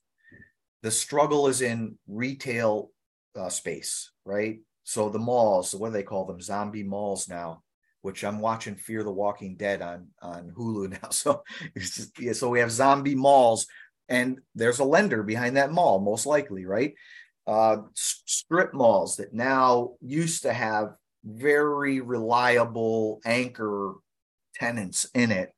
the 0.82 0.90
struggle 0.90 1.48
is 1.48 1.60
in 1.60 1.98
retail 2.08 2.92
uh, 3.38 3.50
space, 3.50 4.10
right? 4.24 4.60
So 4.84 5.10
the 5.10 5.18
malls, 5.18 5.74
what 5.74 5.88
do 5.88 5.92
they 5.92 6.02
call 6.02 6.24
them? 6.24 6.40
Zombie 6.40 6.82
malls 6.82 7.28
now, 7.28 7.62
which 8.00 8.24
I'm 8.24 8.40
watching 8.40 8.76
Fear 8.76 9.02
the 9.02 9.12
Walking 9.12 9.56
Dead 9.56 9.82
on 9.82 10.08
on 10.22 10.54
Hulu 10.56 10.88
now. 11.02 11.10
So 11.10 11.42
just, 11.76 12.18
yeah, 12.18 12.32
so 12.32 12.48
we 12.48 12.60
have 12.60 12.72
zombie 12.72 13.14
malls 13.14 13.66
and 14.08 14.40
there's 14.54 14.78
a 14.78 14.84
lender 14.84 15.22
behind 15.22 15.58
that 15.58 15.72
mall, 15.72 16.00
most 16.00 16.24
likely, 16.24 16.64
right? 16.64 16.94
Uh, 17.46 17.78
strip 17.92 18.72
malls 18.72 19.16
that 19.16 19.34
now 19.34 19.92
used 20.00 20.44
to 20.44 20.54
have 20.54 20.94
very 21.26 22.00
reliable 22.00 23.20
anchor 23.26 23.94
tenants 24.54 25.06
in 25.14 25.32
it. 25.32 25.52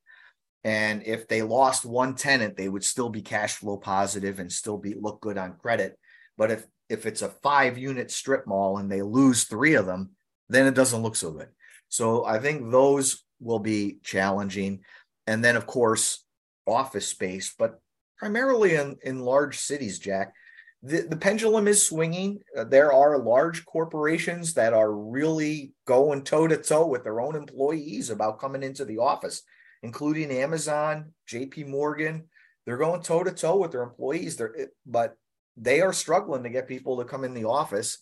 And 0.63 1.03
if 1.05 1.27
they 1.27 1.41
lost 1.41 1.85
one 1.85 2.15
tenant, 2.15 2.57
they 2.57 2.67
would 2.67 2.83
still 2.83 3.09
be 3.09 3.21
cash 3.21 3.55
flow 3.55 3.77
positive 3.77 4.39
and 4.39 4.51
still 4.51 4.77
be 4.77 4.93
look 4.93 5.21
good 5.21 5.37
on 5.37 5.57
credit. 5.57 5.97
But 6.37 6.51
if 6.51 6.65
if 6.89 7.05
it's 7.05 7.21
a 7.21 7.29
five 7.29 7.77
unit 7.77 8.11
strip 8.11 8.47
mall 8.47 8.79
and 8.79 8.91
they 8.91 9.03
lose 9.03 9.43
three 9.43 9.75
of 9.75 9.85
them, 9.85 10.11
then 10.49 10.65
it 10.65 10.73
doesn't 10.73 11.03
look 11.03 11.15
so 11.15 11.31
good. 11.31 11.49
So 11.87 12.25
I 12.25 12.39
think 12.39 12.71
those 12.71 13.23
will 13.39 13.59
be 13.59 13.99
challenging. 14.03 14.81
And 15.27 15.45
then 15.45 15.55
of 15.55 15.65
course, 15.67 16.25
office 16.67 17.07
space, 17.07 17.53
but 17.57 17.79
primarily 18.17 18.75
in, 18.75 18.97
in 19.03 19.19
large 19.19 19.57
cities, 19.59 19.99
Jack. 19.99 20.33
The, 20.81 21.01
the 21.01 21.17
pendulum 21.17 21.67
is 21.67 21.85
swinging. 21.85 22.39
Uh, 22.57 22.63
there 22.63 22.93
are 22.93 23.17
large 23.17 23.65
corporations 23.65 24.53
that 24.53 24.73
are 24.73 24.93
really 24.93 25.73
going 25.85 26.23
toe 26.23 26.47
to 26.47 26.57
toe 26.57 26.87
with 26.87 27.03
their 27.03 27.19
own 27.19 27.35
employees 27.35 28.09
about 28.09 28.39
coming 28.39 28.63
into 28.63 28.85
the 28.85 28.99
office, 28.99 29.43
including 29.83 30.31
Amazon, 30.31 31.13
JP 31.29 31.67
Morgan. 31.67 32.29
They're 32.65 32.77
going 32.77 33.01
toe 33.01 33.23
to 33.23 33.31
toe 33.31 33.57
with 33.57 33.71
their 33.71 33.83
employees. 33.83 34.37
They're, 34.37 34.69
but 34.85 35.17
they 35.57 35.81
are 35.81 35.91
struggling 35.91 36.43
to 36.43 36.49
get 36.49 36.67
people 36.67 36.97
to 36.97 37.05
come 37.05 37.25
in 37.25 37.33
the 37.33 37.45
office. 37.45 37.97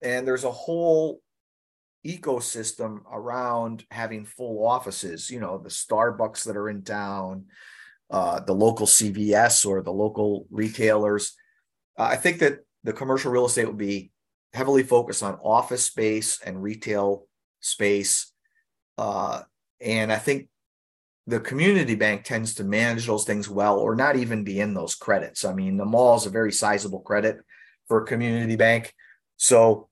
And 0.00 0.26
there's 0.26 0.44
a 0.44 0.52
whole 0.52 1.20
ecosystem 2.06 3.00
around 3.10 3.84
having 3.90 4.24
full 4.24 4.64
offices, 4.66 5.30
you 5.30 5.40
know, 5.40 5.58
the 5.58 5.70
Starbucks 5.70 6.44
that 6.44 6.56
are 6.56 6.68
in 6.68 6.82
town, 6.82 7.46
uh, 8.10 8.40
the 8.40 8.54
local 8.54 8.86
CVS 8.86 9.66
or 9.66 9.82
the 9.82 9.92
local 9.92 10.46
retailers. 10.50 11.34
Uh, 11.98 12.04
I 12.04 12.16
think 12.16 12.38
that 12.40 12.60
the 12.82 12.92
commercial 12.92 13.32
real 13.32 13.46
estate 13.46 13.66
will 13.66 13.74
be 13.74 14.10
heavily 14.52 14.82
focused 14.82 15.22
on 15.22 15.38
office 15.42 15.84
space 15.84 16.40
and 16.44 16.62
retail 16.62 17.26
space. 17.60 18.32
Uh, 18.98 19.42
and 19.80 20.12
I 20.12 20.16
think 20.16 20.48
the 21.26 21.40
community 21.40 21.94
bank 21.94 22.24
tends 22.24 22.54
to 22.56 22.64
manage 22.64 23.06
those 23.06 23.24
things 23.24 23.48
well 23.48 23.78
or 23.78 23.94
not 23.94 24.16
even 24.16 24.44
be 24.44 24.60
in 24.60 24.74
those 24.74 24.94
credits. 24.94 25.44
I 25.44 25.54
mean, 25.54 25.76
the 25.76 25.84
mall 25.84 26.16
is 26.16 26.26
a 26.26 26.30
very 26.30 26.52
sizable 26.52 27.00
credit 27.00 27.38
for 27.88 28.02
a 28.02 28.06
community 28.06 28.56
bank. 28.56 28.94
So 29.36 29.88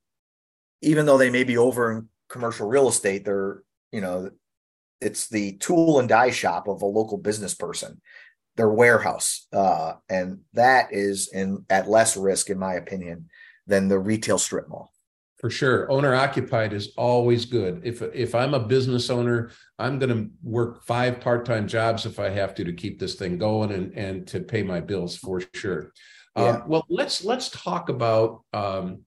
even 0.81 1.05
though 1.05 1.17
they 1.17 1.29
may 1.29 1.43
be 1.43 1.57
over 1.57 1.91
in 1.91 2.09
commercial 2.29 2.67
real 2.67 2.87
estate, 2.87 3.25
they're, 3.25 3.63
you 3.91 4.01
know, 4.01 4.29
it's 5.01 5.27
the 5.27 5.53
tool 5.57 5.99
and 5.99 6.07
die 6.07 6.31
shop 6.31 6.67
of 6.67 6.81
a 6.81 6.85
local 6.85 7.17
business 7.17 7.53
person 7.53 7.99
their 8.55 8.69
warehouse 8.69 9.47
uh, 9.53 9.93
and 10.09 10.39
that 10.53 10.89
is 10.91 11.29
in 11.33 11.65
at 11.69 11.89
less 11.89 12.15
risk 12.15 12.49
in 12.49 12.59
my 12.59 12.73
opinion 12.73 13.29
than 13.67 13.87
the 13.87 13.99
retail 13.99 14.37
strip 14.37 14.67
mall. 14.69 14.91
For 15.39 15.49
sure. 15.49 15.91
Owner 15.91 16.15
occupied 16.15 16.71
is 16.71 16.93
always 16.95 17.45
good. 17.45 17.81
If 17.83 18.01
if 18.01 18.33
i'm 18.33 18.53
a 18.53 18.59
business 18.59 19.09
owner 19.09 19.51
i'm 19.77 19.99
going 19.99 20.09
to 20.09 20.29
work 20.41 20.85
five 20.85 21.19
part-time 21.19 21.67
jobs 21.67 22.05
if 22.05 22.19
i 22.19 22.29
have 22.29 22.55
to 22.55 22.63
to 22.63 22.73
keep 22.73 22.99
this 22.99 23.15
thing 23.15 23.37
going 23.37 23.71
and 23.71 23.93
and 23.97 24.27
to 24.27 24.39
pay 24.39 24.63
my 24.63 24.79
bills 24.79 25.17
for 25.17 25.41
sure. 25.53 25.91
Yeah. 26.37 26.43
um, 26.43 26.63
well 26.67 26.85
let's 26.89 27.25
let's 27.25 27.49
talk 27.49 27.89
about 27.89 28.43
um, 28.53 29.01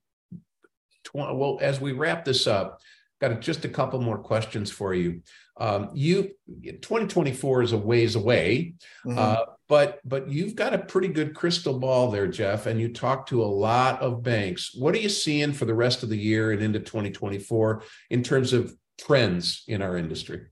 tw- 1.03 1.15
well 1.15 1.57
as 1.61 1.81
we 1.81 1.93
wrap 1.93 2.23
this 2.23 2.45
up 2.45 2.81
got 3.19 3.41
just 3.41 3.65
a 3.65 3.69
couple 3.69 3.99
more 3.99 4.19
questions 4.19 4.69
for 4.69 4.93
you 4.93 5.21
um, 5.59 5.89
you 5.93 6.31
2024 6.61 7.63
is 7.63 7.71
a 7.71 7.77
ways 7.77 8.15
away, 8.15 8.75
mm-hmm. 9.05 9.17
uh, 9.17 9.37
but 9.67 9.99
but 10.05 10.29
you've 10.29 10.55
got 10.55 10.73
a 10.73 10.79
pretty 10.79 11.07
good 11.07 11.33
crystal 11.33 11.79
ball 11.79 12.11
there, 12.11 12.27
Jeff, 12.27 12.65
and 12.67 12.79
you 12.79 12.93
talk 12.93 13.25
to 13.27 13.43
a 13.43 13.45
lot 13.45 14.01
of 14.01 14.23
banks. 14.23 14.75
What 14.75 14.93
are 14.93 14.99
you 14.99 15.09
seeing 15.09 15.53
for 15.53 15.65
the 15.65 15.73
rest 15.73 16.03
of 16.03 16.09
the 16.09 16.17
year 16.17 16.51
and 16.51 16.61
into 16.61 16.79
2024 16.79 17.83
in 18.11 18.23
terms 18.23 18.53
of 18.53 18.75
trends 18.99 19.63
in 19.67 19.81
our 19.81 19.97
industry? 19.97 20.45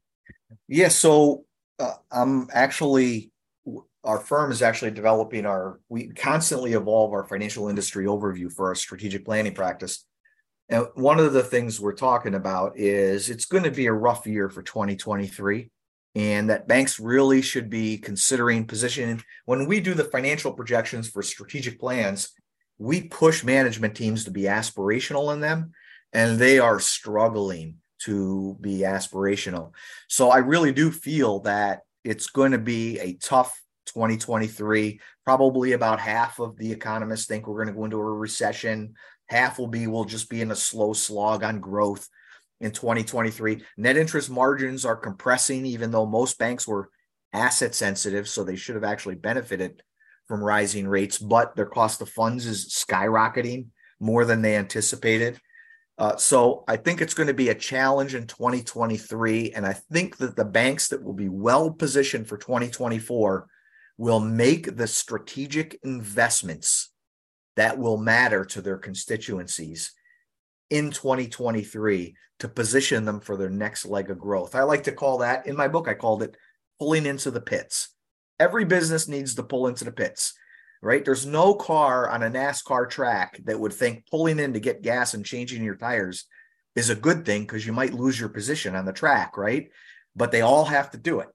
Yeah, 0.67 0.89
so 0.89 1.45
uh, 1.79 1.93
I'm 2.11 2.47
actually 2.51 3.31
our 4.03 4.19
firm 4.19 4.51
is 4.51 4.61
actually 4.61 4.91
developing 4.91 5.45
our 5.45 5.79
we 5.89 6.09
constantly 6.09 6.73
evolve 6.73 7.13
our 7.13 7.23
financial 7.23 7.69
industry 7.69 8.05
overview 8.05 8.51
for 8.51 8.67
our 8.67 8.75
strategic 8.75 9.25
planning 9.25 9.53
practice 9.53 10.05
and 10.69 10.87
one 10.95 11.19
of 11.19 11.33
the 11.33 11.43
things 11.43 11.79
we're 11.79 11.93
talking 11.93 12.33
about 12.33 12.77
is 12.77 13.29
it's 13.29 13.45
going 13.45 13.63
to 13.63 13.71
be 13.71 13.85
a 13.85 13.93
rough 13.93 14.25
year 14.25 14.49
for 14.49 14.63
2023 14.63 15.69
and 16.15 16.49
that 16.49 16.67
banks 16.67 16.99
really 16.99 17.41
should 17.41 17.69
be 17.69 17.97
considering 17.97 18.65
positioning. 18.65 19.21
When 19.45 19.67
we 19.67 19.79
do 19.79 19.93
the 19.93 20.05
financial 20.05 20.53
projections 20.53 21.09
for 21.09 21.21
strategic 21.21 21.79
plans 21.79 22.31
we 22.77 23.03
push 23.03 23.43
management 23.43 23.95
teams 23.95 24.25
to 24.25 24.31
be 24.31 24.43
aspirational 24.43 25.33
in 25.33 25.39
them 25.39 25.71
and 26.11 26.37
they 26.37 26.59
are 26.59 26.79
struggling 26.79 27.75
to 27.99 28.57
be 28.59 28.79
aspirational. 28.79 29.71
So 30.07 30.29
i 30.29 30.37
really 30.37 30.71
do 30.71 30.91
feel 30.91 31.39
that 31.41 31.81
it's 32.03 32.27
going 32.27 32.51
to 32.51 32.57
be 32.57 32.99
a 32.99 33.13
tough 33.13 33.61
2023 33.87 34.99
probably 35.23 35.71
about 35.73 35.99
half 35.99 36.39
of 36.39 36.57
the 36.57 36.71
economists 36.71 37.27
think 37.27 37.47
we're 37.47 37.63
going 37.63 37.73
to 37.73 37.79
go 37.79 37.85
into 37.85 37.97
a 37.97 38.03
recession 38.03 38.95
Half 39.27 39.59
will 39.59 39.67
be 39.67 39.87
will 39.87 40.05
just 40.05 40.29
be 40.29 40.41
in 40.41 40.51
a 40.51 40.55
slow 40.55 40.93
slog 40.93 41.43
on 41.43 41.59
growth 41.59 42.07
in 42.61 42.71
2023. 42.71 43.63
Net 43.77 43.97
interest 43.97 44.29
margins 44.29 44.85
are 44.85 44.95
compressing, 44.95 45.65
even 45.65 45.91
though 45.91 46.05
most 46.05 46.37
banks 46.37 46.67
were 46.67 46.89
asset 47.33 47.75
sensitive, 47.75 48.27
so 48.27 48.43
they 48.43 48.55
should 48.55 48.75
have 48.75 48.83
actually 48.83 49.15
benefited 49.15 49.81
from 50.27 50.43
rising 50.43 50.87
rates, 50.87 51.17
but 51.17 51.55
their 51.55 51.65
cost 51.65 52.01
of 52.01 52.09
funds 52.09 52.45
is 52.45 52.73
skyrocketing 52.73 53.67
more 53.99 54.25
than 54.25 54.41
they 54.41 54.55
anticipated. 54.55 55.39
Uh, 55.97 56.17
so 56.17 56.63
I 56.67 56.77
think 56.77 56.99
it's 56.99 57.13
going 57.13 57.27
to 57.27 57.33
be 57.33 57.49
a 57.49 57.55
challenge 57.55 58.15
in 58.15 58.27
2023. 58.27 59.51
And 59.51 59.65
I 59.65 59.73
think 59.73 60.17
that 60.17 60.35
the 60.35 60.45
banks 60.45 60.89
that 60.89 61.01
will 61.01 61.13
be 61.13 61.29
well 61.29 61.71
positioned 61.71 62.27
for 62.27 62.37
2024 62.37 63.47
will 63.97 64.19
make 64.19 64.75
the 64.75 64.87
strategic 64.87 65.79
investments 65.83 66.91
that 67.55 67.77
will 67.77 67.97
matter 67.97 68.45
to 68.45 68.61
their 68.61 68.77
constituencies 68.77 69.93
in 70.69 70.91
2023 70.91 72.15
to 72.39 72.47
position 72.47 73.05
them 73.05 73.19
for 73.19 73.37
their 73.37 73.49
next 73.49 73.85
leg 73.85 74.09
of 74.09 74.19
growth. 74.19 74.55
I 74.55 74.63
like 74.63 74.83
to 74.83 74.91
call 74.91 75.19
that 75.19 75.47
in 75.47 75.55
my 75.55 75.67
book, 75.67 75.87
I 75.87 75.93
called 75.93 76.23
it 76.23 76.35
pulling 76.79 77.05
into 77.05 77.31
the 77.31 77.41
pits. 77.41 77.89
Every 78.39 78.65
business 78.65 79.07
needs 79.07 79.35
to 79.35 79.43
pull 79.43 79.67
into 79.67 79.85
the 79.85 79.91
pits, 79.91 80.33
right? 80.81 81.05
There's 81.05 81.25
no 81.25 81.53
car 81.53 82.09
on 82.09 82.23
a 82.23 82.29
NASCAR 82.29 82.89
track 82.89 83.39
that 83.45 83.59
would 83.59 83.73
think 83.73 84.05
pulling 84.11 84.39
in 84.39 84.53
to 84.53 84.59
get 84.59 84.81
gas 84.81 85.13
and 85.13 85.25
changing 85.25 85.63
your 85.63 85.75
tires 85.75 86.25
is 86.75 86.89
a 86.89 86.95
good 86.95 87.25
thing 87.25 87.43
because 87.43 87.65
you 87.65 87.71
might 87.71 87.93
lose 87.93 88.19
your 88.19 88.29
position 88.29 88.75
on 88.75 88.85
the 88.85 88.91
track, 88.91 89.37
right? 89.37 89.69
But 90.15 90.31
they 90.31 90.41
all 90.41 90.65
have 90.65 90.91
to 90.91 90.97
do 90.97 91.21
it. 91.21 91.29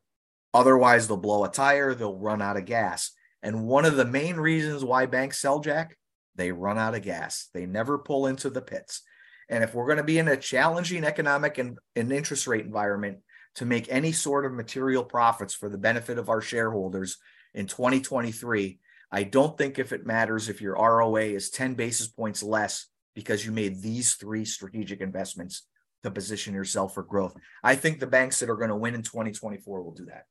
Otherwise, 0.52 1.08
they'll 1.08 1.16
blow 1.16 1.44
a 1.44 1.50
tire, 1.50 1.94
they'll 1.94 2.18
run 2.18 2.42
out 2.42 2.58
of 2.58 2.66
gas. 2.66 3.12
And 3.42 3.66
one 3.66 3.86
of 3.86 3.96
the 3.96 4.04
main 4.04 4.36
reasons 4.36 4.84
why 4.84 5.06
banks 5.06 5.38
sell, 5.38 5.60
Jack, 5.60 5.96
they 6.40 6.52
run 6.52 6.78
out 6.78 6.94
of 6.94 7.02
gas. 7.02 7.48
They 7.52 7.66
never 7.66 7.98
pull 7.98 8.26
into 8.26 8.50
the 8.50 8.62
pits. 8.62 9.02
And 9.48 9.62
if 9.62 9.74
we're 9.74 9.86
going 9.86 9.98
to 9.98 10.04
be 10.04 10.18
in 10.18 10.28
a 10.28 10.36
challenging 10.36 11.04
economic 11.04 11.58
and, 11.58 11.78
and 11.96 12.12
interest 12.12 12.46
rate 12.46 12.64
environment, 12.64 13.18
to 13.56 13.66
make 13.66 13.86
any 13.90 14.12
sort 14.12 14.46
of 14.46 14.52
material 14.52 15.04
profits 15.04 15.54
for 15.54 15.68
the 15.68 15.78
benefit 15.78 16.18
of 16.18 16.28
our 16.28 16.40
shareholders 16.40 17.18
in 17.54 17.66
2023, 17.66 18.78
I 19.12 19.22
don't 19.24 19.58
think 19.58 19.78
if 19.78 19.92
it 19.92 20.06
matters 20.06 20.48
if 20.48 20.60
your 20.60 20.74
ROA 20.74 21.22
is 21.22 21.50
10 21.50 21.74
basis 21.74 22.06
points 22.06 22.42
less 22.42 22.86
because 23.14 23.44
you 23.44 23.50
made 23.50 23.82
these 23.82 24.14
three 24.14 24.44
strategic 24.44 25.00
investments 25.00 25.66
to 26.04 26.10
position 26.10 26.54
yourself 26.54 26.94
for 26.94 27.02
growth. 27.02 27.34
I 27.62 27.74
think 27.74 27.98
the 27.98 28.06
banks 28.06 28.38
that 28.40 28.48
are 28.48 28.56
going 28.56 28.70
to 28.70 28.76
win 28.76 28.94
in 28.94 29.02
2024 29.02 29.82
will 29.82 29.92
do 29.92 30.06
that. 30.06 30.26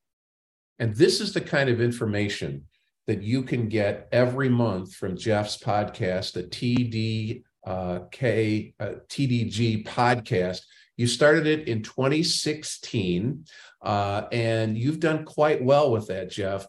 And 0.80 0.96
this 0.96 1.20
is 1.20 1.34
the 1.34 1.42
kind 1.42 1.70
of 1.70 1.82
information 1.82 2.66
that 3.10 3.24
you 3.24 3.42
can 3.42 3.68
get 3.68 4.08
every 4.12 4.50
month 4.50 4.94
from 4.94 5.18
Jeff's 5.18 5.58
podcast, 5.58 6.34
the 6.34 6.44
TDK 6.44 7.44
uh, 7.66 8.92
TDG 9.10 9.84
podcast. 9.84 10.60
You 10.96 11.08
started 11.08 11.48
it 11.48 11.68
in 11.68 11.82
2016, 11.82 13.46
uh, 13.82 14.26
and 14.32 14.78
you've 14.78 15.00
done 15.00 15.26
quite 15.26 15.64
well 15.64 15.92
with 15.92 16.06
that, 16.10 16.30
Jeff. 16.30 16.68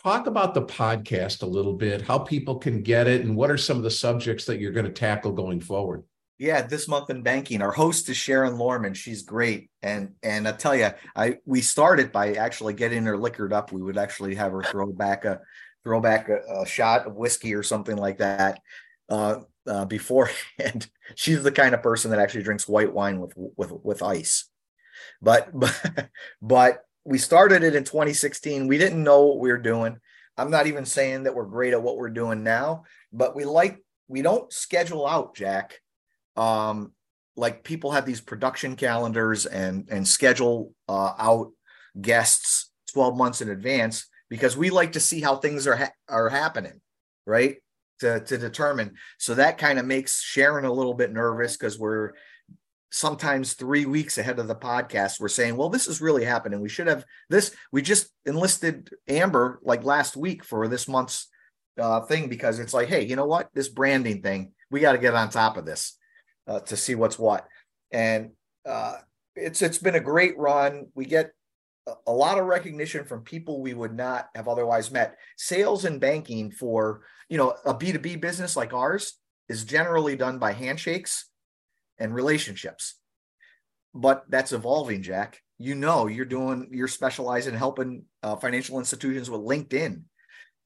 Talk 0.00 0.28
about 0.28 0.54
the 0.54 0.62
podcast 0.62 1.42
a 1.42 1.46
little 1.46 1.74
bit, 1.74 2.02
how 2.02 2.20
people 2.20 2.60
can 2.60 2.82
get 2.82 3.08
it, 3.08 3.22
and 3.22 3.34
what 3.34 3.50
are 3.50 3.58
some 3.58 3.76
of 3.76 3.82
the 3.82 3.90
subjects 3.90 4.44
that 4.44 4.60
you're 4.60 4.70
going 4.70 4.86
to 4.86 4.92
tackle 4.92 5.32
going 5.32 5.58
forward. 5.58 6.04
Yeah, 6.38 6.62
this 6.62 6.86
month 6.86 7.10
in 7.10 7.22
banking, 7.22 7.62
our 7.62 7.72
host 7.72 8.08
is 8.08 8.16
Sharon 8.16 8.58
Lorman. 8.58 8.94
She's 8.94 9.22
great, 9.22 9.70
and 9.82 10.14
and 10.22 10.46
I 10.46 10.52
tell 10.52 10.76
you, 10.76 10.90
I 11.16 11.38
we 11.44 11.60
started 11.60 12.12
by 12.12 12.34
actually 12.34 12.74
getting 12.74 13.02
her 13.06 13.18
liquored 13.18 13.52
up. 13.52 13.72
We 13.72 13.82
would 13.82 13.98
actually 13.98 14.36
have 14.36 14.52
her 14.52 14.62
throw 14.62 14.86
back 14.86 15.26
a 15.26 15.40
throw 15.84 16.00
back 16.00 16.28
a, 16.28 16.62
a 16.62 16.66
shot 16.66 17.06
of 17.06 17.14
whiskey 17.14 17.54
or 17.54 17.62
something 17.62 17.96
like 17.96 18.18
that 18.18 18.60
uh, 19.08 19.40
uh, 19.66 19.84
beforehand. 19.84 20.88
She's 21.14 21.42
the 21.42 21.52
kind 21.52 21.74
of 21.74 21.82
person 21.82 22.10
that 22.10 22.20
actually 22.20 22.44
drinks 22.44 22.68
white 22.68 22.92
wine 22.92 23.20
with 23.20 23.32
with 23.36 23.72
with 23.72 24.02
ice. 24.02 24.48
But 25.22 25.50
but 25.54 26.08
but 26.40 26.78
we 27.04 27.18
started 27.18 27.62
it 27.62 27.74
in 27.74 27.84
2016. 27.84 28.66
We 28.66 28.78
didn't 28.78 29.02
know 29.02 29.26
what 29.26 29.38
we 29.38 29.50
were 29.50 29.58
doing. 29.58 29.98
I'm 30.36 30.50
not 30.50 30.66
even 30.66 30.86
saying 30.86 31.24
that 31.24 31.34
we're 31.34 31.44
great 31.44 31.72
at 31.72 31.82
what 31.82 31.96
we're 31.96 32.10
doing 32.10 32.42
now, 32.42 32.84
but 33.12 33.34
we 33.34 33.44
like 33.44 33.78
we 34.08 34.22
don't 34.22 34.52
schedule 34.52 35.06
out, 35.06 35.34
Jack 35.34 35.80
um, 36.36 36.92
like 37.36 37.64
people 37.64 37.92
have 37.92 38.06
these 38.06 38.20
production 38.20 38.76
calendars 38.76 39.46
and 39.46 39.88
and 39.90 40.06
schedule 40.06 40.74
uh, 40.88 41.12
out 41.18 41.52
guests 42.00 42.70
12 42.92 43.16
months 43.16 43.40
in 43.40 43.50
advance 43.50 44.06
because 44.30 44.56
we 44.56 44.70
like 44.70 44.92
to 44.92 45.00
see 45.00 45.20
how 45.20 45.36
things 45.36 45.66
are 45.66 45.76
ha- 45.76 45.92
are 46.08 46.30
happening 46.30 46.80
right? 47.30 47.56
To 48.00 48.20
to 48.20 48.38
determine. 48.38 48.94
So 49.18 49.34
that 49.34 49.58
kind 49.58 49.78
of 49.78 49.86
makes 49.86 50.22
sharon 50.22 50.64
a 50.64 50.72
little 50.72 50.94
bit 50.94 51.12
nervous 51.12 51.56
because 51.56 51.78
we're 51.78 52.12
sometimes 52.92 53.52
three 53.52 53.86
weeks 53.86 54.18
ahead 54.18 54.40
of 54.40 54.48
the 54.48 54.54
podcast 54.54 55.20
we're 55.20 55.28
saying 55.28 55.56
well 55.56 55.68
this 55.68 55.86
is 55.86 56.00
really 56.00 56.24
happening. 56.24 56.60
We 56.60 56.68
should 56.68 56.88
have 56.88 57.04
this. 57.28 57.54
We 57.72 57.82
just 57.82 58.08
enlisted 58.26 58.90
amber 59.06 59.60
like 59.62 59.84
last 59.84 60.16
week 60.16 60.44
for 60.44 60.66
this 60.66 60.88
month's 60.88 61.28
uh, 61.78 62.00
thing 62.00 62.28
because 62.28 62.58
it's 62.58 62.74
like 62.74 62.88
hey 62.88 63.04
you 63.06 63.16
know 63.16 63.26
what? 63.26 63.50
This 63.54 63.68
branding 63.68 64.22
thing 64.22 64.52
we 64.70 64.80
got 64.80 64.92
to 64.92 64.98
get 64.98 65.14
on 65.14 65.30
top 65.30 65.56
of 65.56 65.66
this 65.66 65.96
uh, 66.48 66.60
to 66.60 66.76
see 66.76 66.94
what's 66.94 67.18
what. 67.18 67.46
And 67.92 68.30
uh, 68.66 68.96
it's 69.36 69.62
it's 69.62 69.78
been 69.78 69.94
a 69.94 70.00
great 70.00 70.38
run. 70.38 70.86
We 70.94 71.04
get 71.04 71.32
a 72.06 72.12
lot 72.12 72.38
of 72.38 72.46
recognition 72.46 73.04
from 73.04 73.22
people 73.22 73.60
we 73.60 73.74
would 73.74 73.96
not 73.96 74.28
have 74.34 74.48
otherwise 74.48 74.90
met. 74.90 75.16
Sales 75.36 75.84
and 75.84 76.00
banking 76.00 76.50
for 76.50 77.02
you 77.28 77.38
know 77.38 77.54
a 77.64 77.74
B 77.74 77.92
two 77.92 77.98
B 77.98 78.16
business 78.16 78.56
like 78.56 78.72
ours 78.72 79.14
is 79.48 79.64
generally 79.64 80.16
done 80.16 80.38
by 80.38 80.52
handshakes 80.52 81.28
and 81.98 82.14
relationships, 82.14 82.96
but 83.94 84.24
that's 84.28 84.52
evolving, 84.52 85.02
Jack. 85.02 85.40
You 85.58 85.74
know, 85.74 86.06
you're 86.06 86.24
doing 86.24 86.68
you're 86.72 86.88
specialized 86.88 87.48
in 87.48 87.54
helping 87.54 88.04
uh, 88.22 88.36
financial 88.36 88.78
institutions 88.78 89.28
with 89.28 89.42
LinkedIn, 89.42 90.02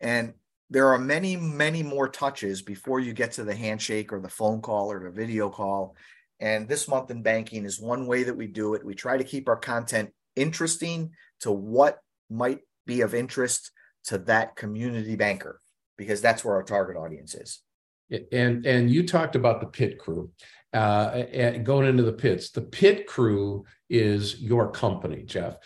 and 0.01 0.35
there 0.70 0.89
are 0.89 0.99
many, 0.99 1.37
many 1.37 1.83
more 1.83 2.09
touches 2.09 2.62
before 2.62 2.99
you 2.99 3.12
get 3.12 3.33
to 3.33 3.45
the 3.45 3.55
handshake 3.55 4.12
or 4.12 4.20
the 4.20 4.29
phone 4.29 4.61
call 4.61 4.91
or 4.91 5.05
the 5.05 5.11
video 5.11 5.51
call. 5.51 5.95
And 6.41 6.68
this 6.68 6.89
month 6.89 7.11
in 7.11 7.22
banking 7.22 7.64
is 7.64 7.81
one 7.81 8.07
way 8.07 8.25
that 8.25 8.37
we 8.37 8.47
do 8.47 8.75
it. 8.75 8.85
We 8.85 8.95
try 8.95 9.16
to 9.16 9.25
keep 9.25 9.49
our 9.49 9.57
content 9.57 10.11
interesting 10.37 11.11
to 11.41 11.53
what 11.53 11.99
might 12.30 12.61
be 12.87 13.01
of 13.01 13.14
interest 13.14 13.70
to 14.05 14.18
that 14.18 14.57
community 14.57 15.16
banker 15.16 15.61
because 15.97 16.20
that's 16.20 16.45
where 16.45 16.55
our 16.55 16.62
target 16.62 16.97
audience 16.97 17.35
is. 17.35 17.61
And 18.32 18.66
and 18.66 18.91
you 18.91 19.07
talked 19.07 19.35
about 19.35 19.61
the 19.61 19.66
pit 19.66 19.99
crew, 19.99 20.30
uh, 20.74 21.22
going 21.62 21.89
into 21.89 22.03
the 22.03 22.12
pits. 22.12 22.51
The 22.51 22.61
pit 22.61 23.07
crew 23.07 23.64
is 23.89 24.41
your 24.41 24.70
company, 24.70 25.22
Jeff 25.22 25.57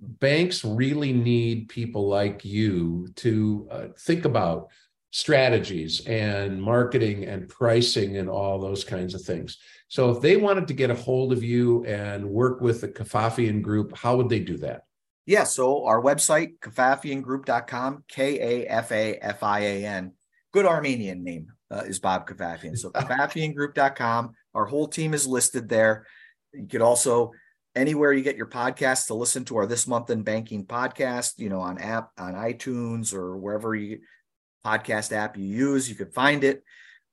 banks 0.00 0.64
really 0.64 1.12
need 1.12 1.68
people 1.68 2.08
like 2.08 2.44
you 2.44 3.08
to 3.16 3.68
uh, 3.70 3.86
think 3.98 4.24
about 4.24 4.70
strategies 5.14 6.04
and 6.06 6.60
marketing 6.60 7.24
and 7.26 7.48
pricing 7.48 8.16
and 8.16 8.28
all 8.28 8.58
those 8.58 8.82
kinds 8.82 9.14
of 9.14 9.22
things. 9.22 9.58
So 9.86 10.10
if 10.10 10.20
they 10.20 10.36
wanted 10.36 10.66
to 10.66 10.74
get 10.74 10.90
a 10.90 10.94
hold 10.96 11.32
of 11.32 11.40
you 11.40 11.84
and 11.84 12.28
work 12.28 12.60
with 12.60 12.80
the 12.80 12.88
Kafafian 12.88 13.62
group, 13.62 13.96
how 13.96 14.16
would 14.16 14.28
they 14.28 14.40
do 14.40 14.56
that? 14.56 14.82
Yeah, 15.24 15.44
so 15.44 15.84
our 15.84 16.02
website, 16.02 16.58
kafafiangroup.com, 16.58 18.02
K 18.08 18.40
A 18.40 18.66
F 18.66 18.90
A 18.90 19.14
F 19.18 19.44
I 19.44 19.60
A 19.60 19.86
N. 19.86 20.14
Good 20.52 20.66
Armenian 20.66 21.22
name 21.22 21.46
uh, 21.70 21.84
is 21.86 22.00
Bob 22.00 22.28
Kafafian. 22.28 22.76
So 22.76 22.90
kafafiangroup.com. 22.90 24.32
Our 24.52 24.66
whole 24.66 24.88
team 24.88 25.14
is 25.14 25.28
listed 25.28 25.68
there. 25.68 26.08
You 26.52 26.66
could 26.66 26.82
also 26.82 27.30
anywhere 27.76 28.12
you 28.12 28.24
get 28.24 28.36
your 28.36 28.46
podcast 28.46 29.06
to 29.06 29.14
listen 29.14 29.44
to 29.44 29.58
our 29.58 29.66
this 29.66 29.86
month 29.86 30.10
in 30.10 30.22
banking 30.22 30.64
podcast 30.64 31.38
you 31.38 31.48
know 31.48 31.58
on 31.58 31.76
app 31.78 32.10
on 32.16 32.34
itunes 32.34 33.12
or 33.12 33.36
wherever 33.36 33.74
you 33.74 33.98
podcast 34.64 35.12
app 35.12 35.36
you 35.36 35.44
use 35.44 35.88
you 35.88 35.94
could 35.94 36.12
find 36.12 36.44
it 36.44 36.62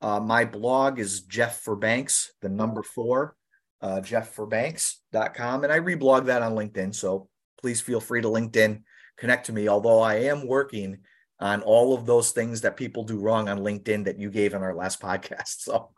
uh, 0.00 0.20
my 0.20 0.44
blog 0.44 0.98
is 0.98 1.22
jeff 1.22 1.60
for 1.60 1.76
banks 1.76 2.32
the 2.40 2.48
number 2.48 2.82
four 2.82 3.36
uh, 3.80 4.00
jeff4banks.com 4.00 5.64
and 5.64 5.72
i 5.72 5.78
reblog 5.78 6.26
that 6.26 6.42
on 6.42 6.54
linkedin 6.54 6.94
so 6.94 7.28
please 7.60 7.80
feel 7.80 8.00
free 8.00 8.20
to 8.22 8.28
linkedin 8.28 8.82
connect 9.16 9.46
to 9.46 9.52
me 9.52 9.68
although 9.68 10.00
i 10.00 10.14
am 10.14 10.46
working 10.46 10.98
on 11.40 11.60
all 11.62 11.94
of 11.94 12.06
those 12.06 12.30
things 12.30 12.60
that 12.60 12.76
people 12.76 13.04
do 13.04 13.18
wrong 13.18 13.48
on 13.48 13.58
linkedin 13.58 14.04
that 14.04 14.18
you 14.18 14.30
gave 14.30 14.54
in 14.54 14.62
our 14.62 14.74
last 14.74 15.00
podcast 15.08 15.60
so 15.60 15.90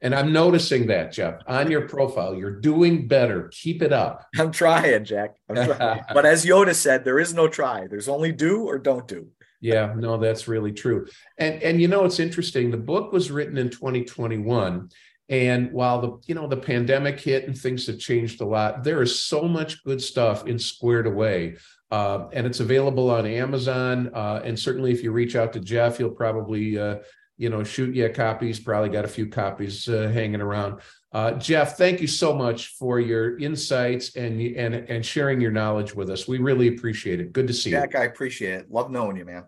and 0.00 0.14
I'm 0.14 0.32
noticing 0.32 0.86
that, 0.86 1.12
Jeff, 1.12 1.40
on 1.46 1.70
your 1.70 1.82
profile. 1.82 2.34
You're 2.34 2.58
doing 2.60 3.06
better. 3.06 3.50
Keep 3.52 3.82
it 3.82 3.92
up. 3.92 4.24
I'm 4.38 4.50
trying, 4.50 5.04
Jack. 5.04 5.36
I'm 5.48 5.66
trying. 5.66 6.02
but 6.14 6.24
as 6.24 6.44
Yoda 6.44 6.74
said, 6.74 7.04
there 7.04 7.18
is 7.18 7.34
no 7.34 7.48
try. 7.48 7.86
There's 7.86 8.08
only 8.08 8.32
do 8.32 8.64
or 8.64 8.78
don't 8.78 9.06
do. 9.06 9.28
Yeah, 9.64 9.94
no, 9.96 10.18
that's 10.18 10.46
really 10.46 10.72
true. 10.72 11.06
And 11.38 11.62
and 11.62 11.80
you 11.80 11.88
know 11.88 12.04
it's 12.04 12.20
interesting. 12.20 12.70
The 12.70 12.76
book 12.76 13.12
was 13.12 13.30
written 13.30 13.56
in 13.56 13.70
2021. 13.70 14.90
And 15.30 15.72
while 15.72 16.02
the 16.02 16.18
you 16.26 16.34
know 16.34 16.46
the 16.46 16.58
pandemic 16.58 17.18
hit 17.18 17.46
and 17.46 17.56
things 17.56 17.86
have 17.86 17.98
changed 17.98 18.42
a 18.42 18.44
lot, 18.44 18.84
there 18.84 19.00
is 19.00 19.18
so 19.18 19.48
much 19.48 19.82
good 19.82 20.02
stuff 20.02 20.46
in 20.46 20.58
Squared 20.58 21.06
Away, 21.06 21.56
uh, 21.90 22.26
and 22.34 22.46
it's 22.46 22.60
available 22.60 23.08
on 23.10 23.24
Amazon. 23.24 24.10
Uh, 24.12 24.42
and 24.44 24.58
certainly, 24.58 24.92
if 24.92 25.02
you 25.02 25.12
reach 25.12 25.34
out 25.34 25.54
to 25.54 25.60
Jeff, 25.60 25.96
he'll 25.96 26.10
probably 26.10 26.78
uh, 26.78 26.96
you 27.36 27.50
know, 27.50 27.64
shoot 27.64 27.94
you 27.94 28.06
a 28.06 28.10
copy. 28.10 28.46
He's 28.46 28.60
probably 28.60 28.90
got 28.90 29.04
a 29.04 29.08
few 29.08 29.26
copies 29.26 29.88
uh, 29.88 30.10
hanging 30.12 30.40
around. 30.40 30.80
Uh, 31.12 31.32
Jeff, 31.32 31.76
thank 31.76 32.00
you 32.00 32.06
so 32.06 32.34
much 32.34 32.68
for 32.78 33.00
your 33.00 33.38
insights 33.38 34.16
and 34.16 34.40
and 34.40 34.74
and 34.74 35.06
sharing 35.06 35.40
your 35.40 35.52
knowledge 35.52 35.94
with 35.94 36.10
us. 36.10 36.28
We 36.28 36.38
really 36.38 36.68
appreciate 36.68 37.20
it. 37.20 37.32
Good 37.32 37.46
to 37.46 37.54
see 37.54 37.70
Jack, 37.70 37.90
you. 37.90 37.92
Jack, 37.92 38.02
I 38.02 38.04
appreciate 38.04 38.54
it. 38.54 38.70
Love 38.70 38.90
knowing 38.90 39.16
you, 39.16 39.24
man. 39.24 39.44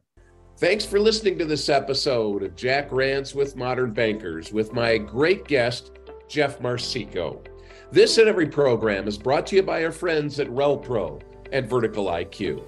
Thanks 0.58 0.86
for 0.86 0.98
listening 0.98 1.38
to 1.38 1.44
this 1.44 1.68
episode 1.68 2.42
of 2.42 2.56
Jack 2.56 2.90
Rants 2.90 3.34
with 3.34 3.56
Modern 3.56 3.92
Bankers 3.92 4.52
with 4.52 4.72
my 4.72 4.96
great 4.96 5.46
guest, 5.46 5.92
Jeff 6.28 6.60
Marsico. 6.60 7.44
This 7.92 8.18
and 8.18 8.28
every 8.28 8.46
program 8.46 9.06
is 9.06 9.18
brought 9.18 9.46
to 9.48 9.56
you 9.56 9.62
by 9.62 9.84
our 9.84 9.92
friends 9.92 10.40
at 10.40 10.48
RelPro 10.48 11.20
and 11.52 11.68
Vertical 11.68 12.06
IQ. 12.06 12.62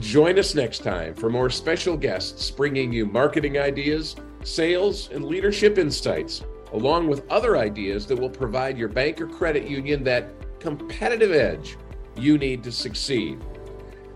Join 0.00 0.38
us 0.38 0.54
next 0.54 0.78
time 0.78 1.14
for 1.14 1.28
more 1.28 1.50
special 1.50 1.96
guests 1.96 2.50
bringing 2.50 2.92
you 2.92 3.06
marketing 3.06 3.58
ideas 3.58 4.16
sales, 4.44 5.10
and 5.12 5.24
leadership 5.24 5.78
insights, 5.78 6.42
along 6.72 7.08
with 7.08 7.28
other 7.30 7.56
ideas 7.56 8.06
that 8.06 8.18
will 8.18 8.30
provide 8.30 8.78
your 8.78 8.88
bank 8.88 9.20
or 9.20 9.26
credit 9.26 9.68
union 9.68 10.04
that 10.04 10.30
competitive 10.60 11.32
edge 11.32 11.76
you 12.16 12.38
need 12.38 12.62
to 12.64 12.72
succeed. 12.72 13.38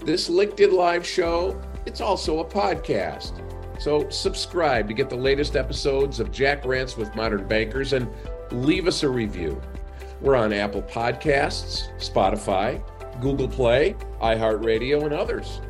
This 0.05 0.29
LinkedIn 0.29 0.73
Live 0.73 1.07
show, 1.07 1.61
it's 1.87 2.01
also 2.01 2.41
a 2.41 2.45
podcast. 2.45 3.41
So 3.81 4.09
subscribe 4.11 4.87
to 4.89 4.95
get 4.95 5.11
the 5.11 5.17
latest 5.17 5.57
episodes 5.57 6.21
of 6.21 6.31
Jack 6.31 6.65
Rants 6.65 6.97
with 6.97 7.15
Modern 7.17 7.47
Bankers 7.49 7.93
and 7.93 8.09
leave 8.51 8.87
us 8.87 9.03
a 9.03 9.09
review. 9.09 9.61
We're 10.21 10.37
on 10.37 10.53
Apple 10.53 10.83
Podcasts, 10.83 11.89
Spotify, 11.99 12.81
Google 13.21 13.49
Play, 13.49 13.97
iHeartRadio, 14.21 15.05
and 15.05 15.13
others. 15.13 15.61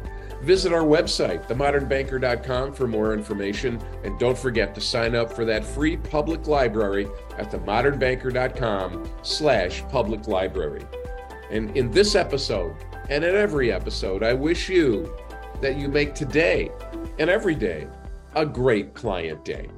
Visit 0.42 0.72
our 0.72 0.82
website, 0.82 1.46
themodernbanker.com, 1.46 2.72
for 2.72 2.88
more 2.88 3.14
information. 3.14 3.80
And 4.02 4.18
don't 4.18 4.36
forget 4.36 4.74
to 4.74 4.80
sign 4.80 5.14
up 5.14 5.32
for 5.32 5.44
that 5.44 5.64
free 5.64 5.96
public 5.96 6.48
library 6.48 7.06
at 7.38 7.50
themodernbanker.com 7.50 9.08
slash 9.22 9.84
public 9.88 10.26
library. 10.26 10.84
And 11.50 11.74
in 11.76 11.90
this 11.92 12.14
episode 12.14 12.74
and 13.08 13.24
in 13.24 13.36
every 13.36 13.72
episode, 13.72 14.22
I 14.22 14.32
wish 14.32 14.68
you 14.68 15.16
that 15.62 15.76
you 15.76 15.88
make 15.88 16.14
today 16.14 16.70
and 17.18 17.30
every 17.30 17.54
day 17.54 17.86
a 18.34 18.44
great 18.44 18.94
client 18.94 19.44
day. 19.44 19.68